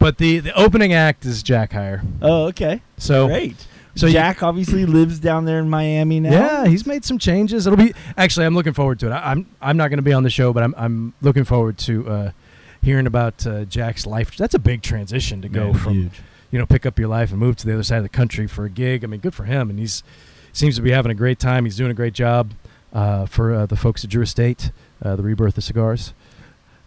But 0.00 0.18
the 0.18 0.38
the 0.40 0.52
opening 0.54 0.92
act 0.92 1.24
is 1.24 1.42
Jack 1.44 1.72
Hire. 1.72 2.02
Oh, 2.20 2.44
okay. 2.46 2.82
So 2.96 3.26
Great. 3.28 3.66
So 3.94 4.06
you- 4.06 4.12
Jack 4.12 4.42
obviously 4.42 4.86
lives 4.86 5.18
down 5.18 5.44
there 5.44 5.58
in 5.58 5.68
Miami 5.70 6.20
now. 6.20 6.30
Yeah, 6.30 6.66
he's 6.66 6.86
made 6.86 7.04
some 7.04 7.18
changes. 7.18 7.66
It'll 7.66 7.76
be 7.76 7.92
actually. 8.16 8.46
I'm 8.46 8.54
looking 8.54 8.72
forward 8.72 8.98
to 9.00 9.06
it. 9.06 9.10
I, 9.12 9.32
I'm 9.32 9.46
I'm 9.60 9.76
not 9.76 9.88
going 9.88 9.98
to 9.98 10.02
be 10.02 10.12
on 10.12 10.22
the 10.22 10.30
show, 10.30 10.52
but 10.52 10.62
I'm 10.62 10.74
I'm 10.76 11.14
looking 11.20 11.44
forward 11.44 11.78
to 11.78 12.08
uh, 12.08 12.30
hearing 12.82 13.06
about 13.06 13.46
uh, 13.46 13.64
Jack's 13.64 14.06
life. 14.06 14.36
That's 14.36 14.54
a 14.54 14.58
big 14.58 14.82
transition 14.82 15.42
to 15.42 15.48
go 15.48 15.72
Man, 15.72 15.74
from 15.74 15.92
huge. 15.94 16.20
you 16.50 16.58
know 16.58 16.66
pick 16.66 16.86
up 16.86 16.98
your 16.98 17.08
life 17.08 17.30
and 17.30 17.38
move 17.38 17.56
to 17.56 17.66
the 17.66 17.74
other 17.74 17.82
side 17.82 17.98
of 17.98 18.02
the 18.04 18.08
country 18.08 18.46
for 18.46 18.64
a 18.64 18.70
gig. 18.70 19.04
I 19.04 19.06
mean, 19.06 19.20
good 19.20 19.34
for 19.34 19.44
him, 19.44 19.70
and 19.70 19.78
he's 19.78 20.02
seems 20.52 20.76
to 20.76 20.82
be 20.82 20.90
having 20.90 21.10
a 21.12 21.14
great 21.14 21.38
time. 21.38 21.64
He's 21.64 21.76
doing 21.76 21.90
a 21.90 21.94
great 21.94 22.14
job 22.14 22.52
uh, 22.92 23.26
for 23.26 23.54
uh, 23.54 23.66
the 23.66 23.76
folks 23.76 24.04
at 24.04 24.10
Drew 24.10 24.22
Estate, 24.22 24.70
uh, 25.02 25.16
the 25.16 25.22
Rebirth 25.22 25.56
of 25.56 25.64
Cigars. 25.64 26.12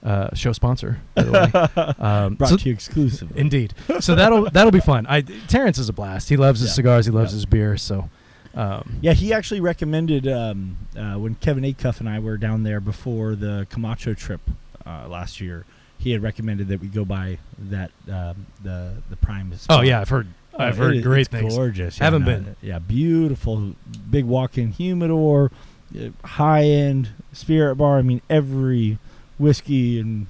Uh, 0.06 0.30
show 0.36 0.52
sponsor, 0.54 1.00
by 1.16 1.24
the 1.24 1.32
way. 1.32 1.94
Um, 2.06 2.36
Brought 2.36 2.52
so- 2.52 2.58
to 2.58 2.70
you 2.70 2.74
exclusively. 2.74 3.42
Indeed. 3.42 3.74
So 4.02 4.14
that'll 4.14 4.50
that'll 4.52 4.72
be 4.72 4.80
fun. 4.80 5.08
I 5.10 5.22
Terrence 5.22 5.80
is 5.80 5.90
a 5.90 5.94
blast. 5.94 6.30
He 6.30 6.38
loves 6.38 6.60
his 6.60 6.70
Yeah. 6.70 6.74
cigars. 6.76 7.06
He 7.08 7.12
loves 7.12 7.32
Yeah. 7.32 7.38
his 7.38 7.46
beer. 7.48 7.76
So. 7.78 8.10
Um, 8.54 9.00
Yeah, 9.02 9.12
he 9.14 9.34
actually 9.34 9.60
recommended 9.62 10.28
um, 10.28 10.78
uh, 10.96 11.16
when 11.16 11.36
Kevin 11.36 11.64
Acuff 11.66 12.00
and 12.00 12.08
I 12.08 12.20
were 12.20 12.38
down 12.38 12.64
there 12.64 12.80
before 12.80 13.36
the 13.36 13.68
Camacho 13.70 14.14
trip 14.14 14.40
uh, 14.86 15.08
last 15.10 15.42
year. 15.42 15.66
He 15.98 16.12
had 16.12 16.22
recommended 16.22 16.68
that 16.70 16.80
we 16.80 16.88
go 16.88 17.04
by 17.04 17.40
that 17.72 17.90
um, 18.10 18.46
the 18.64 18.94
the 19.10 19.16
Prime. 19.18 19.52
Oh 19.70 19.82
yeah, 19.82 20.00
I've 20.02 20.10
heard. 20.10 20.28
I've 20.58 20.80
Uh, 20.80 20.84
heard 20.84 20.96
it- 20.98 21.02
great 21.04 21.22
it's 21.22 21.30
things. 21.30 21.56
Gorgeous. 21.56 21.98
Haven't 21.98 22.22
yeah, 22.28 22.34
been. 22.36 22.56
Yeah, 22.62 22.80
beautiful, 22.80 23.74
big 24.10 24.24
walk-in 24.26 24.72
humidor, 24.72 25.52
uh, 26.00 26.10
high-end 26.26 27.10
spirit 27.34 27.76
bar. 27.76 27.98
I 27.98 28.04
mean, 28.04 28.22
every 28.30 29.00
whiskey 29.38 30.00
and 30.00 30.28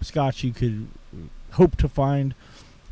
scotch 0.00 0.42
you 0.44 0.52
could 0.52 0.88
hope 1.52 1.76
to 1.76 1.88
find 1.88 2.34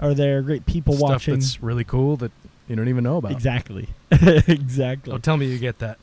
are 0.00 0.14
there. 0.14 0.42
Great 0.42 0.66
people 0.66 0.94
Stuff 0.94 1.10
watching. 1.10 1.34
that's 1.34 1.62
really 1.62 1.84
cool 1.84 2.16
that 2.18 2.32
you 2.68 2.76
don't 2.76 2.88
even 2.88 3.04
know 3.04 3.16
about. 3.18 3.32
Exactly. 3.32 3.88
exactly. 4.10 5.12
Oh, 5.12 5.18
tell 5.18 5.36
me 5.36 5.46
you 5.46 5.58
get 5.58 5.78
that. 5.78 5.98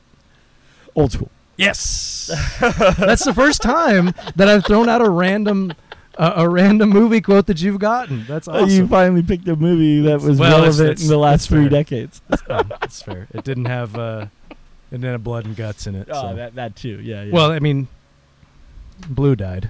Old 0.95 1.11
school. 1.11 1.29
Yes, 1.57 2.31
that's 2.97 3.25
the 3.25 3.33
first 3.33 3.61
time 3.61 4.13
that 4.35 4.47
I've 4.49 4.65
thrown 4.65 4.89
out 4.89 5.01
a 5.03 5.09
random, 5.09 5.73
uh, 6.17 6.33
a 6.37 6.49
random 6.49 6.89
movie 6.89 7.21
quote 7.21 7.45
that 7.45 7.61
you've 7.61 7.77
gotten. 7.79 8.25
That's 8.27 8.47
Uh, 8.47 8.65
You 8.67 8.87
finally 8.87 9.21
picked 9.21 9.47
a 9.47 9.55
movie 9.55 10.01
that 10.01 10.21
was 10.21 10.39
Well, 10.39 10.61
relevant 10.61 10.89
it's- 10.89 11.03
in 11.03 11.09
the 11.09 11.17
last 11.17 11.49
three 11.49 11.61
fair. 11.63 11.69
decades. 11.69 12.21
Um, 12.49 12.69
that's 12.81 13.03
fair. 13.03 13.27
It 13.33 13.43
didn't 13.43 13.65
have, 13.65 13.95
uh, 13.95 14.25
it 14.49 14.57
didn't 14.91 15.11
have 15.11 15.23
blood 15.23 15.45
and 15.45 15.55
guts 15.55 15.85
in 15.85 15.93
it. 15.93 16.07
Oh, 16.11 16.29
so. 16.31 16.35
that 16.37 16.55
that 16.55 16.75
too. 16.75 16.99
Yeah. 17.03 17.21
yeah. 17.23 17.31
Well, 17.31 17.51
I 17.51 17.59
mean, 17.59 17.87
Blue 19.09 19.35
died, 19.35 19.69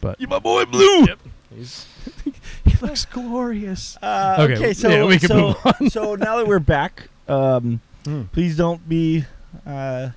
but 0.00 0.20
you 0.20 0.26
my 0.28 0.38
boy 0.38 0.64
Blue. 0.64 1.04
Yep. 1.06 1.18
He's, 1.54 1.86
he 2.64 2.76
looks 2.84 3.04
glorious. 3.06 3.96
Uh, 4.02 4.36
Okay, 4.40 4.54
okay, 4.54 4.72
so 4.74 4.88
yeah, 4.88 5.04
we 5.04 5.18
can 5.18 5.28
so, 5.28 5.36
move 5.36 5.56
on. 5.64 5.90
so 5.90 6.14
now 6.16 6.36
that 6.36 6.46
we're 6.46 6.58
back, 6.58 7.08
um, 7.28 7.80
Mm. 8.04 8.30
please 8.30 8.56
don't 8.56 8.88
be 8.88 9.24
uh, 9.66 10.10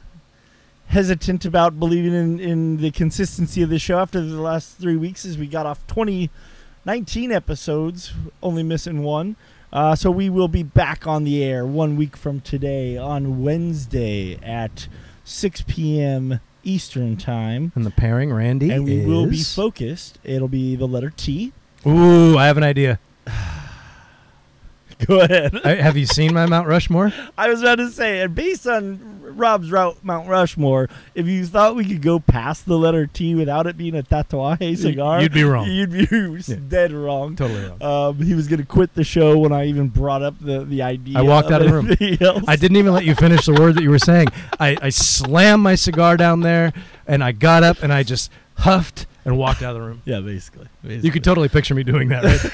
hesitant 0.90 1.44
about 1.46 1.80
believing 1.80 2.14
in, 2.14 2.40
in 2.40 2.78
the 2.78 2.92
consistency 2.92 3.64
of 3.64 3.70
the 3.70 3.80
show 3.80 3.98
after 4.00 4.22
the 4.22 4.40
last 4.40 4.78
three 4.78 4.96
weeks 4.96 5.26
as 5.26 5.38
we 5.40 5.48
got 5.48 5.66
off 5.66 5.86
twenty 5.88 6.30
nineteen 6.86 7.32
episodes, 7.32 8.14
only 8.44 8.62
missing 8.64 9.02
one. 9.04 9.36
Uh, 9.74 9.96
so 9.96 10.10
we 10.12 10.30
will 10.30 10.48
be 10.48 10.62
back 10.64 11.06
on 11.08 11.24
the 11.24 11.44
air 11.44 11.66
one 11.66 11.96
week 11.96 12.16
from 12.18 12.42
today 12.42 12.98
on 12.98 13.44
Wednesday 13.44 14.36
at 14.42 14.88
6 15.26 15.64
p.m. 15.68 16.40
Eastern 16.64 17.18
time. 17.18 17.72
And 17.76 17.86
the 17.86 17.92
pairing, 17.92 18.32
Randy, 18.34 18.70
And 18.72 18.84
we 18.86 19.06
will 19.06 19.26
be 19.28 19.38
is- 19.38 19.54
focused. 19.56 20.20
It'll 20.24 20.48
be 20.48 20.76
the 20.76 20.88
letter 20.88 21.10
T. 21.16 21.54
Ooh, 21.88 22.38
I 22.38 22.48
have 22.48 22.58
an 22.58 22.64
idea. 22.64 23.00
Go 25.08 25.22
ahead. 25.22 25.56
I, 25.64 25.76
have 25.76 25.96
you 25.96 26.06
seen 26.06 26.34
my 26.34 26.46
Mount 26.46 26.68
Rushmore? 26.68 27.14
I 27.38 27.48
was 27.50 27.62
about 27.62 27.76
to 27.76 27.90
say, 27.90 28.20
and 28.20 28.36
based 28.36 28.68
on 28.68 29.09
Rob's 29.32 29.72
route, 29.72 29.98
Mount 30.04 30.28
Rushmore, 30.28 30.90
if 31.16 31.26
you 31.28 31.46
thought 31.46 31.76
we 31.76 31.86
could 31.86 32.02
go 32.02 32.20
past 32.20 32.66
the 32.66 32.78
letter 32.78 33.06
T 33.08 33.36
without 33.36 33.68
it 33.68 33.78
being 33.78 33.96
a 33.96 34.04
Tatuaje 34.04 34.78
cigar, 34.78 35.22
You'd 35.22 35.34
be 35.34 35.44
wrong. 35.44 35.70
You'd 35.70 35.92
be 35.92 36.08
Yeah. 36.48 36.56
dead 36.68 36.92
wrong. 36.92 37.36
Totally 37.36 37.66
wrong. 37.68 37.82
Um, 37.84 38.22
he 38.22 38.34
was 38.36 38.48
going 38.48 38.60
to 38.60 38.66
quit 38.66 38.94
the 38.96 39.04
show 39.04 39.38
when 39.38 39.52
I 39.52 39.66
even 39.66 39.90
brought 39.90 40.22
up 40.22 40.36
the, 40.40 40.64
the 40.66 40.82
idea. 40.82 41.18
I 41.18 41.22
walked 41.22 41.52
out 41.52 41.62
of 41.62 41.68
the 41.68 41.74
room. 41.74 41.90
Else. 42.22 42.44
I 42.48 42.56
didn't 42.56 42.78
even 42.78 42.94
let 42.94 43.06
you 43.06 43.16
finish 43.16 43.46
the 43.46 43.54
word 43.54 43.76
that 43.76 43.84
you 43.84 43.90
were 43.90 44.00
saying. 44.00 44.28
I, 44.60 44.78
I 44.82 44.90
slammed 44.90 45.64
my 45.64 45.76
cigar 45.76 46.18
down 46.18 46.42
there, 46.42 46.74
and 47.08 47.24
I 47.24 47.32
got 47.32 47.64
up 47.64 47.82
and 47.84 47.94
I 47.94 48.04
just 48.04 48.32
huffed 48.56 49.06
and 49.26 49.38
walked 49.38 49.62
out 49.62 49.76
of 49.76 49.82
the 49.82 49.88
room. 49.88 50.02
Yeah, 50.06 50.20
basically. 50.22 50.68
basically. 50.84 51.06
You 51.08 51.12
could 51.12 51.24
totally 51.24 51.50
picture 51.50 51.76
me 51.76 51.84
doing 51.84 52.10
that, 52.10 52.24
right? 52.24 52.52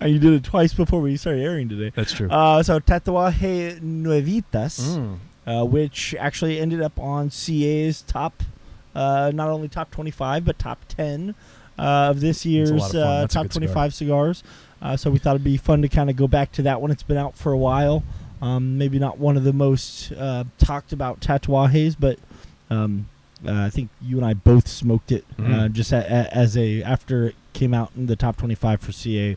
and 0.00 0.12
you 0.12 0.18
did 0.18 0.32
it 0.32 0.44
twice 0.44 0.74
before 0.74 1.00
we 1.00 1.16
started 1.16 1.42
airing 1.42 1.68
today. 1.68 1.92
That's 1.94 2.12
true. 2.12 2.28
Uh, 2.30 2.62
so 2.62 2.78
Tatuaje 2.80 3.80
Nuevitas. 3.80 4.80
Mm. 4.80 5.18
Uh, 5.46 5.64
which 5.64 6.14
actually 6.18 6.58
ended 6.58 6.80
up 6.82 6.98
on 6.98 7.30
CA's 7.30 8.02
top, 8.02 8.42
uh, 8.94 9.30
not 9.34 9.48
only 9.48 9.68
top 9.68 9.90
25 9.90 10.44
but 10.44 10.58
top 10.58 10.78
10 10.88 11.34
uh, 11.78 11.82
of 11.82 12.20
this 12.20 12.44
year's 12.46 12.70
of 12.70 12.94
uh, 12.94 13.26
top 13.28 13.44
good 13.44 13.52
cigar. 13.52 13.66
25 13.68 13.94
cigars. 13.94 14.42
Uh, 14.82 14.96
so 14.96 15.10
we 15.10 15.18
thought 15.18 15.34
it'd 15.36 15.44
be 15.44 15.56
fun 15.56 15.82
to 15.82 15.88
kind 15.88 16.10
of 16.10 16.16
go 16.16 16.26
back 16.28 16.52
to 16.52 16.62
that 16.62 16.80
one. 16.80 16.90
It's 16.90 17.02
been 17.02 17.16
out 17.16 17.36
for 17.36 17.52
a 17.52 17.58
while. 17.58 18.02
Um, 18.42 18.76
maybe 18.76 18.98
not 18.98 19.18
one 19.18 19.36
of 19.38 19.44
the 19.44 19.52
most 19.54 20.12
uh, 20.12 20.44
talked 20.58 20.92
about 20.92 21.20
tatuajes, 21.20 21.96
but 21.98 22.18
um, 22.68 23.08
uh, 23.46 23.52
I 23.64 23.70
think 23.70 23.88
you 24.02 24.16
and 24.18 24.26
I 24.26 24.34
both 24.34 24.68
smoked 24.68 25.10
it 25.12 25.24
uh, 25.38 25.42
Mhm. 25.42 25.72
just 25.72 25.92
a, 25.92 25.98
a, 25.98 26.34
as 26.36 26.56
a 26.56 26.82
after 26.82 27.28
it 27.28 27.34
came 27.54 27.72
out 27.72 27.90
in 27.96 28.06
the 28.06 28.16
top 28.16 28.36
25 28.36 28.80
for 28.82 28.92
CA. 28.92 29.36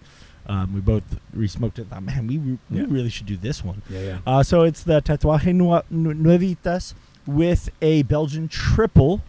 Um, 0.50 0.74
we 0.74 0.82
both 0.82 1.04
re-smoked 1.34 1.78
it. 1.80 1.88
Thought, 1.88 2.04
man, 2.04 2.26
we, 2.28 2.58
Yeah. 2.76 2.86
really 2.90 3.10
should 3.10 3.28
do 3.28 3.38
this 3.38 3.64
one. 3.64 3.82
Yeah, 3.90 4.00
yeah. 4.02 4.18
Uh, 4.26 4.44
so 4.44 4.64
it's 4.64 4.84
the 4.84 5.00
Tatuaje 5.02 5.54
Nuevitas 5.92 6.94
with 7.28 7.70
a 7.82 8.02
Belgian 8.04 8.48
triple. 8.50 9.22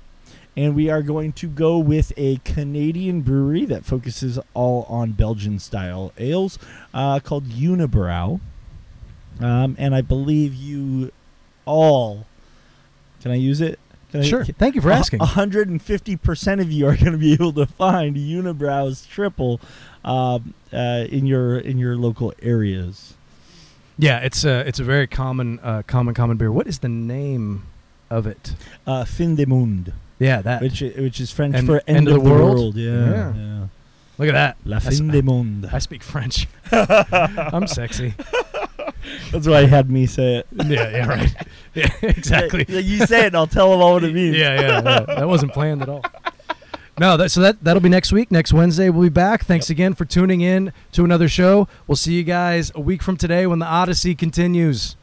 And 0.56 0.74
we 0.74 0.90
are 0.90 1.00
going 1.02 1.32
to 1.34 1.46
go 1.46 1.78
with 1.78 2.12
a 2.16 2.38
Canadian 2.38 3.20
brewery 3.20 3.64
that 3.66 3.84
focuses 3.84 4.38
all 4.52 4.84
on 4.88 5.12
Belgian 5.12 5.58
style 5.60 6.12
ales 6.18 6.58
uh, 6.92 7.20
called 7.20 7.44
Unibroue. 7.50 8.40
Um, 9.40 9.76
and 9.78 9.94
I 9.94 10.00
believe 10.00 10.52
you 10.54 11.12
all. 11.66 12.26
Can 13.22 13.30
I 13.30 13.36
use 13.36 13.60
it? 13.60 13.78
Can 14.10 14.20
I- 14.20 14.24
Sure. 14.24 14.44
can- 14.44 14.54
Thank 14.56 14.74
you 14.74 14.80
for 14.80 14.90
asking. 14.90 15.20
150% 15.20 16.60
of 16.60 16.72
you 16.72 16.86
are 16.88 16.96
going 16.96 17.12
to 17.12 17.18
be 17.18 17.32
able 17.34 17.52
to 17.52 17.66
find 17.66 18.16
Unibroue's 18.16 19.06
triple 19.06 19.60
um, 20.04 20.54
uh, 20.72 21.06
in 21.08 21.26
your 21.26 21.58
in 21.58 21.78
your 21.78 21.96
local 21.96 22.32
areas. 22.42 23.14
Yeah, 23.98 24.18
it's 24.20 24.44
a 24.44 24.60
it's 24.66 24.80
a 24.80 24.84
very 24.84 25.06
common 25.06 25.58
uh, 25.62 25.82
common 25.86 26.14
common 26.14 26.36
beer. 26.36 26.50
What 26.50 26.66
is 26.66 26.78
the 26.78 26.88
name 26.88 27.64
of 28.08 28.26
it? 28.26 28.54
Uh, 28.86 29.04
fin 29.04 29.34
du 29.36 29.46
monde. 29.46 29.92
Yeah, 30.18 30.42
that. 30.42 30.60
which 30.62 30.80
which 30.80 31.20
is 31.20 31.30
French 31.30 31.54
End- 31.56 31.66
for 31.66 31.82
end, 31.86 32.08
of, 32.08 32.14
the 32.14 32.20
world. 32.20 32.76
Yeah, 32.76 32.92
Yeah. 33.10 33.34
yeah. 33.34 33.66
Look 34.18 34.28
at 34.28 34.32
that. 34.32 34.56
La 34.64 34.78
That's- 34.78 34.98
fin 34.98 35.08
du 35.08 35.22
monde. 35.22 35.68
I 35.72 35.78
speak 35.78 36.02
French. 36.02 36.46
I'm 36.72 37.66
sexy. 37.66 38.14
That's 39.32 39.46
why 39.46 39.62
he 39.62 39.66
had 39.68 39.90
me 39.90 40.06
say 40.06 40.36
it. 40.36 40.46
Yeah, 40.66 40.90
yeah, 40.90 41.06
right. 41.06 41.34
Yeah, 41.74 41.88
exactly. 42.02 42.66
Yeah, 42.68 42.80
you 42.80 43.06
say 43.06 43.20
it, 43.20 43.26
and 43.28 43.36
I'll 43.36 43.46
tell 43.46 43.72
him 43.72 43.80
all 43.80 43.94
what 43.94 44.04
it 44.04 44.12
means. 44.12 44.36
Yeah, 44.36 44.60
yeah, 44.60 44.82
yeah. 44.82 45.00
That 45.14 45.28
wasn't 45.28 45.52
planned 45.52 45.82
at 45.82 45.88
all. 45.88 46.04
No, 47.00 47.16
that, 47.16 47.30
so 47.30 47.40
that 47.40 47.64
that'll 47.64 47.80
be 47.80 47.88
next 47.88 48.12
week. 48.12 48.30
Next 48.30 48.52
Wednesday, 48.52 48.90
we'll 48.90 49.04
be 49.04 49.08
back. 49.08 49.46
Thanks 49.46 49.70
again 49.70 49.94
for 49.94 50.04
tuning 50.04 50.42
in 50.42 50.70
to 50.92 51.02
another 51.02 51.30
show. 51.30 51.66
We'll 51.86 51.96
see 51.96 52.12
you 52.12 52.24
guys 52.24 52.70
a 52.74 52.80
week 52.80 53.02
from 53.02 53.16
today 53.16 53.46
when 53.46 53.58
the 53.58 53.64
Odyssey 53.64 54.14
continues. 54.14 54.96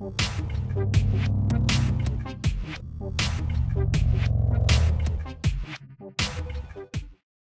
Thank 0.00 0.29